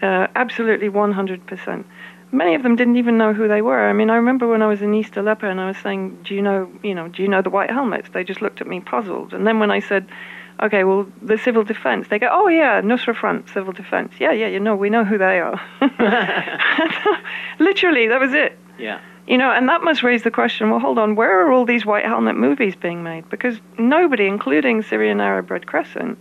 Uh, 0.00 0.28
absolutely 0.36 0.88
100%. 0.88 1.84
Many 2.30 2.54
of 2.54 2.62
them 2.62 2.76
didn't 2.76 2.96
even 2.96 3.18
know 3.18 3.32
who 3.32 3.48
they 3.48 3.62
were. 3.62 3.88
I 3.88 3.92
mean, 3.92 4.10
I 4.10 4.16
remember 4.16 4.46
when 4.46 4.62
I 4.62 4.66
was 4.66 4.82
in 4.82 4.94
East 4.94 5.16
Aleppo 5.16 5.48
and 5.48 5.60
I 5.60 5.66
was 5.66 5.78
saying, 5.78 6.18
"Do 6.24 6.34
you 6.34 6.42
know, 6.42 6.70
you 6.82 6.94
know, 6.94 7.08
do 7.08 7.22
you 7.22 7.28
know 7.28 7.42
the 7.42 7.50
white 7.50 7.70
helmets?" 7.70 8.08
They 8.12 8.22
just 8.22 8.42
looked 8.42 8.60
at 8.60 8.66
me 8.66 8.80
puzzled. 8.80 9.32
And 9.32 9.46
then 9.46 9.58
when 9.58 9.70
I 9.70 9.80
said, 9.80 10.06
"Okay, 10.60 10.84
well, 10.84 11.06
the 11.22 11.38
civil 11.38 11.64
defense," 11.64 12.08
they 12.08 12.18
go, 12.18 12.28
"Oh 12.30 12.48
yeah, 12.48 12.80
Nusra 12.80 13.14
Front, 13.14 13.48
civil 13.48 13.72
defense. 13.72 14.12
Yeah, 14.18 14.32
yeah, 14.32 14.48
you 14.48 14.60
know, 14.60 14.76
we 14.76 14.90
know 14.90 15.04
who 15.04 15.18
they 15.18 15.40
are." 15.40 15.60
Literally, 17.58 18.08
that 18.08 18.20
was 18.20 18.32
it. 18.32 18.58
Yeah. 18.78 19.00
You 19.26 19.36
know, 19.36 19.50
and 19.50 19.68
that 19.68 19.84
must 19.84 20.02
raise 20.02 20.22
the 20.22 20.30
question 20.30 20.70
well, 20.70 20.80
hold 20.80 20.98
on, 20.98 21.14
where 21.14 21.46
are 21.46 21.52
all 21.52 21.66
these 21.66 21.84
white 21.84 22.06
helmet 22.06 22.36
movies 22.36 22.74
being 22.74 23.02
made? 23.02 23.28
Because 23.28 23.60
nobody, 23.76 24.26
including 24.26 24.82
Syrian 24.82 25.20
Arab 25.20 25.50
Red 25.50 25.66
Crescent, 25.66 26.18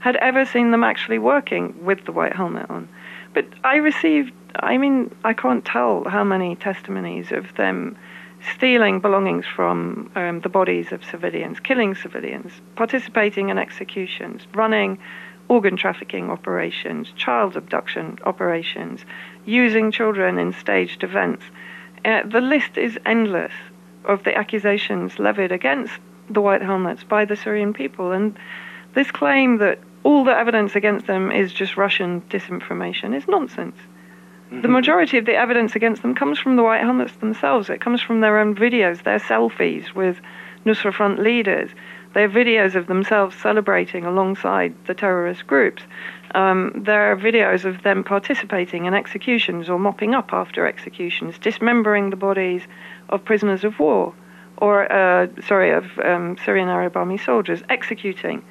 had 0.00 0.16
ever 0.16 0.44
seen 0.44 0.72
them 0.72 0.82
actually 0.82 1.18
working 1.18 1.84
with 1.84 2.04
the 2.04 2.12
white 2.12 2.34
helmet 2.34 2.68
on. 2.68 2.88
But 3.32 3.46
I 3.62 3.76
received, 3.76 4.32
I 4.56 4.76
mean, 4.76 5.14
I 5.22 5.34
can't 5.34 5.64
tell 5.64 6.02
how 6.08 6.24
many 6.24 6.56
testimonies 6.56 7.30
of 7.30 7.54
them 7.54 7.96
stealing 8.54 9.00
belongings 9.00 9.44
from 9.46 10.10
um, 10.14 10.40
the 10.40 10.48
bodies 10.48 10.92
of 10.92 11.04
civilians, 11.04 11.60
killing 11.60 11.94
civilians, 11.94 12.52
participating 12.76 13.48
in 13.48 13.58
executions, 13.58 14.46
running 14.54 14.98
organ 15.48 15.76
trafficking 15.76 16.30
operations, 16.30 17.10
child 17.16 17.56
abduction 17.56 18.18
operations, 18.24 19.04
using 19.46 19.90
children 19.90 20.38
in 20.38 20.52
staged 20.52 21.02
events. 21.02 21.44
Uh, 22.04 22.22
the 22.24 22.40
list 22.40 22.76
is 22.76 22.98
endless 23.06 23.52
of 24.04 24.24
the 24.24 24.36
accusations 24.36 25.18
levied 25.18 25.52
against 25.52 25.94
the 26.30 26.40
White 26.40 26.62
Helmets 26.62 27.04
by 27.04 27.24
the 27.24 27.36
Syrian 27.36 27.72
people. 27.72 28.12
And 28.12 28.38
this 28.94 29.10
claim 29.10 29.58
that 29.58 29.78
all 30.04 30.24
the 30.24 30.36
evidence 30.36 30.76
against 30.76 31.06
them 31.06 31.32
is 31.32 31.52
just 31.52 31.76
Russian 31.76 32.20
disinformation 32.22 33.14
is 33.14 33.26
nonsense. 33.26 33.76
The 34.50 34.68
majority 34.68 35.18
of 35.18 35.26
the 35.26 35.34
evidence 35.34 35.76
against 35.76 36.00
them 36.00 36.14
comes 36.14 36.38
from 36.38 36.56
the 36.56 36.62
White 36.62 36.80
Helmets 36.80 37.14
themselves. 37.16 37.68
It 37.68 37.82
comes 37.82 38.00
from 38.00 38.20
their 38.20 38.38
own 38.38 38.54
videos, 38.54 39.02
their 39.02 39.18
selfies 39.18 39.94
with 39.94 40.20
Nusra 40.64 40.92
Front 40.92 41.18
leaders. 41.18 41.70
their 42.14 42.28
videos 42.28 42.74
of 42.74 42.86
themselves 42.86 43.36
celebrating 43.36 44.04
alongside 44.04 44.74
the 44.86 44.94
terrorist 44.94 45.46
groups. 45.46 45.82
Um, 46.34 46.72
there 46.74 47.12
are 47.12 47.16
videos 47.16 47.64
of 47.64 47.82
them 47.82 48.04
participating 48.04 48.86
in 48.86 48.94
executions 48.94 49.68
or 49.68 49.78
mopping 49.78 50.14
up 50.14 50.32
after 50.32 50.66
executions, 50.66 51.38
dismembering 51.38 52.10
the 52.10 52.16
bodies 52.16 52.62
of 53.08 53.24
prisoners 53.24 53.64
of 53.64 53.78
war, 53.78 54.14
or 54.56 54.90
uh, 54.92 55.28
sorry, 55.42 55.70
of 55.70 55.84
um, 56.04 56.36
Syrian 56.44 56.68
Arab 56.68 56.96
Army 56.96 57.18
soldiers 57.18 57.62
executing 57.68 58.42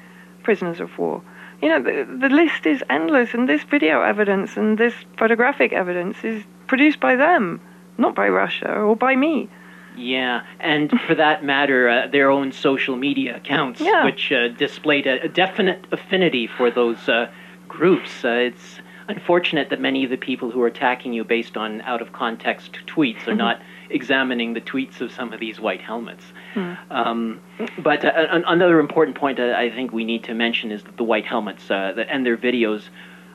prisoners 0.42 0.80
of 0.80 0.96
war. 0.98 1.22
You 1.60 1.68
know, 1.68 1.82
the, 1.82 2.04
the 2.20 2.28
list 2.28 2.66
is 2.66 2.82
endless, 2.88 3.34
and 3.34 3.48
this 3.48 3.62
video 3.64 4.02
evidence 4.02 4.56
and 4.56 4.78
this 4.78 4.94
photographic 5.16 5.72
evidence 5.72 6.22
is 6.22 6.44
produced 6.68 7.00
by 7.00 7.16
them, 7.16 7.60
not 7.96 8.14
by 8.14 8.28
Russia 8.28 8.72
or 8.72 8.94
by 8.94 9.16
me. 9.16 9.48
Yeah, 9.96 10.44
and 10.60 10.92
for 11.00 11.16
that 11.16 11.42
matter, 11.42 11.88
uh, 11.88 12.06
their 12.06 12.30
own 12.30 12.52
social 12.52 12.96
media 12.96 13.36
accounts, 13.36 13.80
Yeah. 13.80 14.04
which 14.04 14.30
uh, 14.30 14.48
displayed 14.48 15.08
a, 15.08 15.22
a 15.24 15.28
definite 15.28 15.84
affinity 15.90 16.46
for 16.46 16.70
those 16.70 17.08
uh, 17.08 17.28
groups. 17.66 18.24
Uh, 18.24 18.28
it's 18.28 18.78
unfortunate 19.08 19.70
that 19.70 19.80
many 19.80 20.04
of 20.04 20.10
the 20.10 20.16
people 20.16 20.52
who 20.52 20.62
are 20.62 20.68
attacking 20.68 21.12
you 21.12 21.24
based 21.24 21.56
on 21.56 21.80
out 21.80 22.00
of 22.00 22.12
context 22.12 22.78
tweets 22.86 23.26
are 23.26 23.34
not 23.34 23.60
examining 23.90 24.52
the 24.52 24.60
tweets 24.60 25.00
of 25.00 25.10
some 25.10 25.32
of 25.32 25.40
these 25.40 25.58
white 25.58 25.80
helmets. 25.80 26.24
Um, 26.90 27.40
but 27.78 28.04
uh, 28.04 28.40
another 28.46 28.80
important 28.80 29.16
point 29.16 29.38
uh, 29.38 29.54
I 29.56 29.70
think 29.70 29.92
we 29.92 30.04
need 30.04 30.24
to 30.24 30.34
mention 30.34 30.72
is 30.72 30.82
that 30.84 30.96
the 30.96 31.04
white 31.04 31.26
helmets 31.26 31.70
uh, 31.70 31.92
that, 31.96 32.08
and 32.08 32.24
their 32.24 32.36
videos 32.36 32.88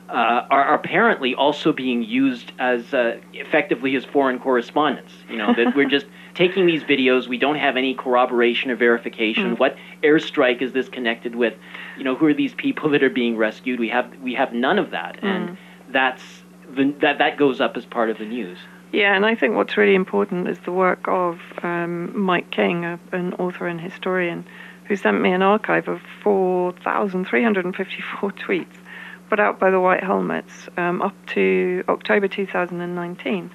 uh, 0.08 0.46
are, 0.50 0.64
are 0.64 0.74
apparently 0.74 1.34
also 1.34 1.72
being 1.72 2.02
used 2.02 2.52
as 2.58 2.92
uh, 2.92 3.18
effectively 3.32 3.96
as 3.96 4.04
foreign 4.04 4.38
correspondence. 4.38 5.10
You 5.28 5.38
know 5.38 5.54
that 5.54 5.74
we're 5.74 5.88
just 5.88 6.06
taking 6.34 6.66
these 6.66 6.82
videos. 6.82 7.26
We 7.26 7.38
don't 7.38 7.56
have 7.56 7.76
any 7.76 7.94
corroboration 7.94 8.70
or 8.70 8.76
verification. 8.76 9.56
What 9.56 9.76
airstrike 10.02 10.60
is 10.60 10.72
this 10.72 10.88
connected 10.88 11.34
with? 11.34 11.54
You 11.96 12.04
know, 12.04 12.14
who 12.16 12.26
are 12.26 12.34
these 12.34 12.54
people 12.54 12.90
that 12.90 13.02
are 13.02 13.10
being 13.10 13.36
rescued? 13.36 13.80
We 13.80 13.88
have 13.88 14.14
we 14.20 14.34
have 14.34 14.52
none 14.52 14.78
of 14.78 14.90
that, 14.90 15.22
and 15.22 15.56
that's 15.88 16.22
the, 16.68 16.94
that 17.00 17.18
that 17.18 17.38
goes 17.38 17.60
up 17.60 17.76
as 17.76 17.86
part 17.86 18.10
of 18.10 18.18
the 18.18 18.26
news. 18.26 18.58
Yeah, 18.94 19.14
and 19.16 19.26
I 19.26 19.34
think 19.34 19.56
what's 19.56 19.76
really 19.76 19.96
important 19.96 20.46
is 20.46 20.56
the 20.60 20.70
work 20.70 21.08
of 21.08 21.40
um, 21.64 22.16
Mike 22.16 22.52
King, 22.52 22.84
a, 22.84 23.00
an 23.10 23.34
author 23.34 23.66
and 23.66 23.80
historian, 23.80 24.46
who 24.84 24.94
sent 24.94 25.20
me 25.20 25.32
an 25.32 25.42
archive 25.42 25.88
of 25.88 26.00
4,354 26.22 28.30
tweets 28.30 28.76
put 29.28 29.40
out 29.40 29.58
by 29.58 29.72
the 29.72 29.80
White 29.80 30.04
Helmets 30.04 30.68
um, 30.76 31.02
up 31.02 31.16
to 31.26 31.82
October 31.88 32.28
2019. 32.28 33.50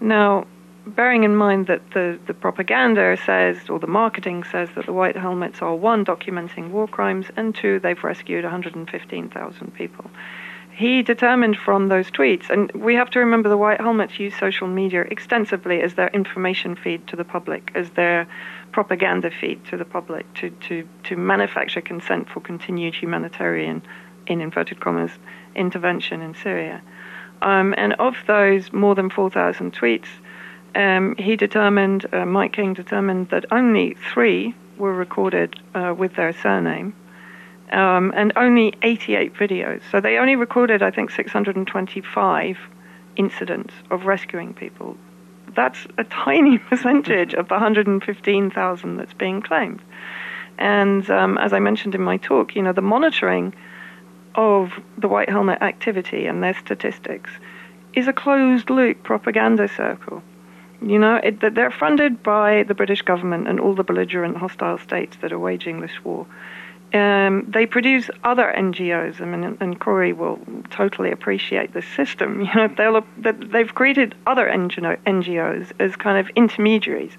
Now, 0.00 0.44
bearing 0.88 1.22
in 1.22 1.36
mind 1.36 1.68
that 1.68 1.92
the, 1.92 2.18
the 2.26 2.34
propaganda 2.34 3.16
says, 3.24 3.70
or 3.70 3.78
the 3.78 3.86
marketing 3.86 4.42
says, 4.42 4.70
that 4.74 4.86
the 4.86 4.92
White 4.92 5.16
Helmets 5.16 5.62
are 5.62 5.76
one, 5.76 6.04
documenting 6.04 6.70
war 6.70 6.88
crimes, 6.88 7.26
and 7.36 7.54
two, 7.54 7.78
they've 7.78 8.02
rescued 8.02 8.42
115,000 8.42 9.74
people 9.74 10.10
he 10.74 11.02
determined 11.02 11.56
from 11.56 11.86
those 11.86 12.10
tweets, 12.10 12.50
and 12.50 12.70
we 12.72 12.96
have 12.96 13.08
to 13.10 13.20
remember 13.20 13.48
the 13.48 13.56
White 13.56 13.80
Helmets 13.80 14.18
use 14.18 14.34
social 14.36 14.66
media 14.66 15.02
extensively 15.02 15.80
as 15.80 15.94
their 15.94 16.08
information 16.08 16.74
feed 16.74 17.06
to 17.06 17.14
the 17.14 17.24
public, 17.24 17.70
as 17.76 17.90
their 17.90 18.26
propaganda 18.72 19.30
feed 19.30 19.64
to 19.66 19.76
the 19.76 19.84
public, 19.84 20.26
to, 20.34 20.50
to, 20.50 20.88
to 21.04 21.16
manufacture 21.16 21.80
consent 21.80 22.28
for 22.28 22.40
continued 22.40 22.92
humanitarian, 22.92 23.82
in 24.26 24.40
inverted 24.40 24.80
commas, 24.80 25.12
intervention 25.54 26.20
in 26.20 26.34
Syria. 26.34 26.82
Um, 27.40 27.74
and 27.76 27.92
of 27.94 28.16
those 28.26 28.72
more 28.72 28.96
than 28.96 29.10
4,000 29.10 29.72
tweets, 29.72 30.08
um, 30.74 31.14
he 31.16 31.36
determined, 31.36 32.04
uh, 32.12 32.26
Mike 32.26 32.52
King 32.52 32.74
determined 32.74 33.28
that 33.28 33.44
only 33.52 33.96
three 34.12 34.56
were 34.76 34.92
recorded 34.92 35.54
uh, 35.72 35.94
with 35.96 36.16
their 36.16 36.32
surname 36.32 36.94
um, 37.74 38.12
and 38.14 38.32
only 38.36 38.72
88 38.82 39.34
videos. 39.34 39.82
So 39.90 40.00
they 40.00 40.16
only 40.16 40.36
recorded, 40.36 40.82
I 40.82 40.90
think, 40.90 41.10
625 41.10 42.58
incidents 43.16 43.74
of 43.90 44.06
rescuing 44.06 44.54
people. 44.54 44.96
That's 45.54 45.86
a 45.98 46.04
tiny 46.04 46.58
percentage 46.70 47.34
of 47.34 47.48
the 47.48 47.54
115,000 47.54 48.96
that's 48.96 49.14
being 49.14 49.42
claimed. 49.42 49.82
And 50.56 51.08
um, 51.10 51.36
as 51.38 51.52
I 51.52 51.58
mentioned 51.58 51.94
in 51.94 52.02
my 52.02 52.16
talk, 52.16 52.54
you 52.54 52.62
know, 52.62 52.72
the 52.72 52.82
monitoring 52.82 53.54
of 54.36 54.72
the 54.96 55.08
White 55.08 55.28
Helmet 55.28 55.60
activity 55.60 56.26
and 56.26 56.42
their 56.42 56.54
statistics 56.54 57.30
is 57.94 58.08
a 58.08 58.12
closed 58.12 58.70
loop 58.70 59.02
propaganda 59.02 59.68
circle. 59.68 60.22
You 60.80 60.98
know, 60.98 61.16
it, 61.16 61.40
they're 61.40 61.70
funded 61.70 62.22
by 62.22 62.64
the 62.64 62.74
British 62.74 63.02
government 63.02 63.48
and 63.48 63.58
all 63.58 63.74
the 63.74 63.84
belligerent 63.84 64.36
hostile 64.36 64.78
states 64.78 65.16
that 65.22 65.32
are 65.32 65.38
waging 65.38 65.80
this 65.80 66.04
war. 66.04 66.26
Um, 66.94 67.44
they 67.50 67.66
produce 67.66 68.08
other 68.22 68.54
NGOs. 68.56 69.20
I 69.20 69.24
mean, 69.24 69.56
and 69.60 69.80
Cory 69.80 70.12
will 70.12 70.38
totally 70.70 71.10
appreciate 71.10 71.74
this 71.74 71.86
system. 71.86 72.40
You 72.54 72.54
know, 72.54 72.68
they'll, 72.68 73.04
they've 73.16 73.74
created 73.74 74.14
other 74.26 74.46
NGOs 74.46 75.72
as 75.80 75.96
kind 75.96 76.18
of 76.18 76.28
intermediaries. 76.36 77.16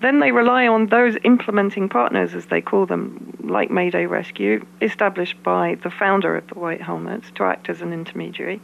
Then 0.00 0.20
they 0.20 0.32
rely 0.32 0.66
on 0.66 0.86
those 0.86 1.16
implementing 1.24 1.88
partners, 1.88 2.34
as 2.34 2.46
they 2.46 2.62
call 2.62 2.86
them, 2.86 3.36
like 3.42 3.70
Mayday 3.70 4.06
Rescue, 4.06 4.64
established 4.80 5.42
by 5.42 5.76
the 5.82 5.90
founder 5.90 6.36
of 6.36 6.46
the 6.48 6.58
White 6.58 6.80
Helmets 6.80 7.30
to 7.34 7.44
act 7.44 7.68
as 7.68 7.82
an 7.82 7.92
intermediary. 7.92 8.62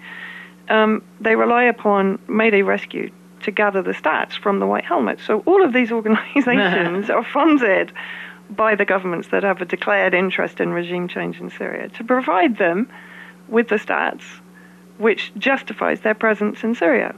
Um, 0.68 1.02
they 1.20 1.36
rely 1.36 1.64
upon 1.64 2.18
Mayday 2.28 2.62
Rescue 2.62 3.10
to 3.42 3.50
gather 3.50 3.82
the 3.82 3.92
stats 3.92 4.38
from 4.38 4.58
the 4.58 4.66
White 4.66 4.84
Helmets. 4.84 5.22
So 5.24 5.40
all 5.40 5.62
of 5.62 5.74
these 5.74 5.92
organizations 5.98 7.10
are 7.16 7.24
funded 7.24 7.92
by 8.50 8.74
the 8.74 8.84
governments 8.84 9.28
that 9.28 9.42
have 9.42 9.60
a 9.60 9.64
declared 9.64 10.14
interest 10.14 10.60
in 10.60 10.72
regime 10.72 11.08
change 11.08 11.40
in 11.40 11.50
Syria 11.50 11.88
to 11.90 12.04
provide 12.04 12.58
them 12.58 12.88
with 13.48 13.68
the 13.68 13.76
stats 13.76 14.22
which 14.98 15.32
justifies 15.36 16.00
their 16.00 16.14
presence 16.14 16.62
in 16.62 16.74
Syria. 16.74 17.14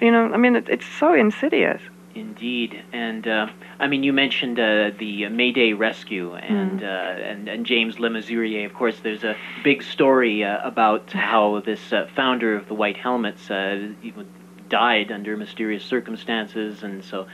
You 0.00 0.10
know, 0.10 0.32
I 0.32 0.36
mean, 0.36 0.56
it, 0.56 0.68
it's 0.68 0.86
so 0.86 1.14
insidious. 1.14 1.82
Indeed, 2.12 2.82
and 2.92 3.26
uh, 3.28 3.46
I 3.78 3.86
mean, 3.86 4.02
you 4.02 4.12
mentioned 4.12 4.58
uh, 4.58 4.90
the 4.98 5.28
Mayday 5.28 5.74
rescue 5.74 6.34
and, 6.34 6.82
uh, 6.82 6.86
and 6.86 7.48
and 7.48 7.64
James 7.64 8.00
Le 8.00 8.10
Mesurier. 8.10 8.66
Of 8.66 8.74
course, 8.74 8.98
there's 8.98 9.22
a 9.22 9.36
big 9.62 9.80
story 9.84 10.42
uh, 10.42 10.58
about 10.66 11.12
how 11.12 11.60
this 11.60 11.92
uh, 11.92 12.08
founder 12.16 12.56
of 12.56 12.66
the 12.66 12.74
White 12.74 12.96
Helmets 12.96 13.48
uh, 13.48 13.92
died 14.68 15.12
under 15.12 15.36
mysterious 15.36 15.84
circumstances, 15.84 16.82
and 16.82 17.04
so 17.04 17.28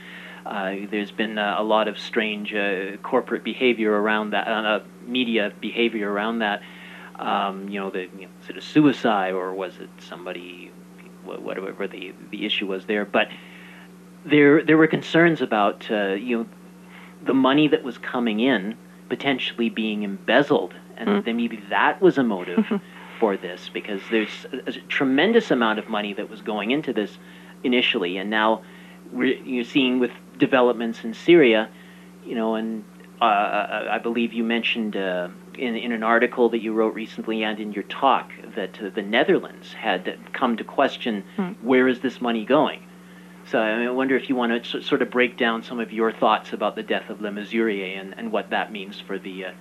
there's 0.91 1.11
been 1.11 1.37
uh, 1.37 1.55
a 1.57 1.63
lot 1.63 1.87
of 1.87 1.97
strange 1.99 2.53
uh, 2.53 2.97
corporate 3.03 3.43
behavior 3.43 3.91
around 3.91 4.31
that, 4.31 4.47
uh, 4.47 4.79
media 5.05 5.51
behavior 5.61 6.11
around 6.11 6.39
that. 6.39 6.61
Um, 7.19 7.67
you 7.69 7.79
know, 7.79 7.89
the 7.89 8.01
you 8.19 8.27
know, 8.27 8.29
it 8.47 8.57
a 8.57 8.61
suicide 8.61 9.33
or 9.33 9.53
was 9.53 9.77
it 9.79 9.89
somebody, 9.99 10.71
whatever 11.25 11.87
the 11.87 12.13
the 12.31 12.45
issue 12.45 12.67
was 12.67 12.85
there, 12.85 13.05
but 13.05 13.27
there 14.25 14.63
there 14.63 14.77
were 14.77 14.87
concerns 14.87 15.41
about 15.41 15.89
uh, 15.89 16.09
you 16.13 16.37
know 16.39 16.45
the 17.23 17.33
money 17.33 17.67
that 17.67 17.83
was 17.83 17.97
coming 17.97 18.39
in 18.39 18.75
potentially 19.09 19.69
being 19.69 20.03
embezzled, 20.03 20.75
and 20.97 21.09
Mm. 21.09 21.25
then 21.25 21.37
maybe 21.37 21.57
that 21.69 22.01
was 22.01 22.17
a 22.17 22.23
motive 22.23 22.65
for 23.19 23.35
this 23.37 23.69
because 23.73 24.01
there's 24.11 24.45
a, 24.53 24.69
a 24.69 24.73
tremendous 24.87 25.49
amount 25.49 25.79
of 25.79 25.89
money 25.89 26.13
that 26.13 26.29
was 26.29 26.41
going 26.41 26.71
into 26.71 26.93
this 26.93 27.17
initially, 27.63 28.17
and 28.17 28.29
now 28.29 28.61
we're 29.11 29.35
you're 29.37 29.63
seeing 29.63 29.99
with 29.99 30.11
developments 30.37 31.03
in 31.03 31.13
Syria, 31.13 31.69
you 32.25 32.35
know, 32.35 32.55
and 32.55 32.83
uh, 33.21 33.85
I 33.91 33.99
believe 33.99 34.33
you 34.33 34.43
mentioned 34.43 34.95
uh, 34.95 35.29
in 35.57 35.75
in 35.75 35.91
an 35.91 36.03
article 36.03 36.49
that 36.49 36.61
you 36.61 36.73
wrote 36.73 36.93
recently 36.93 37.43
and 37.43 37.59
in 37.59 37.73
your 37.73 37.83
talk 37.83 38.31
that 38.55 38.81
uh, 38.81 38.89
the 38.93 39.01
Netherlands 39.01 39.73
had 39.73 40.17
come 40.33 40.57
to 40.57 40.63
question 40.63 41.23
Hmm. 41.35 41.53
where 41.61 41.87
is 41.87 41.99
this 42.01 42.21
money 42.21 42.45
going. 42.45 42.83
So 43.45 43.59
I, 43.59 43.77
mean, 43.77 43.87
I 43.87 43.91
wonder 43.91 44.15
if 44.17 44.27
you 44.29 44.35
want 44.35 44.63
to 44.65 44.81
sort 44.81 45.01
of 45.01 45.09
break 45.09 45.37
down 45.37 45.63
some 45.63 45.79
of 45.79 45.93
your 45.93 46.11
thoughts 46.11 46.51
about 46.53 46.75
the 46.75 46.83
death 46.83 47.09
of 47.09 47.21
Le 47.21 47.31
Mesurier 47.31 47.97
and, 47.99 48.13
and 48.17 48.31
what 48.31 48.49
that 48.49 48.71
means 48.73 48.99
for 48.99 49.17
the, 49.17 49.45
uh, 49.45 49.51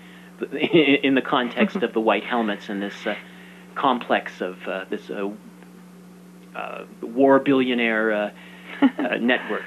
in 0.57 1.15
the 1.15 1.23
context 1.23 1.77
of 1.77 1.93
the 1.93 2.01
White 2.01 2.25
Helmets 2.25 2.69
and 2.69 2.83
this 2.83 3.07
uh, 3.07 3.15
complex 3.77 4.41
of 4.41 4.59
uh, 4.67 4.85
this 4.91 5.09
uh, 5.09 5.31
uh, 6.57 6.85
war 7.01 7.39
billionaire 7.39 8.13
uh, 8.13 8.31
uh, 8.99 9.17
network. 9.21 9.65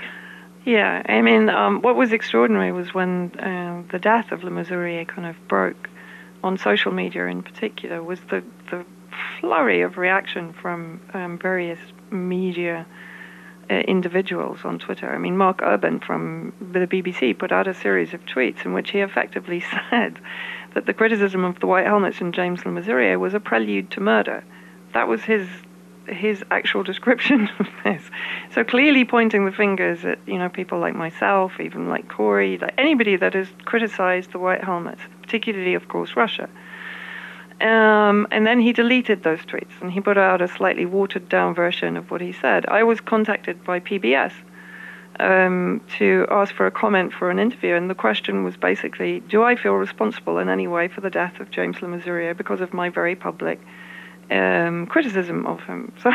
Yeah, 0.69 1.01
I 1.09 1.23
mean, 1.23 1.49
um, 1.49 1.81
what 1.81 1.95
was 1.95 2.13
extraordinary 2.13 2.71
was 2.71 2.93
when 2.93 3.31
uh, 3.39 3.81
the 3.91 3.97
death 3.97 4.31
of 4.31 4.43
Le 4.43 4.51
Mesurier 4.51 5.03
kind 5.07 5.25
of 5.25 5.35
broke 5.47 5.89
on 6.43 6.59
social 6.59 6.91
media 6.91 7.25
in 7.25 7.41
particular 7.41 8.03
was 8.03 8.19
the, 8.29 8.43
the 8.69 8.85
flurry 9.39 9.81
of 9.81 9.97
reaction 9.97 10.53
from 10.53 11.01
um, 11.15 11.39
various 11.39 11.79
media 12.11 12.85
uh, 13.71 13.73
individuals 13.73 14.59
on 14.63 14.77
Twitter. 14.77 15.11
I 15.11 15.17
mean, 15.17 15.37
Mark 15.37 15.61
Urban 15.63 16.01
from 16.01 16.53
the 16.61 16.85
BBC 16.85 17.35
put 17.35 17.51
out 17.51 17.67
a 17.67 17.73
series 17.73 18.13
of 18.13 18.23
tweets 18.27 18.63
in 18.63 18.73
which 18.73 18.91
he 18.91 18.99
effectively 18.99 19.63
said 19.89 20.19
that 20.75 20.85
the 20.85 20.93
criticism 20.93 21.45
of 21.45 21.59
the 21.61 21.65
White 21.65 21.87
Helmets 21.87 22.21
and 22.21 22.31
James 22.31 22.63
Le 22.63 22.71
Mesurier 22.71 23.19
was 23.19 23.33
a 23.33 23.39
prelude 23.39 23.89
to 23.89 24.01
murder. 24.01 24.43
That 24.93 25.07
was 25.07 25.23
his 25.23 25.47
his 26.09 26.43
actual 26.51 26.83
description 26.83 27.49
of 27.59 27.67
this. 27.83 28.01
So 28.53 28.63
clearly 28.63 29.05
pointing 29.05 29.45
the 29.45 29.51
fingers 29.51 30.05
at 30.05 30.19
you 30.27 30.37
know 30.37 30.49
people 30.49 30.79
like 30.79 30.95
myself, 30.95 31.59
even 31.59 31.89
like 31.89 32.07
Cory, 32.07 32.57
like 32.57 32.73
anybody 32.77 33.15
that 33.15 33.33
has 33.33 33.47
criticized 33.65 34.31
the 34.31 34.39
White 34.39 34.63
Helmets, 34.63 35.01
particularly 35.21 35.73
of 35.73 35.87
course 35.87 36.15
Russia. 36.15 36.49
Um, 37.61 38.25
and 38.31 38.47
then 38.47 38.61
he 38.61 38.71
deleted 38.71 39.23
those 39.23 39.41
tweets 39.41 39.81
and 39.81 39.91
he 39.91 39.99
put 39.99 40.17
out 40.17 40.41
a 40.41 40.47
slightly 40.47 40.85
watered 40.85 41.27
down 41.27 41.53
version 41.53 41.97
of 41.97 42.09
what 42.09 42.21
he 42.21 42.31
said. 42.31 42.65
I 42.67 42.83
was 42.83 43.01
contacted 43.01 43.65
by 43.65 43.81
PBS 43.81 44.31
um, 45.19 45.81
to 45.97 46.25
ask 46.31 46.55
for 46.55 46.65
a 46.65 46.71
comment 46.71 47.11
for 47.13 47.29
an 47.29 47.39
interview, 47.39 47.75
and 47.75 47.89
the 47.89 47.95
question 47.95 48.43
was 48.43 48.55
basically 48.55 49.19
Do 49.21 49.43
I 49.43 49.55
feel 49.55 49.73
responsible 49.73 50.37
in 50.37 50.47
any 50.47 50.67
way 50.67 50.87
for 50.87 51.01
the 51.01 51.09
death 51.09 51.39
of 51.39 51.51
James 51.51 51.81
Le 51.81 52.33
because 52.33 52.61
of 52.61 52.73
my 52.73 52.89
very 52.89 53.15
public 53.15 53.59
um, 54.31 54.85
criticism 54.87 55.45
of 55.45 55.61
him. 55.63 55.91
So, 56.01 56.09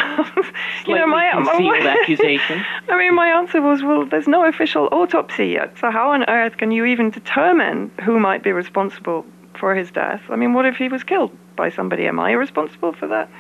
you 0.86 0.96
know, 0.96 1.06
my, 1.06 1.32
my 1.34 1.96
accusation. 2.00 2.64
I 2.88 2.98
mean, 2.98 3.14
my 3.14 3.28
answer 3.28 3.60
was, 3.60 3.82
well, 3.82 4.06
there's 4.06 4.28
no 4.28 4.46
official 4.46 4.88
autopsy 4.92 5.48
yet. 5.48 5.76
So 5.78 5.90
how 5.90 6.10
on 6.10 6.24
earth 6.24 6.56
can 6.56 6.70
you 6.70 6.84
even 6.84 7.10
determine 7.10 7.90
who 8.02 8.18
might 8.18 8.42
be 8.42 8.52
responsible 8.52 9.24
for 9.58 9.74
his 9.74 9.90
death? 9.90 10.22
I 10.28 10.36
mean, 10.36 10.52
what 10.52 10.66
if 10.66 10.76
he 10.76 10.88
was 10.88 11.02
killed 11.02 11.32
by 11.56 11.70
somebody? 11.70 12.06
Am 12.06 12.20
I 12.20 12.32
responsible 12.32 12.92
for 12.92 13.06
that? 13.08 13.30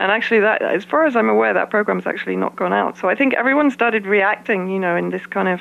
And 0.00 0.10
actually, 0.10 0.40
that, 0.40 0.62
as 0.62 0.84
far 0.84 1.04
as 1.04 1.14
I'm 1.14 1.28
aware, 1.28 1.52
that 1.52 1.68
program's 1.68 2.06
actually 2.06 2.36
not 2.36 2.56
gone 2.56 2.72
out. 2.72 2.96
So 2.96 3.08
I 3.08 3.14
think 3.14 3.34
everyone 3.34 3.70
started 3.70 4.06
reacting, 4.06 4.68
you 4.68 4.78
know, 4.78 4.96
in 4.96 5.10
this 5.10 5.26
kind 5.26 5.48
of 5.48 5.60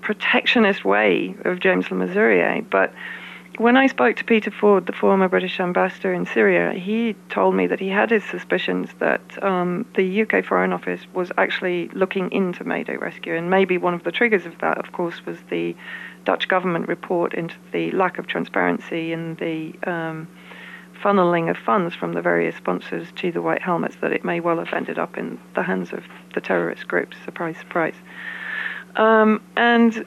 protectionist 0.00 0.84
way 0.84 1.36
of 1.44 1.60
James 1.60 1.90
Le 1.90 1.96
Mesurier. 1.96 2.68
But 2.68 2.92
when 3.62 3.76
I 3.76 3.86
spoke 3.86 4.16
to 4.16 4.24
Peter 4.24 4.50
Ford, 4.50 4.86
the 4.86 4.92
former 4.92 5.28
British 5.28 5.60
ambassador 5.60 6.12
in 6.12 6.26
Syria, 6.26 6.72
he 6.72 7.14
told 7.28 7.54
me 7.54 7.68
that 7.68 7.78
he 7.78 7.88
had 7.88 8.10
his 8.10 8.24
suspicions 8.24 8.90
that 8.98 9.42
um, 9.42 9.86
the 9.94 10.22
UK 10.22 10.44
Foreign 10.44 10.72
Office 10.72 11.06
was 11.14 11.30
actually 11.38 11.88
looking 11.90 12.32
into 12.32 12.64
Mayday 12.64 12.96
rescue. 12.96 13.36
And 13.36 13.50
maybe 13.50 13.78
one 13.78 13.94
of 13.94 14.02
the 14.02 14.10
triggers 14.10 14.46
of 14.46 14.58
that, 14.58 14.78
of 14.78 14.90
course, 14.90 15.24
was 15.24 15.38
the 15.48 15.76
Dutch 16.24 16.48
government 16.48 16.88
report 16.88 17.34
into 17.34 17.54
the 17.70 17.92
lack 17.92 18.18
of 18.18 18.26
transparency 18.26 19.12
in 19.12 19.36
the 19.36 19.72
um, 19.88 20.26
funneling 21.00 21.48
of 21.48 21.56
funds 21.56 21.94
from 21.94 22.14
the 22.14 22.20
various 22.20 22.56
sponsors 22.56 23.12
to 23.12 23.30
the 23.30 23.42
White 23.42 23.62
Helmets, 23.62 23.96
that 24.00 24.12
it 24.12 24.24
may 24.24 24.40
well 24.40 24.58
have 24.58 24.72
ended 24.72 24.98
up 24.98 25.16
in 25.16 25.38
the 25.54 25.62
hands 25.62 25.92
of 25.92 26.02
the 26.34 26.40
terrorist 26.40 26.88
groups. 26.88 27.16
Surprise, 27.24 27.56
surprise. 27.58 27.94
Um, 28.96 29.42
and 29.56 30.04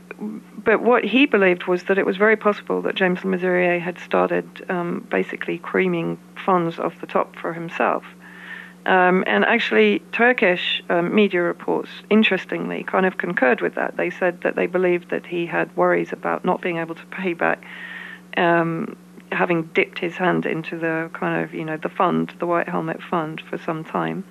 but 0.63 0.81
what 0.81 1.03
he 1.03 1.25
believed 1.25 1.65
was 1.65 1.83
that 1.83 1.97
it 1.97 2.05
was 2.05 2.17
very 2.17 2.35
possible 2.35 2.81
that 2.81 2.95
James 2.95 3.19
Mesurier 3.19 3.79
had 3.79 3.99
started 3.99 4.65
um, 4.69 5.05
basically 5.09 5.59
creaming 5.59 6.17
funds 6.43 6.79
off 6.79 6.99
the 7.01 7.07
top 7.07 7.35
for 7.35 7.53
himself. 7.53 8.03
Um, 8.87 9.23
and 9.25 9.45
actually, 9.45 9.99
Turkish 10.11 10.83
um, 10.89 11.13
media 11.13 11.41
reports, 11.41 11.89
interestingly, 12.09 12.83
kind 12.83 13.05
of 13.05 13.17
concurred 13.17 13.61
with 13.61 13.75
that. 13.75 13.97
They 13.97 14.09
said 14.11 14.41
that 14.41 14.55
they 14.55 14.67
believed 14.67 15.09
that 15.09 15.25
he 15.25 15.45
had 15.45 15.75
worries 15.75 16.11
about 16.11 16.45
not 16.45 16.61
being 16.61 16.77
able 16.77 16.95
to 16.95 17.05
pay 17.07 17.33
back, 17.33 17.63
um, 18.37 18.95
having 19.31 19.63
dipped 19.73 19.97
his 19.97 20.15
hand 20.15 20.45
into 20.45 20.77
the 20.77 21.09
kind 21.13 21.43
of, 21.43 21.53
you 21.53 21.65
know, 21.65 21.77
the 21.77 21.89
fund, 21.89 22.33
the 22.39 22.45
White 22.45 22.69
Helmet 22.69 23.01
Fund, 23.01 23.41
for 23.41 23.57
some 23.57 23.83
time 23.83 24.23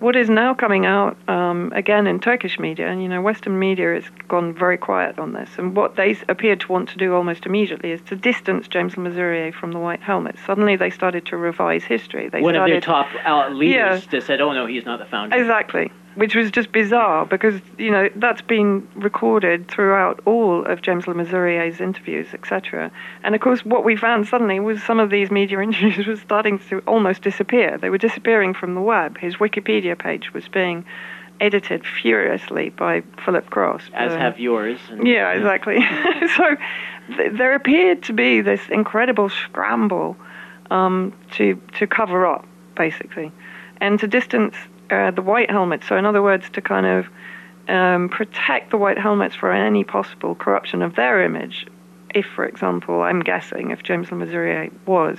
what 0.00 0.16
is 0.16 0.28
now 0.28 0.54
coming 0.54 0.86
out 0.86 1.16
um, 1.28 1.72
again 1.74 2.06
in 2.06 2.18
Turkish 2.18 2.58
media, 2.58 2.88
and 2.88 3.02
you 3.02 3.08
know, 3.08 3.20
Western 3.20 3.58
media 3.58 3.94
has 3.94 4.04
gone 4.26 4.54
very 4.54 4.76
quiet 4.76 5.18
on 5.18 5.34
this, 5.34 5.50
and 5.58 5.76
what 5.76 5.96
they 5.96 6.16
appeared 6.28 6.60
to 6.60 6.72
want 6.72 6.88
to 6.88 6.96
do 6.96 7.14
almost 7.14 7.46
immediately 7.46 7.92
is 7.92 8.00
to 8.02 8.16
distance 8.16 8.66
James 8.66 8.96
Le 8.96 9.08
Mesurier 9.08 9.52
from 9.52 9.72
the 9.72 9.78
White 9.78 10.00
Helmet. 10.00 10.36
Suddenly, 10.46 10.76
they 10.76 10.90
started 10.90 11.26
to 11.26 11.36
revise 11.36 11.84
history. 11.84 12.28
They 12.28 12.40
One 12.40 12.54
started, 12.54 12.76
of 12.76 12.82
their 12.82 12.86
top 12.86 13.08
uh, 13.24 13.50
leaders 13.50 14.06
yeah, 14.10 14.20
said, 14.20 14.40
"Oh 14.40 14.52
no, 14.52 14.66
he's 14.66 14.84
not 14.84 14.98
the 14.98 15.06
founder." 15.06 15.36
Exactly 15.36 15.92
which 16.20 16.34
was 16.34 16.50
just 16.50 16.70
bizarre 16.70 17.24
because 17.24 17.58
you 17.78 17.90
know 17.90 18.10
that's 18.16 18.42
been 18.42 18.86
recorded 18.94 19.66
throughout 19.68 20.20
all 20.26 20.66
of 20.66 20.82
James 20.82 21.08
Le 21.08 21.14
Mesurier's 21.14 21.80
interviews, 21.80 22.26
etc. 22.34 22.90
And 23.24 23.34
of 23.34 23.40
course, 23.40 23.64
what 23.64 23.86
we 23.86 23.96
found 23.96 24.28
suddenly 24.28 24.60
was 24.60 24.82
some 24.82 25.00
of 25.00 25.08
these 25.08 25.30
media 25.30 25.58
interviews 25.62 26.06
were 26.06 26.16
starting 26.16 26.58
to 26.68 26.80
almost 26.80 27.22
disappear. 27.22 27.78
They 27.78 27.88
were 27.88 27.96
disappearing 27.96 28.52
from 28.52 28.74
the 28.74 28.82
web. 28.82 29.16
His 29.16 29.36
Wikipedia 29.36 29.98
page 29.98 30.34
was 30.34 30.46
being 30.46 30.84
edited 31.40 31.86
furiously 31.86 32.68
by 32.68 33.02
Philip 33.24 33.48
Cross. 33.48 33.84
As 33.94 34.12
have 34.12 34.38
yours. 34.38 34.78
And, 34.90 35.06
yeah, 35.06 35.32
exactly. 35.32 35.78
so 36.36 36.56
th- 37.16 37.32
there 37.32 37.54
appeared 37.54 38.02
to 38.02 38.12
be 38.12 38.42
this 38.42 38.60
incredible 38.68 39.30
scramble 39.30 40.18
um, 40.70 41.14
to 41.36 41.58
to 41.78 41.86
cover 41.86 42.26
up, 42.26 42.46
basically, 42.76 43.32
and 43.80 43.98
to 44.00 44.06
distance 44.06 44.54
uh, 44.90 45.10
the 45.10 45.22
white 45.22 45.50
helmets. 45.50 45.86
So, 45.88 45.96
in 45.96 46.04
other 46.04 46.22
words, 46.22 46.48
to 46.50 46.60
kind 46.60 46.86
of 46.86 47.06
um, 47.68 48.08
protect 48.08 48.70
the 48.70 48.76
white 48.76 48.98
helmets 48.98 49.36
for 49.36 49.52
any 49.52 49.84
possible 49.84 50.34
corruption 50.34 50.82
of 50.82 50.96
their 50.96 51.22
image. 51.22 51.66
If, 52.14 52.26
for 52.26 52.44
example, 52.44 53.02
I'm 53.02 53.20
guessing 53.20 53.70
if 53.70 53.82
James 53.82 54.10
Le 54.10 54.70
was 54.86 55.18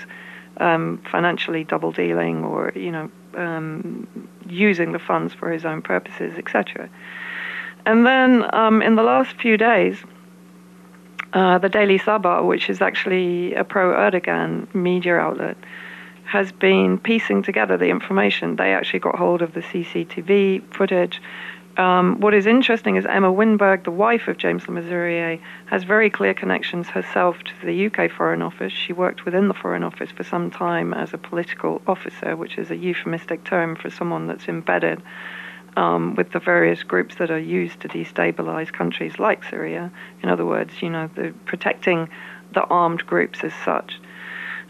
um, 0.58 1.02
financially 1.10 1.64
double 1.64 1.92
dealing 1.92 2.44
or, 2.44 2.74
you 2.76 2.92
know, 2.92 3.10
um, 3.36 4.08
using 4.46 4.92
the 4.92 5.00
funds 5.00 5.34
for 5.34 5.52
his 5.52 5.66
own 5.66 5.82
purposes, 5.82 6.38
etc. 6.38 6.90
And 7.86 8.06
then 8.06 8.54
um, 8.54 8.82
in 8.82 8.96
the 8.96 9.04
last 9.04 9.38
few 9.38 9.58
days, 9.58 10.04
uh, 11.34 11.58
the 11.58 11.70
Daily 11.70 11.98
Sabah, 11.98 12.46
which 12.46 12.70
is 12.70 12.82
actually 12.82 13.54
a 13.54 13.64
pro 13.64 13.94
Erdogan 13.94 14.74
media 14.76 15.16
outlet, 15.16 15.58
has 16.26 16.52
been 16.52 16.98
piecing 16.98 17.44
together 17.44 17.78
the 17.78 17.90
information. 17.90 18.56
They 18.56 18.74
actually 18.74 19.00
got 19.00 19.16
hold 19.16 19.42
of 19.42 19.54
the 19.54 19.62
CCTV 19.62 20.74
footage. 20.74 21.22
Um, 21.78 22.20
what 22.20 22.34
is 22.34 22.46
interesting 22.46 22.98
is 22.98 23.06
Emma 23.06 23.32
Winberg, 23.32 23.86
the 23.86 23.92
wife 23.92 24.28
of 24.28 24.38
James 24.38 24.68
Le 24.68 24.76
Mesurier, 24.76 25.40
has 25.68 25.84
very 25.84 26.10
clear 26.10 26.34
connections 26.34 26.88
herself 26.90 27.38
to 27.44 27.66
the 27.66 27.86
UK 27.86 28.12
Foreign 28.12 28.42
Office. 28.42 28.74
She 28.74 28.92
worked 28.92 29.24
within 29.24 29.48
the 29.48 29.54
Foreign 29.54 29.84
Office 29.84 30.12
for 30.12 30.24
some 30.24 30.52
time 30.52 30.94
as 30.94 31.14
a 31.14 31.18
political 31.18 31.82
officer, 31.88 32.36
which 32.36 32.58
is 32.58 32.72
a 32.72 32.76
euphemistic 32.76 33.46
term 33.46 33.76
for 33.76 33.90
someone 33.90 34.28
that's 34.28 34.50
embedded 34.50 35.02
um, 35.78 36.16
with 36.16 36.32
the 36.32 36.40
various 36.40 36.84
groups 36.84 37.16
that 37.16 37.32
are 37.32 37.40
used 37.40 37.80
to 37.82 37.88
destabilize 37.88 38.72
countries 38.72 39.18
like 39.18 39.44
Syria. 39.46 39.92
In 40.22 40.30
other 40.30 40.46
words, 40.46 40.82
you 40.82 40.90
know, 40.90 41.10
the, 41.16 41.34
protecting 41.46 42.10
the 42.54 42.64
armed 42.64 43.06
groups 43.06 43.44
as 43.44 43.54
such. 43.64 44.00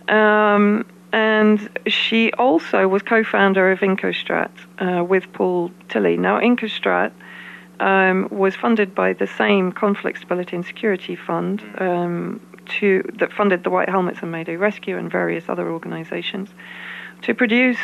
Um, 0.08 0.86
and 1.14 1.70
she 1.88 2.32
also 2.34 2.88
was 2.88 3.02
co-founder 3.02 3.72
of 3.72 3.80
Incostrat 3.80 4.52
uh, 4.80 5.04
with 5.04 5.32
Paul 5.34 5.72
Tilley. 5.90 6.18
Now, 6.18 6.40
Incostrat 6.40 7.12
um, 7.80 8.30
was 8.32 8.56
funded 8.56 8.96
by 8.96 9.14
the 9.14 9.28
same 9.28 9.72
Conflict 9.72 10.20
Stability 10.20 10.56
and 10.56 10.66
Security 10.66 11.16
Fund 11.16 11.62
um, 11.80 12.40
to, 12.80 13.04
that 13.16 13.34
funded 13.34 13.64
the 13.64 13.70
White 13.70 13.90
Helmets 13.90 14.20
and 14.22 14.32
Mayday 14.32 14.56
Rescue 14.56 14.98
and 14.98 15.12
various 15.12 15.50
other 15.50 15.70
organizations 15.70 16.50
to 17.24 17.34
produce 17.34 17.80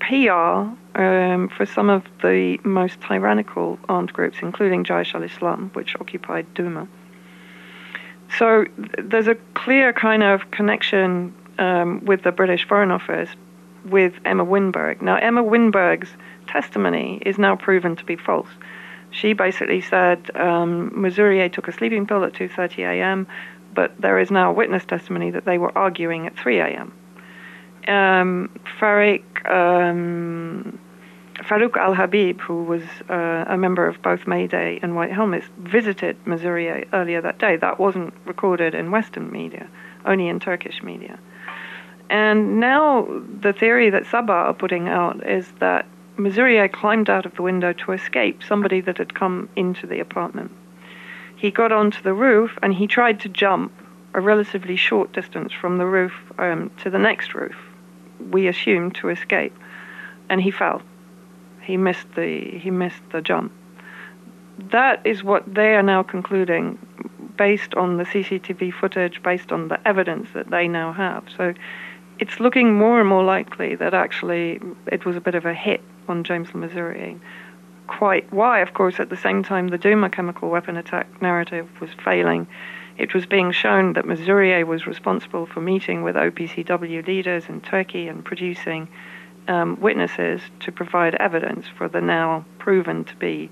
PR 0.00 0.30
um, 0.30 1.48
for 1.54 1.66
some 1.66 1.90
of 1.90 2.04
the 2.22 2.58
most 2.64 3.00
tyrannical 3.00 3.78
armed 3.88 4.12
groups, 4.12 4.38
including 4.40 4.84
Jaish 4.84 5.14
al-Islam, 5.14 5.70
which 5.74 5.96
occupied 6.00 6.46
Douma. 6.54 6.88
So 8.38 8.64
th- 8.64 8.90
there's 8.98 9.28
a 9.28 9.36
clear 9.54 9.92
kind 9.92 10.22
of 10.22 10.50
connection 10.50 11.34
um, 11.58 12.04
with 12.04 12.22
the 12.22 12.32
British 12.32 12.66
Foreign 12.66 12.90
Office 12.90 13.30
with 13.84 14.14
Emma 14.24 14.44
Winberg. 14.44 15.02
Now, 15.02 15.16
Emma 15.16 15.42
Winberg's 15.42 16.10
testimony 16.46 17.22
is 17.24 17.38
now 17.38 17.56
proven 17.56 17.96
to 17.96 18.04
be 18.04 18.16
false. 18.16 18.48
She 19.10 19.32
basically 19.32 19.80
said 19.80 20.30
um, 20.34 20.90
took 21.52 21.68
a 21.68 21.72
sleeping 21.72 22.06
pill 22.06 22.24
at 22.24 22.32
2:30 22.32 22.78
a.m., 22.78 23.26
but 23.72 24.00
there 24.00 24.18
is 24.18 24.30
now 24.30 24.52
witness 24.52 24.84
testimony 24.84 25.30
that 25.30 25.44
they 25.44 25.58
were 25.58 25.76
arguing 25.76 26.26
at 26.26 26.36
3 26.36 26.60
a.m. 26.60 26.92
Um, 27.86 28.50
Farik, 28.80 29.24
um, 29.50 30.78
Farouk 31.34 31.76
Al 31.76 31.94
Habib, 31.94 32.40
who 32.40 32.64
was 32.64 32.82
uh, 33.10 33.44
a 33.46 33.56
member 33.58 33.86
of 33.86 34.00
both 34.00 34.26
Mayday 34.26 34.78
and 34.82 34.96
White 34.96 35.12
Helmets, 35.12 35.46
visited 35.58 36.16
Mesurier 36.24 36.86
earlier 36.92 37.20
that 37.20 37.38
day. 37.38 37.56
That 37.56 37.78
wasn't 37.78 38.14
recorded 38.24 38.74
in 38.74 38.90
Western 38.90 39.30
media, 39.30 39.68
only 40.04 40.28
in 40.28 40.40
Turkish 40.40 40.82
media. 40.82 41.18
And 42.10 42.60
now 42.60 43.06
the 43.40 43.52
theory 43.52 43.90
that 43.90 44.04
Sabah 44.04 44.30
are 44.30 44.54
putting 44.54 44.88
out 44.88 45.26
is 45.26 45.50
that 45.60 45.86
Mesurier 46.16 46.70
climbed 46.70 47.10
out 47.10 47.26
of 47.26 47.34
the 47.34 47.42
window 47.42 47.72
to 47.72 47.92
escape 47.92 48.42
somebody 48.42 48.80
that 48.82 48.98
had 48.98 49.14
come 49.14 49.48
into 49.56 49.86
the 49.86 50.00
apartment. 50.00 50.52
He 51.36 51.50
got 51.50 51.72
onto 51.72 52.02
the 52.02 52.14
roof 52.14 52.58
and 52.62 52.72
he 52.72 52.86
tried 52.86 53.20
to 53.20 53.28
jump 53.28 53.72
a 54.14 54.20
relatively 54.20 54.76
short 54.76 55.12
distance 55.12 55.52
from 55.52 55.78
the 55.78 55.86
roof 55.86 56.12
um, 56.38 56.70
to 56.78 56.88
the 56.88 56.98
next 56.98 57.34
roof, 57.34 57.56
we 58.30 58.46
assume 58.46 58.92
to 58.92 59.08
escape, 59.08 59.56
and 60.30 60.40
he 60.40 60.50
fell. 60.50 60.80
He 61.60 61.76
missed 61.76 62.06
the 62.14 62.58
he 62.58 62.70
missed 62.70 63.02
the 63.10 63.20
jump. 63.20 63.52
That 64.70 65.04
is 65.04 65.24
what 65.24 65.52
they 65.52 65.74
are 65.74 65.82
now 65.82 66.04
concluding, 66.04 66.78
based 67.36 67.74
on 67.74 67.96
the 67.96 68.04
CCTV 68.04 68.72
footage, 68.72 69.20
based 69.22 69.50
on 69.50 69.66
the 69.66 69.86
evidence 69.86 70.28
that 70.34 70.50
they 70.50 70.68
now 70.68 70.92
have. 70.92 71.24
So 71.36 71.54
it's 72.24 72.40
looking 72.40 72.72
more 72.72 73.00
and 73.00 73.06
more 73.06 73.22
likely 73.22 73.74
that 73.74 73.92
actually 73.92 74.58
it 74.90 75.04
was 75.04 75.14
a 75.14 75.20
bit 75.20 75.34
of 75.34 75.44
a 75.44 75.52
hit 75.52 75.82
on 76.08 76.24
James 76.24 76.48
Mesurier. 76.52 77.20
Quite 77.86 78.32
why, 78.32 78.60
of 78.60 78.72
course, 78.72 78.98
at 78.98 79.10
the 79.10 79.16
same 79.18 79.42
time 79.42 79.68
the 79.68 79.78
Douma 79.78 80.10
chemical 80.10 80.48
weapon 80.48 80.78
attack 80.78 81.20
narrative 81.20 81.68
was 81.82 81.90
failing, 82.02 82.46
it 82.96 83.12
was 83.12 83.26
being 83.26 83.52
shown 83.52 83.92
that 83.92 84.06
Mesurier 84.06 84.66
was 84.66 84.86
responsible 84.86 85.44
for 85.44 85.60
meeting 85.60 86.02
with 86.02 86.16
OPCW 86.16 87.06
leaders 87.06 87.44
in 87.50 87.60
Turkey 87.60 88.08
and 88.08 88.24
producing 88.24 88.88
um, 89.46 89.78
witnesses 89.78 90.40
to 90.60 90.72
provide 90.72 91.14
evidence 91.16 91.66
for 91.76 91.90
the 91.90 92.00
now 92.00 92.42
proven 92.58 93.04
to 93.04 93.16
be 93.16 93.50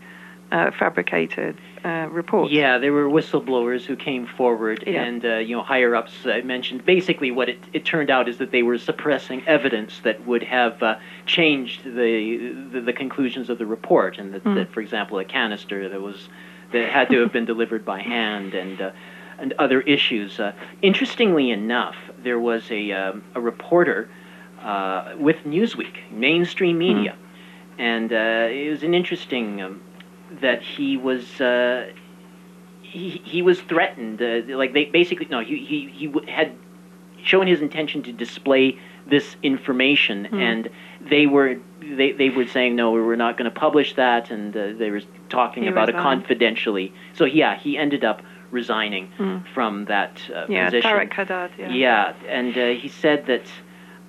uh, 0.51 0.71
fabricated 0.71 1.59
uh, 1.85 2.09
reports. 2.11 2.53
Yeah, 2.53 2.79
there 2.79 2.93
were 2.93 3.09
whistleblowers 3.09 3.85
who 3.85 3.97
came 3.97 4.27
forward, 4.27 4.85
Yeah. 4.87 5.03
and 5.03 5.25
uh, 5.25 5.37
you 5.37 5.57
know 5.57 5.63
higher 5.63 5.95
ups 5.95 6.13
uh, 6.27 6.41
mentioned 6.45 6.85
basically 6.85 7.31
what 7.31 7.49
it, 7.49 7.59
it 7.73 7.85
turned 7.85 8.11
out 8.11 8.29
is 8.29 8.39
that 8.39 8.51
they 8.53 8.63
were 8.63 8.79
suppressing 8.79 9.43
evidence 9.47 10.01
that 10.05 10.25
would 10.27 10.43
have 10.45 10.83
uh, 10.83 10.97
changed 11.27 11.85
the, 11.85 12.55
the 12.73 12.81
the 12.81 12.93
conclusions 12.93 13.51
of 13.51 13.59
the 13.59 13.67
report, 13.67 14.19
and 14.19 14.33
that, 14.35 14.45
Mm. 14.45 14.55
that 14.57 14.73
for 14.73 14.81
example 14.81 15.19
a 15.19 15.25
canister 15.25 15.89
that 15.89 16.01
was 16.01 16.29
that 16.73 16.89
had 16.91 17.09
to 17.11 17.21
have 17.21 17.33
been 17.33 17.45
delivered 17.47 17.85
by 17.85 18.01
hand 18.01 18.55
and. 18.55 18.81
Uh, 18.81 18.91
and 19.39 19.55
other 19.59 19.81
issues. 19.81 20.39
Uh, 20.39 20.53
interestingly 20.83 21.51
enough, 21.51 21.97
there 22.23 22.39
was 22.39 22.71
a, 22.71 22.93
um, 22.93 23.25
a 23.35 23.41
reporter 23.41 24.09
uh, 24.61 25.15
with 25.19 25.39
Newsweek, 25.45 25.97
mainstream 26.13 26.79
media, 26.79 27.17
and 27.77 28.13
uh, 28.13 28.47
it 28.49 28.71
was 28.71 28.85
an 28.85 28.95
interesting 28.95 29.61
um, 29.61 29.81
that 30.41 30.63
he 30.63 30.97
was 30.97 31.41
uh, 31.41 31.91
he, 32.83 33.21
he 33.25 33.43
was 33.43 33.61
threatened. 33.63 34.21
Uh, 34.23 34.57
like 34.57 34.73
they 34.73 34.85
basically 34.87 35.27
no, 35.31 35.41
he 35.41 35.57
he 35.59 35.89
he 35.89 36.31
had 36.31 36.53
shown 37.23 37.47
his 37.47 37.61
intention 37.61 38.03
to 38.03 38.13
display 38.13 38.79
this 39.07 39.37
information, 39.43 40.25
Hmm. 40.27 40.39
and 40.41 40.71
they 41.01 41.27
were 41.27 41.57
they 41.81 42.13
they 42.13 42.31
were 42.31 42.47
saying 42.47 42.77
no, 42.77 42.93
we're 42.93 43.17
not 43.17 43.37
going 43.37 43.51
to 43.51 43.59
publish 43.61 43.95
that, 43.95 44.31
and 44.31 44.57
uh, 44.57 44.73
they 44.79 44.91
were 44.91 45.03
talking 45.29 45.65
He 45.65 45.69
about 45.69 45.89
it 45.89 45.97
confidentially. 45.97 46.93
So 47.15 47.25
yeah, 47.25 47.57
he 47.59 47.77
ended 47.77 48.05
up 48.05 48.23
resigning 48.51 49.07
Hmm. 49.17 49.39
from 49.55 49.87
that 49.87 50.21
uh, 50.35 50.47
Yeah, 50.49 50.67
position. 50.67 50.91
Tarek 50.91 51.13
Haddad. 51.13 51.51
Yeah. 51.59 51.71
Yeah, 51.73 52.13
and 52.29 52.57
uh, 52.57 52.69
he 52.81 52.89
said 52.89 53.27
that, 53.27 53.47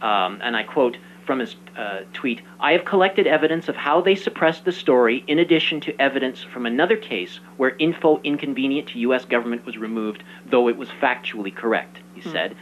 um, 0.01 0.39
and 0.43 0.55
I 0.55 0.63
quote 0.63 0.97
from 1.25 1.39
his 1.39 1.55
uh, 1.77 2.01
tweet 2.13 2.41
I 2.59 2.73
have 2.73 2.85
collected 2.85 3.27
evidence 3.27 3.69
of 3.69 3.75
how 3.75 4.01
they 4.01 4.15
suppressed 4.15 4.65
the 4.65 4.71
story, 4.71 5.23
in 5.27 5.39
addition 5.39 5.79
to 5.81 6.01
evidence 6.01 6.43
from 6.43 6.65
another 6.65 6.97
case 6.97 7.39
where 7.57 7.75
info 7.77 8.19
inconvenient 8.23 8.89
to 8.89 8.99
U.S. 8.99 9.25
government 9.25 9.65
was 9.65 9.77
removed, 9.77 10.23
though 10.45 10.67
it 10.69 10.77
was 10.77 10.89
factually 10.89 11.53
correct, 11.53 11.99
he 12.13 12.21
said. 12.21 12.55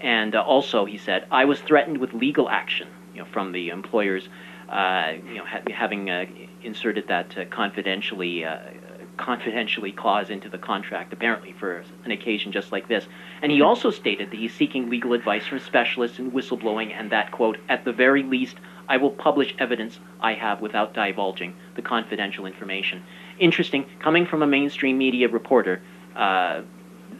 And 0.00 0.34
uh, 0.34 0.42
also, 0.42 0.84
he 0.84 0.98
said, 0.98 1.26
I 1.30 1.44
was 1.44 1.60
threatened 1.60 1.98
with 1.98 2.12
legal 2.14 2.48
action 2.48 2.88
you 3.14 3.20
know, 3.20 3.26
from 3.26 3.52
the 3.52 3.68
employers, 3.68 4.28
uh, 4.68 5.12
you 5.26 5.34
know, 5.34 5.44
ha- 5.44 5.62
having 5.70 6.10
uh, 6.10 6.24
inserted 6.62 7.08
that 7.08 7.36
uh, 7.36 7.44
confidentially. 7.46 8.44
Confidentially 9.20 9.92
clause 9.92 10.30
into 10.30 10.48
the 10.48 10.56
contract, 10.56 11.12
apparently 11.12 11.52
for 11.52 11.84
an 12.06 12.10
occasion 12.10 12.52
just 12.52 12.72
like 12.72 12.88
this. 12.88 13.06
And 13.42 13.52
he 13.52 13.60
also 13.60 13.90
stated 13.90 14.30
that 14.30 14.36
he's 14.38 14.54
seeking 14.54 14.88
legal 14.88 15.12
advice 15.12 15.46
from 15.46 15.60
specialists 15.60 16.18
in 16.18 16.32
whistleblowing, 16.32 16.90
and 16.92 17.12
that, 17.12 17.30
quote, 17.30 17.58
at 17.68 17.84
the 17.84 17.92
very 17.92 18.22
least, 18.22 18.56
I 18.88 18.96
will 18.96 19.10
publish 19.10 19.54
evidence 19.58 20.00
I 20.20 20.32
have 20.34 20.62
without 20.62 20.94
divulging 20.94 21.54
the 21.76 21.82
confidential 21.82 22.46
information. 22.46 23.04
Interesting, 23.38 23.84
coming 23.98 24.24
from 24.24 24.42
a 24.42 24.46
mainstream 24.46 24.96
media 24.96 25.28
reporter, 25.28 25.82
uh, 26.16 26.62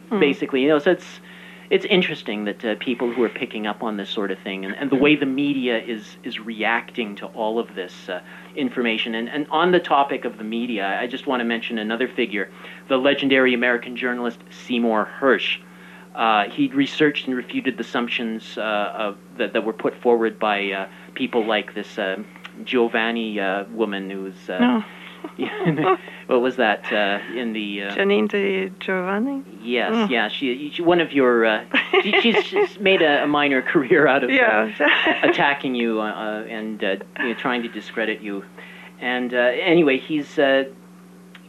basically, 0.09 0.63
you 0.63 0.69
know, 0.69 0.79
so 0.79 0.91
it's. 0.91 1.19
It's 1.71 1.85
interesting 1.85 2.43
that 2.43 2.65
uh, 2.65 2.75
people 2.79 3.13
who 3.13 3.23
are 3.23 3.29
picking 3.29 3.65
up 3.65 3.81
on 3.81 3.95
this 3.95 4.09
sort 4.09 4.29
of 4.29 4.37
thing 4.39 4.65
and, 4.65 4.75
and 4.75 4.91
the 4.91 4.97
way 4.97 5.15
the 5.15 5.25
media 5.25 5.81
is 5.81 6.17
is 6.21 6.37
reacting 6.37 7.15
to 7.15 7.27
all 7.27 7.59
of 7.59 7.75
this 7.75 8.09
uh, 8.09 8.19
information. 8.57 9.15
And, 9.15 9.29
and 9.29 9.47
on 9.49 9.71
the 9.71 9.79
topic 9.79 10.25
of 10.25 10.37
the 10.37 10.43
media, 10.43 10.99
I 10.99 11.07
just 11.07 11.27
want 11.27 11.39
to 11.39 11.45
mention 11.45 11.77
another 11.77 12.09
figure, 12.09 12.51
the 12.89 12.97
legendary 12.97 13.53
American 13.53 13.95
journalist 13.95 14.39
Seymour 14.49 15.09
Hersh. 15.19 15.61
Uh, 16.13 16.49
he 16.49 16.67
researched 16.67 17.27
and 17.27 17.37
refuted 17.37 17.77
the 17.77 17.81
assumptions 17.81 18.57
uh, 18.57 18.61
of, 19.05 19.17
that, 19.37 19.53
that 19.53 19.63
were 19.63 19.71
put 19.85 19.95
forward 20.01 20.37
by 20.37 20.69
uh, 20.71 20.89
people 21.15 21.45
like 21.45 21.73
this 21.73 21.97
uh, 21.97 22.21
Giovanni 22.65 23.39
woman 23.71 24.09
who's. 24.09 24.49
Uh, 24.49 24.59
No. 24.59 24.83
what 26.27 26.41
was 26.41 26.55
that 26.57 26.91
uh, 26.91 27.19
in 27.37 27.53
the. 27.53 27.83
Uh, 27.83 27.95
Janine 27.95 28.27
Di 28.29 28.71
Giovanni. 28.79 29.43
Yes, 29.61 29.93
Mm. 29.93 30.09
yeah. 30.09 30.27
She, 30.29 30.71
she, 30.73 30.81
one 30.81 30.99
of 30.99 31.11
your, 31.11 31.45
uh, 31.45 31.65
she, 32.01 32.11
she's, 32.21 32.43
she's 32.43 32.79
made 32.79 33.01
a, 33.01 33.23
a 33.23 33.27
minor 33.27 33.61
career 33.73 34.07
out 34.07 34.23
of 34.23 34.29
uh, 34.29 34.33
attacking 35.23 35.75
you 35.75 35.99
uh, 36.01 36.05
uh, 36.05 36.45
and 36.47 36.83
uh, 36.83 36.95
you 37.19 37.29
know, 37.29 37.33
trying 37.35 37.61
to 37.63 37.69
discredit 37.69 38.21
you. 38.21 38.43
And 38.99 39.33
uh, 39.33 39.37
anyway, 39.37 39.97
he's 39.97 40.37
uh, 40.39 40.65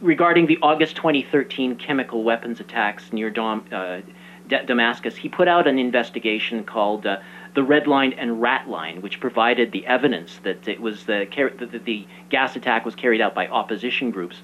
regarding 0.01 0.47
the 0.47 0.57
August 0.61 0.95
2013 0.95 1.75
chemical 1.75 2.23
weapons 2.23 2.59
attacks 2.59 3.11
near 3.13 3.29
uh, 3.71 4.01
D- 4.47 4.57
Damascus. 4.65 5.15
He 5.15 5.29
put 5.29 5.47
out 5.47 5.67
an 5.67 5.77
investigation 5.79 6.63
called 6.63 7.05
uh, 7.05 7.19
the 7.55 7.63
Red 7.63 7.87
Line 7.87 8.13
and 8.13 8.41
Rat 8.41 8.67
Line, 8.67 9.01
which 9.01 9.19
provided 9.19 9.71
the 9.71 9.85
evidence 9.85 10.39
that 10.43 10.67
it 10.67 10.81
was 10.81 11.05
the, 11.05 11.27
that 11.59 11.85
the, 11.85 12.07
gas 12.29 12.55
attack 12.55 12.85
was 12.85 12.95
carried 12.95 13.21
out 13.21 13.35
by 13.35 13.47
opposition 13.47 14.11
groups. 14.11 14.37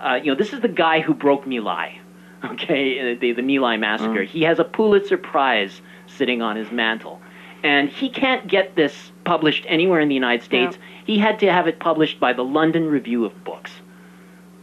Uh, 0.00 0.14
you 0.14 0.30
know, 0.30 0.34
this 0.34 0.52
is 0.52 0.60
the 0.60 0.68
guy 0.68 1.00
who 1.00 1.12
broke 1.14 1.46
My 1.46 1.58
Lai, 1.58 2.00
okay, 2.44 3.12
uh, 3.12 3.20
the, 3.20 3.32
the 3.32 3.42
My 3.42 3.58
Lai 3.58 3.76
massacre. 3.76 4.22
He 4.22 4.42
has 4.42 4.58
a 4.58 4.64
Pulitzer 4.64 5.18
Prize 5.18 5.80
sitting 6.06 6.42
on 6.42 6.56
his 6.56 6.70
mantle. 6.70 7.20
And 7.62 7.88
he 7.88 8.08
can't 8.10 8.46
get 8.46 8.76
this 8.76 9.10
published 9.24 9.64
anywhere 9.66 10.00
in 10.00 10.08
the 10.08 10.14
United 10.14 10.44
States. 10.44 10.78
He 11.04 11.18
had 11.18 11.40
to 11.40 11.50
have 11.50 11.66
it 11.66 11.80
published 11.80 12.20
by 12.20 12.32
the 12.32 12.44
London 12.44 12.88
Review 12.88 13.24
of 13.24 13.44
Books. 13.44 13.72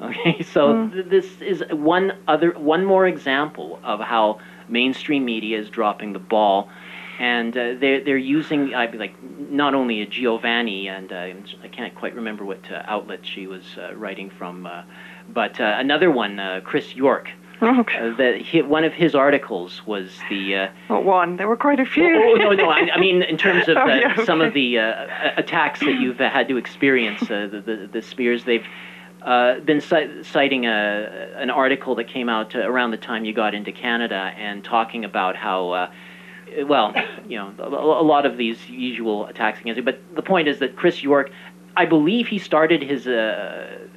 Okay, 0.01 0.43
so 0.43 0.89
th- 0.89 1.05
this 1.05 1.41
is 1.41 1.63
one 1.71 2.17
other, 2.27 2.51
one 2.51 2.83
more 2.83 3.07
example 3.07 3.79
of 3.83 4.01
how 4.01 4.39
mainstream 4.67 5.23
media 5.23 5.57
is 5.57 5.69
dropping 5.69 6.11
the 6.11 6.19
ball, 6.19 6.69
and 7.19 7.55
uh, 7.55 7.73
they're 7.79 8.03
they're 8.03 8.17
using 8.17 8.73
I 8.73 8.87
like 8.91 9.15
not 9.23 9.73
only 9.73 10.01
a 10.01 10.05
Giovanni 10.05 10.87
and 10.87 11.11
uh, 11.11 11.31
I 11.63 11.67
can't 11.71 11.93
quite 11.95 12.15
remember 12.15 12.43
what 12.45 12.71
uh, 12.71 12.83
outlet 12.85 13.19
she 13.23 13.47
was 13.47 13.63
uh, 13.77 13.95
writing 13.95 14.29
from, 14.29 14.65
uh, 14.65 14.83
but 15.29 15.59
uh, 15.59 15.75
another 15.77 16.11
one, 16.11 16.39
uh, 16.39 16.61
Chris 16.63 16.95
York. 16.95 17.29
Okay. 17.61 17.97
Uh, 17.97 18.15
that 18.17 18.41
he, 18.41 18.61
one 18.61 18.83
of 18.83 18.93
his 18.93 19.15
articles 19.15 19.85
was 19.85 20.09
the. 20.29 20.55
Uh, 20.55 20.67
Not 20.89 21.05
one. 21.05 21.37
There 21.37 21.47
were 21.47 21.55
quite 21.55 21.79
a 21.79 21.85
few. 21.85 22.03
Oh, 22.03 22.33
no, 22.33 22.51
no. 22.51 22.69
I, 22.69 22.89
I 22.93 22.99
mean, 22.99 23.21
in 23.21 23.37
terms 23.37 23.69
of 23.69 23.77
Oh, 23.79 23.85
yeah, 23.85 24.25
some 24.25 24.41
of 24.41 24.53
the 24.53 24.77
attacks 25.37 25.79
that 25.79 25.93
you've 25.99 26.17
had 26.17 26.47
to 26.49 26.57
experience, 26.57 27.21
the, 27.21 27.61
the 27.65 27.89
the 27.89 28.01
spears, 28.01 28.43
they've 28.43 28.65
uh, 29.21 29.59
been 29.61 29.79
ci- 29.79 30.23
citing 30.23 30.65
a, 30.65 31.31
an 31.37 31.49
article 31.49 31.95
that 31.95 32.07
came 32.09 32.27
out 32.27 32.55
uh, 32.55 32.59
around 32.59 32.91
the 32.91 32.97
time 32.97 33.23
you 33.23 33.33
got 33.33 33.53
into 33.53 33.71
Canada 33.71 34.33
and 34.37 34.63
talking 34.63 35.05
about 35.05 35.35
how. 35.35 35.71
Uh, 35.71 35.91
well, 36.65 36.93
you 37.27 37.37
know, 37.37 37.53
a, 37.59 37.63
a 37.67 38.03
lot 38.03 38.25
of 38.25 38.37
these 38.37 38.69
usual 38.69 39.25
attacks 39.27 39.59
against 39.59 39.77
you. 39.77 39.83
But 39.83 39.99
the 40.15 40.21
point 40.21 40.47
is 40.47 40.59
that 40.59 40.75
Chris 40.75 41.01
York, 41.03 41.31
I 41.75 41.85
believe 41.85 42.27
he 42.27 42.37
started 42.39 42.81
his 42.83 43.07
uh, 43.07 43.87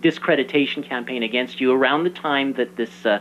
discreditation 0.00 0.82
campaign 0.82 1.22
against 1.22 1.60
you 1.60 1.72
around 1.72 2.04
the 2.04 2.10
time 2.10 2.54
that 2.54 2.76
this 2.76 3.04
uh, 3.04 3.18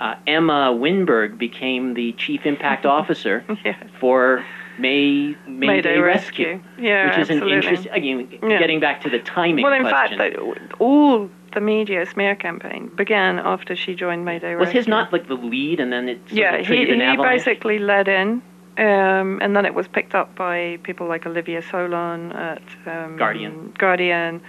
uh, 0.00 0.14
Emma 0.26 0.72
Winberg 0.74 1.38
became 1.38 1.94
the 1.94 2.12
chief 2.12 2.46
impact 2.46 2.84
officer 2.98 3.44
Yes. 3.64 3.82
for 4.00 4.44
May 4.78 5.36
Mayday, 5.46 5.66
Mayday 5.66 5.98
Rescue, 5.98 6.46
Rescue. 6.54 6.84
Yeah, 6.84 7.06
which 7.08 7.18
is 7.18 7.30
absolutely. 7.30 7.52
an 7.52 7.58
interesting. 7.62 7.92
Again, 7.92 8.38
Yeah. 8.50 8.58
getting 8.58 8.80
back 8.80 9.02
to 9.02 9.10
the 9.10 9.18
timing 9.18 9.62
Well, 9.64 9.72
in 9.74 9.82
question. 9.82 10.18
fact, 10.18 10.36
all 10.80 11.28
the 11.52 11.60
media 11.60 12.06
smear 12.06 12.34
campaign 12.34 12.88
began 12.94 13.38
after 13.38 13.74
she 13.74 13.94
joined 13.94 14.24
Mayday 14.24 14.54
was 14.56 14.70
his 14.70 14.86
not 14.86 15.12
like 15.12 15.26
the 15.28 15.34
lead, 15.34 15.80
and 15.80 15.92
then 15.92 16.08
it 16.08 16.20
Yeah, 16.30 16.58
he, 16.58 16.86
he 16.86 17.02
avalanche? 17.02 17.44
basically 17.44 17.78
led 17.78 18.08
in, 18.08 18.42
um, 18.78 19.40
and 19.42 19.56
then 19.56 19.66
it 19.66 19.74
was 19.74 19.88
picked 19.88 20.14
up 20.14 20.34
by 20.34 20.78
people 20.82 21.06
like 21.06 21.26
Olivia 21.26 21.62
Solon 21.62 22.32
at 22.32 22.62
um, 22.86 23.16
Guardian. 23.16 23.72
Guardian, 23.78 24.40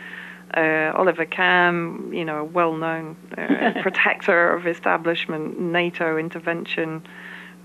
uh, 0.55 0.91
Oliver 0.95 1.25
Kamm, 1.25 2.11
you 2.13 2.25
know, 2.25 2.39
a 2.39 2.43
well-known 2.43 3.15
uh, 3.37 3.73
protector 3.81 4.51
of 4.51 4.67
establishment, 4.67 5.59
NATO 5.59 6.17
intervention, 6.17 7.03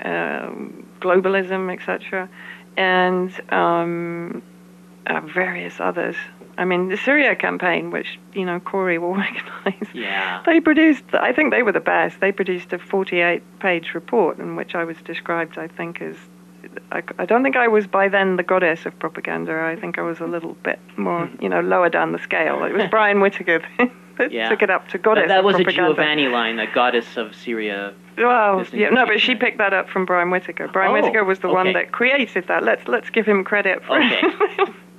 um, 0.05 0.87
globalism, 1.01 1.73
etc., 1.73 2.29
and 2.77 3.33
um, 3.53 4.43
uh, 5.07 5.21
various 5.21 5.81
others. 5.81 6.17
I 6.59 6.65
mean, 6.65 6.89
the 6.89 6.97
Syria 6.97 7.37
campaign, 7.37 7.91
which 7.91 8.19
you 8.33 8.45
know 8.45 8.61
Cory 8.61 8.99
will 8.99 9.15
recognise. 9.27 9.89
Yeah. 9.93 10.43
They 10.47 10.61
produced, 10.61 11.05
I 11.13 11.33
think 11.33 11.53
they 11.53 11.63
were 11.63 11.73
the 11.73 11.81
best. 11.81 12.21
They 12.21 12.33
produced 12.33 12.73
a 12.73 12.79
48 12.79 13.43
page 13.61 13.95
report 13.95 14.39
in 14.39 14.57
which 14.57 14.75
I 14.75 14.85
was 14.85 14.97
described, 15.05 15.59
I 15.59 15.69
think, 15.69 16.01
as 16.01 16.17
I, 16.91 17.03
I, 17.19 17.27
don't 17.27 17.43
think 17.43 17.57
I 17.57 17.69
was 17.69 17.87
by 17.87 18.09
then 18.09 18.37
the 18.37 18.43
goddess 18.43 18.87
of 18.87 18.99
propaganda. 18.99 19.61
I 19.61 19.77
think 19.77 19.99
I 19.99 20.03
was 20.03 20.21
a 20.21 20.27
little 20.27 20.55
bit 20.63 20.79
more, 20.97 21.27
hmm. 21.27 21.43
you 21.43 21.49
know, 21.49 21.61
lower 21.61 21.89
down 21.89 22.13
the 22.13 22.19
scale. 22.19 22.65
It 22.65 22.73
was 22.73 22.85
Brian 22.91 23.21
Whitaker 23.21 23.61
that 24.19 24.33
yeah. 24.33 24.49
took 24.49 24.63
it 24.63 24.71
up 24.71 24.89
to 24.89 24.99
goddess. 24.99 25.29
That, 25.29 25.37
that 25.37 25.45
was 25.45 25.57
propaganda. 25.57 25.91
a 25.91 25.95
Giovanni 25.95 26.29
line, 26.29 26.57
the 26.57 26.67
goddess 26.67 27.17
of 27.17 27.35
Syria. 27.35 27.95
Well, 28.17 28.65
yeah, 28.73 28.89
no, 28.89 29.05
but 29.05 29.21
she 29.21 29.35
picked 29.35 29.59
that 29.59 29.75
up 29.75 29.91
from 29.91 30.07
Brian 30.07 30.31
Whitaker. 30.31 30.69
Brian 30.69 30.93
oh, 30.93 30.95
Whitaker 30.95 31.23
was 31.23 31.41
the 31.41 31.49
okay. 31.49 31.55
one 31.55 31.73
that 31.75 31.93
created 31.93 32.49
that. 32.49 32.65
Let's 32.65 32.89
let's 32.89 33.11
give 33.11 33.27
him 33.27 33.45
credit 33.45 33.85
for 33.85 34.03
okay. 34.03 34.23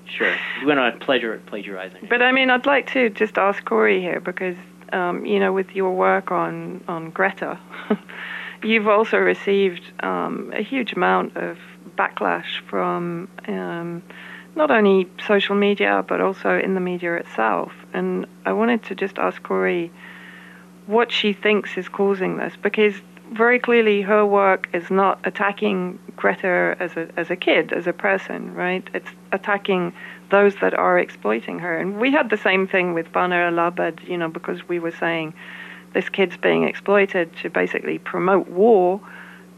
Sure, 0.10 0.34
we 0.62 0.66
went 0.66 0.80
on 0.80 1.00
pleasure 1.00 1.34
at 1.34 1.46
plagiarizing. 1.46 2.08
But 2.10 2.22
I 2.22 2.32
mean, 2.32 2.50
I'd 2.50 2.66
like 2.66 2.92
to 2.94 3.10
just 3.10 3.38
ask 3.38 3.64
Cory 3.66 4.02
here 4.02 4.20
because 4.20 4.56
um, 4.94 5.26
you 5.26 5.40
know, 5.40 5.54
with 5.54 5.76
your 5.76 5.94
work 5.94 6.32
on 6.32 6.84
on 6.88 7.10
Greta, 7.12 7.60
you've 8.64 8.88
also 8.88 9.18
received 9.18 9.84
um, 10.04 10.52
a 10.56 10.62
huge 10.62 10.94
amount 10.94 11.36
of 11.36 11.58
backlash 11.98 12.62
from 12.70 13.28
um, 13.48 14.04
not 14.56 14.72
only 14.72 15.10
social 15.26 15.56
media 15.56 16.04
but 16.08 16.22
also 16.22 16.58
in 16.58 16.74
the 16.74 16.80
media 16.80 17.16
itself. 17.16 17.72
And 17.94 18.28
I 18.46 18.54
wanted 18.54 18.84
to 18.84 18.96
just 18.96 19.18
ask 19.18 19.42
Cory 19.44 19.92
what 20.86 21.12
she 21.12 21.34
thinks 21.34 21.78
is 21.78 21.90
causing 21.90 22.38
this 22.38 22.54
because 22.62 22.96
very 23.32 23.60
clearly 23.60 24.02
her 24.02 24.26
work 24.26 24.70
is 24.74 24.90
not 24.90 25.20
attacking 25.26 26.00
Greta 26.16 26.78
as 26.80 26.96
a 26.96 27.10
as 27.18 27.30
a 27.30 27.36
kid, 27.36 27.74
as 27.74 27.88
a 27.88 27.94
person, 27.94 28.54
right? 28.54 28.88
It's 28.94 29.10
attacking 29.32 29.94
those 30.30 30.56
that 30.62 30.74
are 30.74 31.00
exploiting 31.00 31.60
her. 31.60 31.78
And 31.78 32.00
we 32.00 32.12
had 32.12 32.30
the 32.30 32.38
same 32.38 32.68
thing 32.68 32.94
with 32.94 33.12
Bana 33.12 33.36
al-Abed, 33.36 34.02
you 34.08 34.18
know, 34.18 34.30
because 34.30 34.68
we 34.68 34.80
were 34.80 34.92
saying 34.92 35.34
this 35.94 36.10
kid's 36.10 36.38
being 36.38 36.64
exploited 36.64 37.36
to 37.38 37.50
basically 37.50 37.98
promote 37.98 38.48
war, 38.50 39.02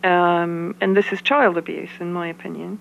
um, 0.03 0.75
and 0.79 0.95
this 0.95 1.11
is 1.11 1.21
child 1.21 1.57
abuse, 1.57 1.89
in 1.99 2.13
my 2.13 2.27
opinion. 2.27 2.79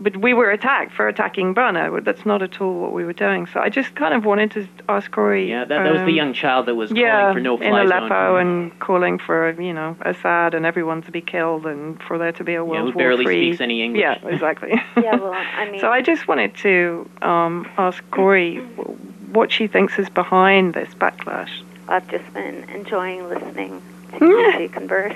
But 0.00 0.16
we 0.16 0.32
were 0.32 0.50
attacked 0.50 0.92
for 0.92 1.08
attacking 1.08 1.54
Bana. 1.54 2.00
That's 2.00 2.24
not 2.24 2.40
at 2.42 2.60
all 2.60 2.78
what 2.80 2.92
we 2.92 3.04
were 3.04 3.12
doing. 3.12 3.46
So 3.46 3.60
I 3.60 3.68
just 3.68 3.94
kind 3.96 4.14
of 4.14 4.24
wanted 4.24 4.52
to 4.52 4.68
ask 4.88 5.10
Cory. 5.10 5.50
Yeah, 5.50 5.64
that, 5.64 5.82
that 5.82 5.92
was 5.92 6.00
um, 6.00 6.06
the 6.06 6.12
young 6.12 6.32
child 6.32 6.66
that 6.66 6.76
was 6.76 6.92
yeah, 6.92 7.32
calling 7.32 7.34
for 7.34 7.40
no 7.40 7.58
in 7.58 7.74
Aleppo 7.74 8.08
zone. 8.08 8.40
and 8.40 8.78
calling 8.78 9.18
for 9.18 9.60
you 9.60 9.72
know 9.72 9.96
Assad 10.02 10.54
and 10.54 10.64
everyone 10.64 11.02
to 11.02 11.10
be 11.10 11.20
killed 11.20 11.66
and 11.66 12.00
for 12.02 12.16
there 12.16 12.32
to 12.32 12.44
be 12.44 12.54
a 12.54 12.64
world 12.64 12.74
yeah, 12.74 12.82
world 12.82 12.94
who 12.94 12.98
barely 12.98 13.24
war 13.24 13.32
speaks 13.32 13.60
any 13.60 13.82
English. 13.82 14.00
Yeah, 14.00 14.26
exactly. 14.26 14.74
Yeah, 14.98 15.16
well, 15.16 15.32
I 15.32 15.70
mean, 15.70 15.80
so 15.80 15.90
I 15.90 16.02
just 16.02 16.26
wanted 16.28 16.54
to 16.56 17.08
um, 17.22 17.68
ask 17.78 18.02
Cory 18.10 18.58
what 19.32 19.52
she 19.52 19.66
thinks 19.66 19.98
is 19.98 20.08
behind 20.08 20.74
this 20.74 20.92
backlash. 20.94 21.62
I've 21.88 22.06
just 22.08 22.32
been 22.34 22.64
enjoying 22.70 23.28
listening 23.28 23.80
to 24.18 24.26
you 24.60 24.68
converse. 24.68 25.14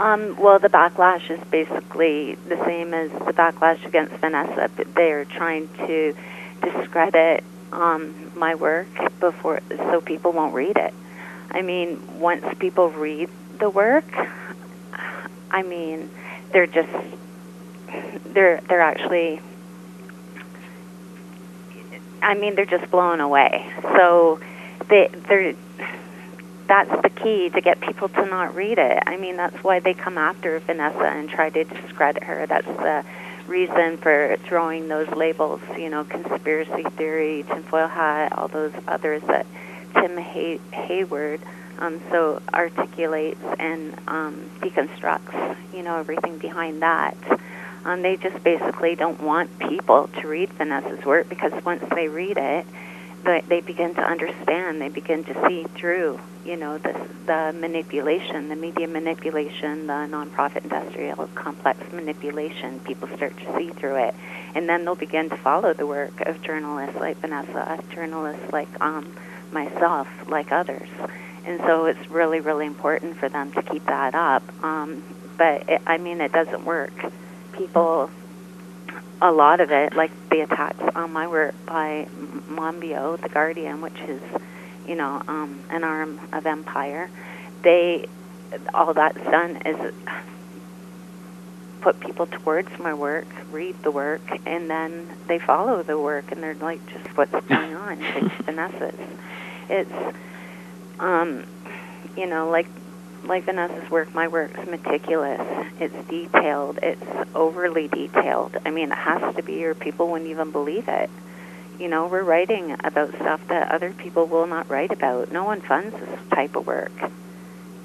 Um, 0.00 0.34
well, 0.36 0.58
the 0.58 0.70
backlash 0.70 1.30
is 1.30 1.38
basically 1.50 2.36
the 2.48 2.56
same 2.64 2.94
as 2.94 3.10
the 3.10 3.34
backlash 3.34 3.84
against 3.84 4.14
Vanessa. 4.14 4.70
They're 4.94 5.26
trying 5.26 5.68
to 5.86 6.16
discredit 6.62 7.44
um, 7.70 8.32
my 8.34 8.54
work 8.54 8.88
before, 9.20 9.60
so 9.68 10.00
people 10.00 10.32
won't 10.32 10.54
read 10.54 10.78
it. 10.78 10.94
I 11.50 11.60
mean, 11.60 12.18
once 12.18 12.46
people 12.58 12.88
read 12.88 13.28
the 13.58 13.68
work, 13.68 14.06
I 15.50 15.62
mean, 15.62 16.08
they're 16.50 16.66
just 16.66 16.88
they're 18.24 18.62
they're 18.70 18.80
actually. 18.80 19.42
I 22.22 22.32
mean, 22.36 22.54
they're 22.54 22.64
just 22.64 22.90
blown 22.90 23.20
away. 23.20 23.70
So 23.82 24.40
they 24.88 25.08
they're 25.28 25.54
that's 26.70 27.02
the 27.02 27.10
key 27.10 27.50
to 27.50 27.60
get 27.60 27.80
people 27.80 28.08
to 28.08 28.24
not 28.26 28.54
read 28.54 28.78
it. 28.78 29.02
I 29.04 29.16
mean, 29.16 29.36
that's 29.36 29.56
why 29.64 29.80
they 29.80 29.92
come 29.92 30.16
after 30.16 30.60
Vanessa 30.60 31.04
and 31.04 31.28
try 31.28 31.50
to 31.50 31.64
discredit 31.64 32.22
her. 32.22 32.46
That's 32.46 32.64
the 32.64 33.04
reason 33.48 33.96
for 33.96 34.36
throwing 34.44 34.86
those 34.86 35.08
labels, 35.08 35.60
you 35.76 35.90
know, 35.90 36.04
conspiracy 36.04 36.84
theory, 36.90 37.44
tinfoil 37.48 37.88
hat, 37.88 38.38
all 38.38 38.46
those 38.46 38.72
others 38.86 39.20
that 39.22 39.46
Tim 39.94 40.16
Hay- 40.16 40.60
Hayward 40.70 41.40
um, 41.80 42.00
so 42.08 42.40
articulates 42.54 43.42
and 43.58 43.92
um, 44.06 44.48
deconstructs, 44.60 45.56
you 45.74 45.82
know, 45.82 45.96
everything 45.96 46.38
behind 46.38 46.82
that. 46.82 47.16
Um, 47.84 48.02
they 48.02 48.16
just 48.16 48.44
basically 48.44 48.94
don't 48.94 49.20
want 49.20 49.58
people 49.58 50.06
to 50.20 50.28
read 50.28 50.50
Vanessa's 50.50 51.04
work 51.04 51.28
because 51.28 51.52
once 51.64 51.82
they 51.96 52.06
read 52.06 52.38
it, 52.38 52.64
they, 53.24 53.42
they 53.48 53.60
begin 53.60 53.94
to 53.94 54.02
understand. 54.02 54.80
They 54.80 54.88
begin 54.88 55.24
to 55.24 55.48
see 55.48 55.64
through, 55.76 56.20
you 56.44 56.56
know, 56.56 56.78
the 56.78 57.08
the 57.26 57.52
manipulation, 57.52 58.48
the 58.48 58.56
media 58.56 58.88
manipulation, 58.88 59.86
the 59.86 60.08
nonprofit 60.10 60.64
industrial 60.64 61.28
complex 61.34 61.78
manipulation. 61.92 62.80
People 62.80 63.08
start 63.16 63.36
to 63.38 63.56
see 63.56 63.70
through 63.70 63.96
it, 63.96 64.14
and 64.54 64.68
then 64.68 64.84
they'll 64.84 64.94
begin 64.94 65.28
to 65.30 65.36
follow 65.36 65.74
the 65.74 65.86
work 65.86 66.20
of 66.22 66.42
journalists 66.42 66.98
like 66.98 67.18
Vanessa, 67.18 67.82
journalists 67.94 68.52
like 68.52 68.68
um, 68.80 69.12
myself, 69.52 70.08
like 70.28 70.50
others. 70.50 70.88
And 71.44 71.60
so 71.60 71.86
it's 71.86 72.10
really, 72.10 72.40
really 72.40 72.66
important 72.66 73.16
for 73.16 73.28
them 73.28 73.52
to 73.52 73.62
keep 73.62 73.84
that 73.86 74.14
up. 74.14 74.42
Um, 74.64 75.02
but 75.38 75.68
it, 75.68 75.82
I 75.86 75.98
mean, 75.98 76.20
it 76.20 76.32
doesn't 76.32 76.64
work. 76.64 76.92
People 77.52 78.10
a 79.20 79.30
lot 79.30 79.60
of 79.60 79.70
it, 79.70 79.94
like 79.94 80.10
the 80.30 80.40
attacks 80.40 80.82
on 80.94 81.12
my 81.12 81.28
work 81.28 81.54
by 81.66 82.08
Monbiot, 82.48 83.20
the 83.20 83.28
Guardian, 83.28 83.80
which 83.80 83.98
is, 84.00 84.22
you 84.86 84.94
know, 84.94 85.22
um, 85.28 85.60
an 85.70 85.84
arm 85.84 86.18
of 86.32 86.46
Empire, 86.46 87.10
they, 87.62 88.06
all 88.72 88.94
that's 88.94 89.22
done 89.24 89.56
is 89.66 89.94
put 91.80 92.00
people 92.00 92.26
towards 92.26 92.78
my 92.78 92.94
work, 92.94 93.26
read 93.50 93.74
the 93.82 93.90
work, 93.90 94.22
and 94.46 94.70
then 94.70 95.06
they 95.26 95.38
follow 95.38 95.82
the 95.82 95.98
work, 95.98 96.32
and 96.32 96.42
they're 96.42 96.54
like, 96.54 96.84
just 96.86 97.16
what's 97.16 97.32
going 97.48 97.74
on? 97.74 98.02
It's 98.02 98.34
Vanessa's. 98.44 98.94
It's, 99.68 100.16
um, 100.98 101.44
you 102.16 102.26
know, 102.26 102.50
like 102.50 102.66
like 103.24 103.44
Vanessa's 103.44 103.90
work, 103.90 104.14
my 104.14 104.28
work's 104.28 104.66
meticulous. 104.66 105.40
It's 105.78 106.08
detailed. 106.08 106.78
It's 106.82 107.02
overly 107.34 107.88
detailed. 107.88 108.56
I 108.64 108.70
mean, 108.70 108.92
it 108.92 108.98
has 108.98 109.34
to 109.36 109.42
be, 109.42 109.64
or 109.64 109.74
people 109.74 110.10
wouldn't 110.10 110.30
even 110.30 110.50
believe 110.50 110.88
it. 110.88 111.10
You 111.78 111.88
know, 111.88 112.08
we're 112.08 112.22
writing 112.22 112.76
about 112.84 113.14
stuff 113.14 113.40
that 113.48 113.70
other 113.70 113.92
people 113.92 114.26
will 114.26 114.46
not 114.46 114.68
write 114.68 114.92
about. 114.92 115.32
No 115.32 115.44
one 115.44 115.60
funds 115.60 115.94
this 115.94 116.20
type 116.30 116.56
of 116.56 116.66
work. 116.66 116.92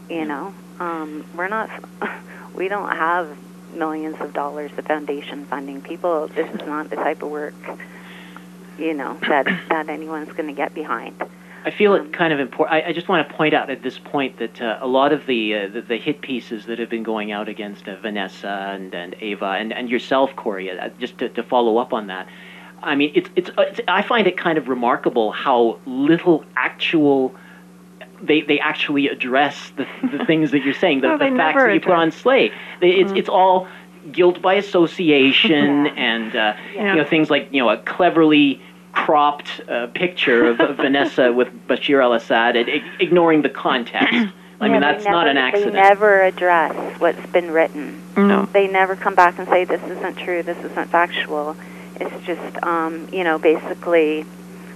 You 0.10 0.26
know, 0.26 0.54
um, 0.80 1.26
we're 1.36 1.48
not. 1.48 1.70
We 2.56 2.70
don't 2.70 2.90
have 2.90 3.38
millions 3.74 4.16
of 4.22 4.32
dollars 4.32 4.72
of 4.78 4.86
foundation 4.86 5.46
funding. 5.46 5.82
People, 5.82 6.28
this 6.30 6.50
is 6.56 6.66
not 6.66 6.90
the 6.90 6.96
type 6.96 7.22
of 7.22 7.30
work. 7.30 7.54
You 8.78 8.94
know 8.94 9.18
that 9.28 9.46
that 9.70 9.90
anyone's 9.90 10.32
going 10.32 10.48
to 10.48 10.54
get 10.54 10.74
behind. 10.74 11.22
I 11.66 11.72
feel 11.72 11.95
it 11.95 12.13
kind 12.13 12.32
of 12.32 12.39
important. 12.39 12.76
I, 12.76 12.89
I, 12.89 12.93
just 12.93 13.07
want 13.07 13.28
to 13.28 13.34
point 13.34 13.55
out 13.55 13.72
at 13.72 13.82
this 13.82 13.97
point 13.97 14.38
that 14.38 14.61
uh, 14.61 14.78
a 14.82 14.88
lot 14.88 15.11
of 15.11 15.26
the, 15.26 15.55
uh, 15.55 15.68
the, 15.68 15.82
the 15.82 15.97
hit 15.97 16.22
pieces 16.22 16.68
that 16.68 16.78
have 16.78 16.91
been 16.91 17.01
going 17.01 17.32
out 17.32 17.49
against 17.49 17.88
uh, 17.88 17.95
Vanessa 17.99 18.70
and, 18.76 18.93
and 18.93 19.16
Eva 19.16 19.45
and, 19.45 19.74
and 19.74 19.89
yourself, 19.89 20.36
Cory, 20.36 20.70
uh, 20.70 20.89
just 20.99 21.18
to, 21.18 21.30
to 21.30 21.41
follow 21.41 21.78
up 21.78 21.91
on 21.91 22.05
that. 22.07 22.30
I 22.84 22.93
mean, 22.93 23.11
it's, 23.16 23.32
it's, 23.36 23.49
it's 23.57 23.80
I 23.88 24.03
find 24.03 24.28
it 24.28 24.38
kind 24.38 24.59
of 24.59 24.68
remarkable 24.68 25.32
how 25.32 25.80
little 25.88 26.45
actual 26.55 27.34
they 28.22 28.41
they 28.41 28.59
actually 28.59 29.07
address 29.07 29.72
the, 29.76 29.88
the 30.16 30.24
things 30.28 30.51
that 30.51 30.63
you're 30.63 30.76
saying, 30.76 31.01
the, 31.01 31.07
no, 31.07 31.18
the 31.18 31.36
facts 31.36 31.63
that 31.63 31.74
you 31.74 31.82
put 31.82 31.93
on 31.93 32.11
Slay. 32.11 32.51
It's 32.80 33.09
mm-hmm. 33.09 33.18
it's 33.18 33.30
all 33.30 33.68
guilt 34.11 34.39
by 34.39 34.53
association 34.53 35.86
yeah. 35.86 35.93
and 35.93 36.36
uh, 36.36 36.53
yeah. 36.76 36.91
you 36.91 37.01
know 37.01 37.09
things 37.09 37.32
like 37.32 37.49
you 37.51 37.59
know 37.59 37.70
a 37.70 37.78
cleverly 37.78 38.61
cropped 38.96 39.62
uh, 39.70 39.88
picture 39.88 40.46
of, 40.46 40.60
of 40.60 40.78
Vanessa 40.78 41.32
with 41.32 41.50
Bashar 41.68 42.02
al-Assad, 42.04 42.56
and 42.56 42.70
ignoring 43.00 43.43
the 43.43 43.50
context. 43.50 44.14
I 44.62 44.68
yeah, 44.68 44.72
mean, 44.72 44.82
that's 44.82 45.04
never, 45.04 45.16
not 45.16 45.28
an 45.28 45.38
accident. 45.38 45.74
They 45.74 45.82
never 45.82 46.22
address 46.22 47.00
what's 47.02 47.24
been 47.32 47.52
written. 47.52 48.02
No. 48.16 48.46
They 48.54 48.68
never 48.68 48.96
come 48.96 49.14
back 49.14 49.38
and 49.38 49.48
say 49.50 49.66
this 49.66 49.84
isn't 49.84 50.16
true, 50.16 50.43
this 50.43 50.58
isn't 50.64 50.89
factual. 50.89 51.58
It's 51.98 52.26
just, 52.26 52.64
um, 52.64 53.10
you 53.12 53.26
know, 53.26 53.38
basically, 53.38 54.26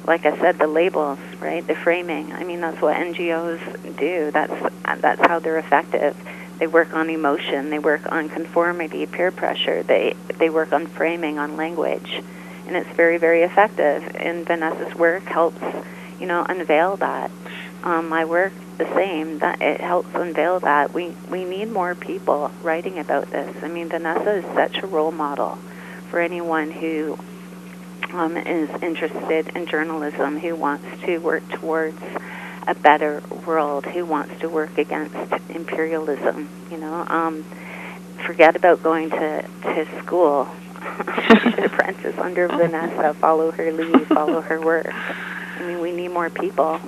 like 0.05 0.26
I 0.26 0.38
said, 0.38 0.59
the 0.59 0.67
labels, 0.67 1.17
right? 1.39 1.65
The 1.65 1.76
framing. 1.76 2.34
I 2.34 2.43
mean, 2.43 2.59
that's 2.59 2.82
what 2.82 2.97
NGOs 2.97 3.97
do. 3.97 4.32
That's 4.32 4.53
that's 5.01 5.22
how 5.22 5.39
they're 5.39 5.59
effective. 5.59 6.15
They 6.57 6.67
work 6.67 6.93
on 6.93 7.09
emotion. 7.09 7.70
They 7.70 7.80
work 7.80 8.11
on 8.11 8.28
conformity, 8.28 9.05
peer 9.05 9.32
pressure. 9.32 9.82
They 9.84 10.13
they 10.38 10.49
work 10.49 10.74
on 10.74 10.88
framing, 10.88 11.39
on 11.39 11.55
language 11.55 12.22
and 12.70 12.78
it's 12.78 12.95
very, 12.95 13.17
very 13.17 13.41
effective. 13.41 14.15
And 14.15 14.45
Vanessa's 14.45 14.93
work 14.93 15.24
helps, 15.24 15.59
you 16.20 16.28
know, 16.28 16.45
unveil 16.47 16.97
that. 16.97 17.32
Um, 17.84 18.09
my 18.09 18.26
work, 18.26 18.53
the 18.78 18.86
same. 18.93 19.39
That 19.39 19.59
it 19.59 19.82
helps 19.82 20.13
unveil 20.13 20.59
that. 20.59 20.93
We 20.93 21.15
we 21.32 21.45
need 21.45 21.72
more 21.72 21.95
people 21.95 22.51
writing 22.61 22.99
about 22.99 23.32
this. 23.32 23.55
I 23.63 23.70
mean, 23.70 23.89
Vanessa 23.89 24.34
is 24.36 24.45
such 24.53 24.84
a 24.84 24.88
role 24.88 25.11
model 25.11 25.57
for 26.09 26.20
anyone 26.20 26.70
who 26.70 27.17
um, 28.11 28.38
is 28.38 28.70
interested 28.84 29.49
in 29.55 29.65
journalism, 29.65 30.38
who 30.38 30.55
wants 30.55 30.86
to 31.05 31.17
work 31.17 31.47
towards 31.49 31.99
a 32.67 32.76
better 32.76 33.24
world, 33.47 33.86
who 33.86 34.05
wants 34.05 34.39
to 34.41 34.49
work 34.49 34.78
against 34.78 35.34
imperialism. 35.49 36.47
You 36.70 36.78
know. 36.78 37.03
Um, 37.07 37.43
forget 38.26 38.55
about 38.55 38.84
going 38.84 39.09
to 39.09 39.43
to 39.63 39.88
school. 40.03 40.47
should 41.41 41.59
apprentice 41.59 42.17
under 42.17 42.47
Vanessa, 42.47 43.13
follow 43.15 43.51
her 43.51 43.71
lead, 43.71 44.07
follow 44.07 44.41
her 44.41 44.61
work. 44.61 44.89
I 44.91 45.63
mean, 45.65 45.82
we 45.82 45.91
need 45.91 46.09
more 46.09 46.30
people 46.30 46.80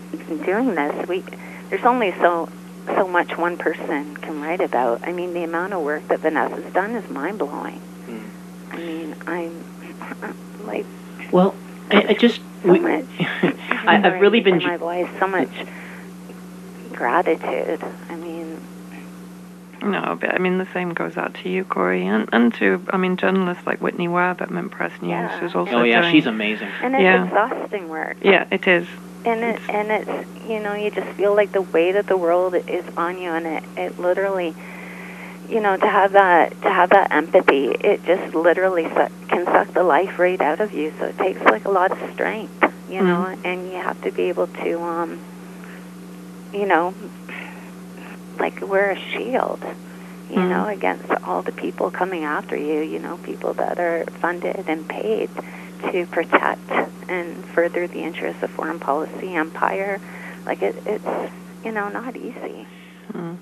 doing 0.46 0.76
this. 0.76 1.08
We 1.08 1.24
there's 1.70 1.86
only 1.86 2.12
so 2.14 2.50
so 2.86 3.08
much 3.08 3.38
one 3.38 3.58
person 3.58 4.16
can 4.18 4.42
write 4.42 4.62
about. 4.62 5.08
I 5.08 5.12
mean, 5.12 5.34
the 5.34 5.44
amount 5.44 5.74
of 5.74 5.84
work 5.84 6.08
that 6.08 6.20
Vanessa's 6.20 6.72
done 6.74 6.92
is 6.92 7.10
mind 7.10 7.40
blowing. 7.40 7.82
Mm. 8.08 8.30
I 8.72 8.78
mean, 8.78 9.16
I'm 9.28 9.64
like. 10.66 10.86
Well, 11.32 11.56
I, 11.90 12.08
I 12.10 12.14
just. 12.14 12.42
So 12.64 12.72
we, 12.72 12.80
much. 12.80 13.06
I, 13.20 14.00
have 14.02 14.22
really 14.22 14.42
been. 14.42 14.60
My 14.60 14.78
voice, 14.78 15.10
so 15.20 15.28
much 15.28 15.50
gratitude. 16.94 17.84
I 18.10 18.16
mean. 18.16 18.21
No, 19.84 20.18
but 20.20 20.34
I 20.34 20.38
mean 20.38 20.58
the 20.58 20.68
same 20.74 20.94
goes 20.94 21.18
out 21.18 21.34
to 21.36 21.50
you, 21.50 21.64
Cory, 21.64 22.06
and, 22.06 22.30
and 22.32 22.54
to 22.56 22.84
I 22.90 22.98
mean 22.98 23.18
journalists 23.18 23.66
like 23.66 23.82
Whitney 23.82 24.08
Webb 24.08 24.42
at 24.42 24.52
Mint 24.52 24.72
Press 24.72 24.92
News, 25.02 25.10
yeah. 25.10 25.40
who's 25.40 25.56
also. 25.56 25.72
Oh 25.72 25.84
yeah, 25.84 26.02
doing, 26.02 26.14
she's 26.14 26.26
amazing. 26.28 26.70
And 26.82 26.94
it's 26.94 27.02
yeah. 27.02 27.26
exhausting 27.26 27.90
work. 27.90 28.18
Yeah, 28.22 28.48
it 28.52 28.68
is. 28.68 28.88
And 29.26 29.42
it 29.44 29.62
and 29.70 29.92
it's 29.92 30.50
you 30.50 30.60
know 30.60 30.74
you 30.74 30.92
just 30.92 31.08
feel 31.18 31.36
like 31.36 31.52
the 31.52 31.62
weight 31.62 31.96
of 31.96 32.08
the 32.08 32.18
world 32.18 32.56
is 32.56 32.86
on 32.98 33.20
you, 33.20 33.32
and 33.32 33.46
it 33.46 33.64
it 33.78 34.00
literally, 34.00 34.54
you 35.50 35.60
know, 35.60 35.78
to 35.78 35.88
have 35.88 36.14
that 36.14 36.50
to 36.62 36.70
have 36.70 36.90
that 36.92 37.12
empathy, 37.12 37.66
it 37.68 38.04
just 38.04 38.36
literally 38.36 38.86
suck, 38.90 39.12
can 39.30 39.46
suck 39.46 39.74
the 39.74 39.84
life 39.84 40.20
right 40.20 40.42
out 40.42 40.60
of 40.60 40.74
you. 40.74 40.94
So 41.00 41.06
it 41.06 41.18
takes 41.18 41.42
like 41.42 41.66
a 41.66 41.72
lot 41.72 41.92
of 41.92 42.14
strength, 42.14 42.64
you 42.90 43.00
mm-hmm. 43.00 43.08
know, 43.08 43.38
and 43.44 43.72
you 43.72 43.78
have 43.78 44.02
to 44.04 44.12
be 44.12 44.24
able 44.24 44.48
to, 44.48 44.82
um, 44.82 45.20
you 46.54 46.66
know, 46.66 46.94
like 48.42 48.60
wear 48.68 48.92
a 48.92 49.00
shield, 49.00 49.62
you 50.30 50.38
mm-hmm. 50.38 50.50
know, 50.50 50.68
against 50.68 51.10
all 51.24 51.44
the 51.44 51.52
people 51.52 51.92
coming 51.92 52.24
after 52.24 52.58
you. 52.58 52.82
You 52.82 53.00
know, 53.00 53.18
people 53.18 53.54
that 53.54 53.80
are 53.80 54.04
funded 54.20 54.66
and 54.68 54.88
paid 54.88 55.30
to 55.92 56.06
protect 56.08 56.70
and 57.08 57.46
further 57.46 57.88
the 57.88 58.00
interests 58.00 58.42
of 58.42 58.50
foreign 58.50 58.80
policy 58.80 59.36
empire. 59.36 60.02
Like 60.46 60.64
it, 60.64 60.76
it's 60.86 61.32
you 61.64 61.72
know 61.72 61.90
not 61.90 62.18
easy. 62.18 62.66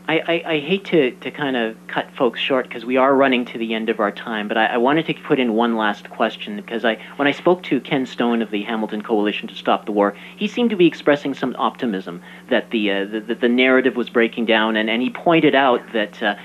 I, 0.07 0.19
I, 0.19 0.53
I, 0.53 0.59
hate 0.59 0.85
to, 0.85 1.11
to 1.11 1.31
kind 1.31 1.55
of 1.55 1.75
cut 1.87 2.09
folks 2.15 2.39
short 2.39 2.67
because 2.67 2.85
we 2.85 2.97
are 2.97 3.13
running 3.15 3.45
to 3.45 3.57
the 3.57 3.73
end 3.73 3.89
of 3.89 3.99
our 3.99 4.11
time, 4.11 4.47
but 4.47 4.57
I, 4.57 4.65
I, 4.65 4.77
wanted 4.77 5.05
to 5.07 5.13
put 5.13 5.39
in 5.39 5.53
one 5.53 5.75
last 5.75 6.09
question 6.09 6.55
because 6.55 6.83
I 6.83 6.97
when 7.17 7.27
I 7.27 7.31
spoke 7.31 7.61
to 7.63 7.79
Ken 7.79 8.05
Stone 8.05 8.41
of 8.41 8.49
the 8.49 8.63
Hamilton 8.63 9.01
Coalition 9.01 9.47
to 9.49 9.55
Stop 9.55 9.85
the 9.85 9.91
War, 9.91 10.15
he 10.37 10.47
seemed 10.47 10.71
to 10.71 10.75
be 10.75 10.87
expressing 10.87 11.33
some 11.33 11.55
optimism 11.57 12.21
that 12.49 12.71
the 12.71 12.91
uh, 12.91 13.05
the, 13.05 13.35
the, 13.39 13.49
narrative 13.49 13.95
was 13.95 14.09
breaking 14.09 14.45
down, 14.45 14.75
and, 14.75 14.89
and 14.89 15.01
he 15.01 15.09
pointed 15.09 15.55
out 15.55 15.81
that. 15.93 16.21
Uh, 16.21 16.35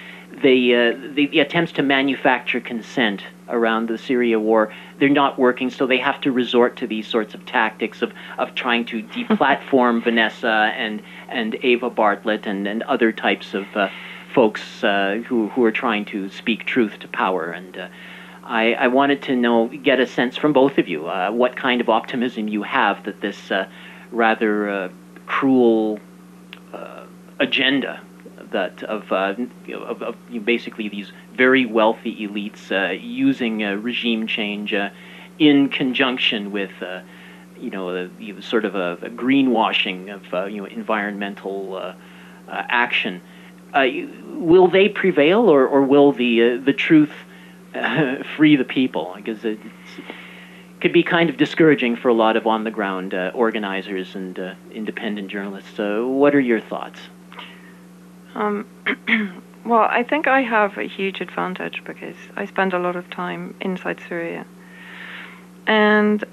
the, 0.42 0.74
uh, 0.74 1.14
the, 1.14 1.28
the 1.28 1.38
attempts 1.38 1.70
to 1.70 1.82
manufacture 1.82 2.60
consent 2.60 3.22
around 3.49 3.88
the 3.88 3.99
Syria 3.99 4.38
war 4.38 4.72
they're 4.99 5.09
not 5.09 5.38
working, 5.38 5.70
so 5.70 5.86
they 5.86 5.99
have 5.99 6.20
to 6.22 6.32
resort 6.32 6.76
to 6.76 6.86
these 6.86 7.07
sorts 7.07 7.34
of 7.34 7.45
tactics 7.47 8.03
of, 8.03 8.12
of 8.38 8.55
trying 8.55 8.84
to 8.86 9.03
deplatform 9.14 10.03
Vanessa 10.03 10.72
and 10.76 11.03
and 11.28 11.55
Eva 11.57 11.90
Bartlett 11.90 12.47
and, 12.47 12.66
and 12.66 12.82
other 12.84 13.12
types 13.12 13.55
of 13.55 13.64
uh, 13.74 13.88
folks 14.34 14.82
uh, 14.84 15.22
who 15.26 15.49
who 15.49 15.64
are 15.64 15.72
trying 15.72 16.05
to 16.07 16.28
speak 16.30 16.64
truth 16.64 16.99
to 17.01 17.09
power. 17.09 17.51
And 17.51 17.76
uh, 17.76 17.88
I, 18.42 18.74
I 18.74 18.86
wanted 18.88 19.22
to 19.22 19.36
know 19.36 19.68
get 19.68 20.01
a 20.01 20.07
sense 20.07 20.36
from 20.36 20.53
both 20.53 20.78
of 20.78 20.88
you 20.88 21.07
uh, 21.09 21.30
what 21.30 21.57
kind 21.57 21.80
of 21.80 21.88
optimism 21.88 22.49
you 22.49 22.62
have 22.62 23.05
that 23.05 23.20
this 23.20 23.51
uh, 23.51 23.68
rather 24.11 24.68
uh, 24.68 24.88
cruel 25.26 25.99
agenda 27.40 28.01
that 28.53 28.82
of, 28.84 29.11
uh, 29.12 29.34
of, 29.74 30.03
of 30.03 30.16
basically 30.45 30.88
these 30.88 31.12
very 31.35 31.66
wealthy 31.66 32.26
elites 32.26 32.70
uh, 32.70 32.93
using 32.93 33.59
regime 33.59 34.26
change 34.26 34.72
uh, 34.72 34.91
in 35.39 35.68
conjunction 35.68 36.53
with 36.53 36.70
uh, 36.82 37.01
you 37.59 37.70
know 37.70 38.09
sort 38.41 38.64
of 38.64 38.74
a, 38.74 38.93
a 39.03 39.11
greenwashing 39.11 40.14
of 40.14 40.35
uh, 40.35 40.45
you 40.47 40.59
know 40.59 40.66
environmental 40.66 41.95
action. 42.49 43.20
will 43.74 44.68
they 44.68 44.89
prevail, 44.89 45.49
or, 45.49 45.66
or 45.66 45.82
will 45.82 46.12
the 46.12 46.57
the 46.57 46.72
truth 46.72 47.12
free 48.37 48.57
the 48.57 48.64
people? 48.64 49.12
Because 49.16 49.45
it 49.45 49.59
could 50.80 50.93
be 50.93 51.03
kind 51.03 51.30
of 51.30 51.37
discouraging 51.37 51.97
for 51.97 52.09
a 52.09 52.14
lot 52.14 52.37
of 52.37 52.47
on 52.47 52.64
the 52.64 52.70
ground 52.70 53.14
organizers 53.35 54.14
and 54.14 54.39
independent 54.72 55.28
journalists. 55.28 55.70
what 56.09 56.35
are 56.35 56.41
your 56.41 56.61
thoughts? 56.61 57.01
Um, 58.35 58.66
well, 59.64 59.86
I 59.90 60.02
think 60.02 60.26
I 60.26 60.42
have 60.42 60.76
a 60.76 60.84
huge 60.84 61.20
advantage 61.20 61.82
because 61.84 62.16
I 62.36 62.44
spend 62.44 62.72
a 62.72 62.78
lot 62.78 62.96
of 62.96 63.08
time 63.10 63.54
inside 63.60 64.00
Syria. 64.08 64.46
And 65.66 66.24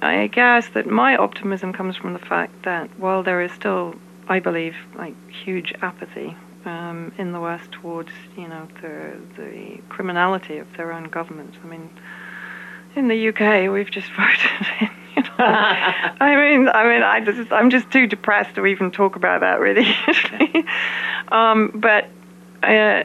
I 0.00 0.28
guess 0.28 0.68
that 0.70 0.86
my 0.86 1.16
optimism 1.16 1.72
comes 1.72 1.96
from 1.96 2.12
the 2.12 2.18
fact 2.18 2.64
that 2.64 2.88
while 2.98 3.22
there 3.22 3.42
is 3.42 3.52
still, 3.52 3.94
I 4.28 4.38
believe, 4.38 4.74
like 4.96 5.14
huge 5.30 5.72
apathy 5.82 6.36
um, 6.64 7.12
in 7.18 7.32
the 7.32 7.40
West 7.40 7.72
towards, 7.72 8.12
you 8.36 8.48
know, 8.48 8.66
the 8.80 9.18
the 9.36 9.80
criminality 9.88 10.58
of 10.58 10.66
their 10.76 10.92
own 10.92 11.04
governments. 11.04 11.58
I 11.62 11.66
mean, 11.66 11.90
in 12.96 13.08
the 13.08 13.28
UK, 13.28 13.70
we've 13.70 13.90
just 13.90 14.10
voted 14.16 14.66
in 14.80 14.90
I 15.38 16.34
mean, 16.36 16.68
I 16.68 16.84
mean, 16.84 17.02
I 17.02 17.20
just, 17.20 17.52
I'm 17.52 17.70
just 17.70 17.90
too 17.90 18.06
depressed 18.06 18.54
to 18.56 18.66
even 18.66 18.90
talk 18.90 19.16
about 19.16 19.40
that, 19.40 19.60
really. 19.60 19.86
um, 21.32 21.72
but 21.74 22.08
uh, 22.62 23.04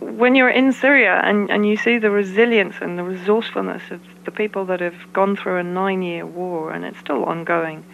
when 0.00 0.34
you're 0.34 0.48
in 0.48 0.72
Syria 0.72 1.20
and, 1.24 1.50
and 1.50 1.66
you 1.66 1.76
see 1.76 1.98
the 1.98 2.10
resilience 2.10 2.76
and 2.80 2.98
the 2.98 3.04
resourcefulness 3.04 3.82
of 3.90 4.00
the 4.24 4.30
people 4.30 4.64
that 4.66 4.80
have 4.80 5.12
gone 5.12 5.36
through 5.36 5.58
a 5.58 5.62
nine-year 5.62 6.26
war, 6.26 6.72
and 6.72 6.84
it's 6.84 6.98
still 6.98 7.24
ongoing, 7.24 7.84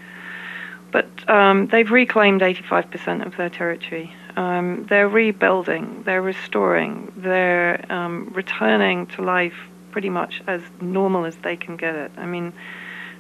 but 0.91 1.07
um, 1.29 1.67
they've 1.67 1.91
reclaimed 1.91 2.41
85% 2.41 3.27
of 3.27 3.37
their 3.37 3.51
territory. 3.51 4.15
Um, 4.37 4.87
they're 4.89 5.09
rebuilding, 5.09 6.03
they're 6.05 6.23
restoring, 6.23 7.13
they're 7.17 7.85
um, 7.93 8.33
returning 8.35 9.07
to 9.09 9.23
life 9.23 9.55
pretty 9.91 10.11
much 10.11 10.43
as 10.47 10.61
normal 10.81 11.25
as 11.25 11.37
they 11.37 11.57
can 11.57 11.77
get 11.77 11.95
it. 11.95 12.11
I 12.17 12.27
mean 12.27 12.53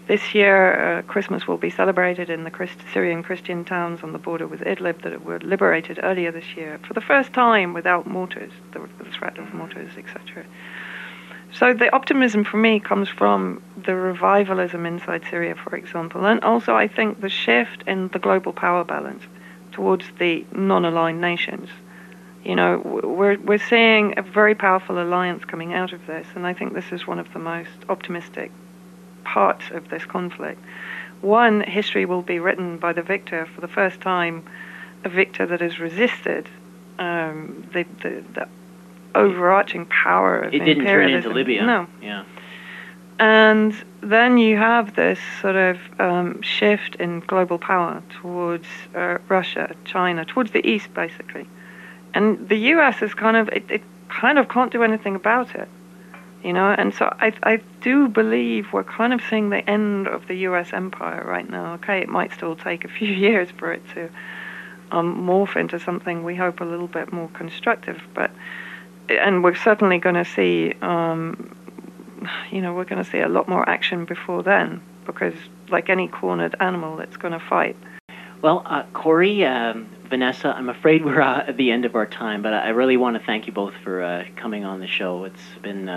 this 0.06 0.34
year, 0.34 0.98
uh, 0.98 1.02
Christmas 1.02 1.48
will 1.48 1.56
be 1.56 1.70
celebrated 1.70 2.28
in 2.28 2.44
the 2.44 2.50
Christ- 2.50 2.78
Syrian 2.92 3.22
Christian 3.22 3.64
towns 3.64 4.02
on 4.02 4.12
the 4.12 4.18
border 4.18 4.46
with 4.46 4.60
Idlib 4.60 5.00
that 5.02 5.24
were 5.24 5.38
liberated 5.40 5.98
earlier 6.02 6.30
this 6.30 6.56
year 6.56 6.78
for 6.86 6.92
the 6.92 7.00
first 7.00 7.32
time 7.32 7.72
without 7.72 8.06
mortars, 8.06 8.52
the, 8.72 8.80
the 9.02 9.10
threat 9.10 9.38
of 9.38 9.54
mortars, 9.54 9.96
etc. 9.96 10.44
So 11.52 11.72
the 11.72 11.90
optimism 11.94 12.44
for 12.44 12.58
me 12.58 12.80
comes 12.80 13.08
from 13.08 13.62
the 13.82 13.94
revivalism 13.94 14.84
inside 14.84 15.22
Syria, 15.30 15.54
for 15.54 15.74
example, 15.74 16.26
and 16.26 16.42
also 16.44 16.74
I 16.74 16.86
think 16.86 17.22
the 17.22 17.30
shift 17.30 17.84
in 17.86 18.08
the 18.08 18.18
global 18.18 18.52
power 18.52 18.84
balance 18.84 19.22
towards 19.72 20.04
the 20.18 20.44
non-aligned 20.52 21.20
nations. 21.20 21.70
You 22.44 22.56
know, 22.56 22.78
we're 22.84 23.38
we're 23.38 23.58
seeing 23.58 24.18
a 24.18 24.22
very 24.22 24.54
powerful 24.54 25.02
alliance 25.02 25.46
coming 25.46 25.72
out 25.72 25.94
of 25.94 26.06
this, 26.06 26.26
and 26.34 26.46
I 26.46 26.52
think 26.52 26.74
this 26.74 26.92
is 26.92 27.06
one 27.06 27.18
of 27.18 27.32
the 27.32 27.38
most 27.38 27.70
optimistic 27.88 28.50
parts 29.24 29.64
of 29.70 29.88
this 29.88 30.04
conflict. 30.04 30.60
One, 31.20 31.62
history 31.62 32.04
will 32.04 32.22
be 32.22 32.38
written 32.38 32.78
by 32.78 32.92
the 32.92 33.02
victor 33.02 33.46
for 33.46 33.60
the 33.60 33.68
first 33.68 34.00
time, 34.00 34.44
a 35.04 35.08
victor 35.08 35.46
that 35.46 35.60
has 35.60 35.78
resisted 35.78 36.48
um, 36.98 37.68
the, 37.72 37.84
the, 38.02 38.24
the, 38.34 38.48
overarching 39.14 39.86
power 39.86 40.40
of 40.40 40.52
it 40.52 40.58
didn't 40.64 40.84
turn 40.84 41.08
into 41.08 41.30
Libya. 41.30 41.64
No. 41.64 41.86
Yeah. 42.02 42.24
And 43.20 43.72
then 44.00 44.38
you 44.38 44.56
have 44.56 44.96
this 44.96 45.20
sort 45.40 45.54
of 45.54 45.78
um, 46.00 46.42
shift 46.42 46.96
in 46.96 47.20
global 47.20 47.58
power 47.58 48.02
towards 48.20 48.66
uh, 48.94 49.18
Russia, 49.28 49.74
China, 49.84 50.24
towards 50.24 50.50
the 50.50 50.68
east, 50.68 50.92
basically. 50.94 51.46
And 52.12 52.48
the 52.48 52.56
U.S. 52.56 53.02
is 53.02 53.14
kind 53.14 53.36
of 53.36 53.48
it, 53.50 53.70
it 53.70 53.82
kind 54.08 54.38
of 54.38 54.48
can't 54.48 54.72
do 54.72 54.82
anything 54.82 55.14
about 55.14 55.54
it 55.54 55.68
you 56.44 56.52
know? 56.52 56.74
And 56.76 56.94
so 56.94 57.12
I, 57.18 57.32
I 57.42 57.60
do 57.80 58.06
believe 58.08 58.72
we're 58.72 58.84
kind 58.84 59.12
of 59.12 59.20
seeing 59.28 59.50
the 59.50 59.68
end 59.68 60.06
of 60.06 60.28
the 60.28 60.34
US 60.48 60.72
empire 60.72 61.24
right 61.26 61.48
now 61.48 61.74
okay? 61.74 62.00
It 62.00 62.08
might 62.08 62.32
still 62.32 62.54
take 62.54 62.84
a 62.84 62.88
few 62.98 63.08
years 63.08 63.50
for 63.50 63.72
it 63.72 63.82
to 63.94 64.10
um, 64.92 65.26
morph 65.26 65.56
into 65.56 65.80
something 65.80 66.22
we 66.22 66.36
hope 66.36 66.60
a 66.60 66.64
little 66.64 66.86
bit 66.86 67.12
more 67.12 67.28
constructive 67.30 68.00
but 68.14 68.30
and 69.08 69.42
we're 69.42 69.54
certainly 69.54 69.98
going 69.98 70.14
to 70.14 70.24
see 70.24 70.74
um, 70.82 71.56
you 72.50 72.60
know 72.60 72.74
we're 72.74 72.84
going 72.84 73.02
to 73.02 73.10
see 73.10 73.18
a 73.18 73.28
lot 73.28 73.48
more 73.48 73.68
action 73.68 74.04
before 74.04 74.42
then 74.42 74.80
because 75.06 75.34
like 75.68 75.88
any 75.88 76.08
cornered 76.08 76.54
animal 76.60 77.00
it's 77.00 77.16
going 77.16 77.32
to 77.32 77.40
fight. 77.40 77.76
Well 78.42 78.62
uh, 78.66 78.84
Cory 78.92 79.44
um, 79.44 79.88
Vanessa, 80.08 80.54
I'm 80.54 80.68
afraid 80.68 81.04
we're 81.04 81.20
uh, 81.20 81.44
at 81.48 81.56
the 81.56 81.70
end 81.70 81.84
of 81.84 81.94
our 81.96 82.06
time, 82.06 82.42
but 82.42 82.52
I 82.52 82.68
really 82.68 82.96
want 82.96 83.16
to 83.16 83.24
thank 83.24 83.46
you 83.46 83.52
both 83.52 83.74
for 83.82 84.02
uh, 84.02 84.24
coming 84.36 84.64
on 84.64 84.80
the 84.80 84.86
show. 84.86 85.24
It's 85.24 85.42
been 85.62 85.88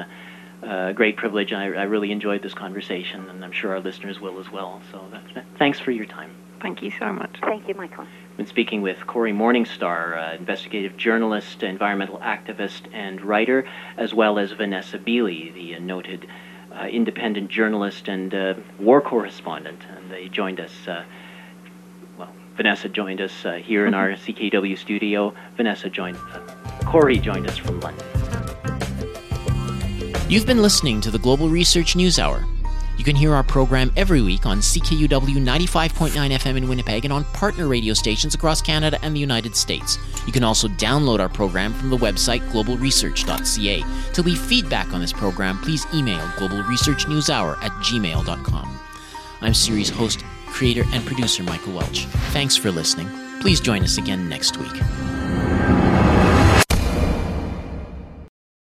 uh, 0.63 0.87
a 0.89 0.93
great 0.93 1.17
privilege. 1.17 1.53
I, 1.53 1.65
I 1.65 1.83
really 1.83 2.11
enjoyed 2.11 2.41
this 2.41 2.53
conversation, 2.53 3.29
and 3.29 3.43
I'm 3.43 3.51
sure 3.51 3.71
our 3.71 3.79
listeners 3.79 4.19
will 4.19 4.39
as 4.39 4.51
well. 4.51 4.81
So 4.91 5.03
thanks 5.57 5.79
for 5.79 5.91
your 5.91 6.05
time. 6.05 6.35
Thank 6.61 6.81
you 6.81 6.91
so 6.91 7.13
much. 7.13 7.37
Thank 7.41 7.67
you, 7.67 7.75
Michael. 7.75 8.05
I've 8.05 8.37
been 8.37 8.47
speaking 8.47 8.81
with 8.81 9.05
Cory 9.05 9.31
Morningstar, 9.31 10.33
uh, 10.33 10.35
investigative 10.35 10.97
journalist, 10.97 11.63
environmental 11.63 12.17
activist, 12.19 12.91
and 12.93 13.21
writer, 13.21 13.67
as 13.97 14.13
well 14.13 14.39
as 14.39 14.51
Vanessa 14.51 14.97
Beeley, 14.97 15.53
the 15.53 15.75
uh, 15.75 15.79
noted 15.79 16.27
uh, 16.73 16.85
independent 16.85 17.49
journalist 17.49 18.07
and 18.07 18.33
uh, 18.33 18.55
war 18.79 19.01
correspondent. 19.01 19.81
And 19.95 20.11
they 20.11 20.29
joined 20.29 20.59
us. 20.59 20.87
Uh, 20.87 21.03
well, 22.17 22.29
Vanessa 22.55 22.89
joined 22.89 23.21
us 23.21 23.45
uh, 23.45 23.53
here 23.53 23.85
in 23.85 23.93
our 23.93 24.09
CKUW 24.13 24.77
studio. 24.77 25.33
Vanessa 25.55 25.89
joined. 25.89 26.17
Cory 26.85 27.19
joined 27.19 27.47
us 27.47 27.57
from 27.57 27.79
London. 27.81 28.26
You've 30.29 30.45
been 30.45 30.61
listening 30.61 30.99
to 31.01 31.09
the 31.09 31.19
Global 31.19 31.47
Research 31.47 31.95
News 31.95 32.19
Hour. 32.19 32.43
You 32.97 33.05
can 33.05 33.15
hear 33.15 33.33
our 33.33 33.43
program 33.43 33.93
every 33.95 34.21
week 34.21 34.45
on 34.45 34.59
CKUW 34.59 35.37
95.9 35.37 36.09
FM 36.11 36.57
in 36.57 36.67
Winnipeg 36.67 37.05
and 37.05 37.13
on 37.13 37.23
partner 37.25 37.69
radio 37.69 37.93
stations 37.93 38.35
across 38.35 38.61
Canada 38.61 38.99
and 39.03 39.15
the 39.15 39.21
United 39.21 39.55
States. 39.55 39.97
You 40.25 40.33
can 40.33 40.43
also 40.43 40.67
download 40.67 41.21
our 41.21 41.29
program 41.29 41.73
from 41.73 41.89
the 41.89 41.95
website 41.95 42.41
globalresearch.ca. 42.49 44.11
To 44.13 44.21
leave 44.21 44.39
feedback 44.39 44.93
on 44.93 44.99
this 44.99 45.13
program, 45.13 45.59
please 45.59 45.87
email 45.93 46.25
globalresearchnewshour 46.35 47.63
at 47.63 47.71
gmail.com. 47.71 48.79
I'm 49.39 49.53
series 49.53 49.89
host, 49.89 50.25
creator, 50.47 50.83
and 50.91 51.05
producer 51.05 51.41
Michael 51.43 51.71
Welch. 51.71 52.05
Thanks 52.33 52.57
for 52.57 52.69
listening. 52.69 53.07
Please 53.39 53.61
join 53.61 53.81
us 53.81 53.97
again 53.97 54.27
next 54.27 54.57
week. 54.57 54.73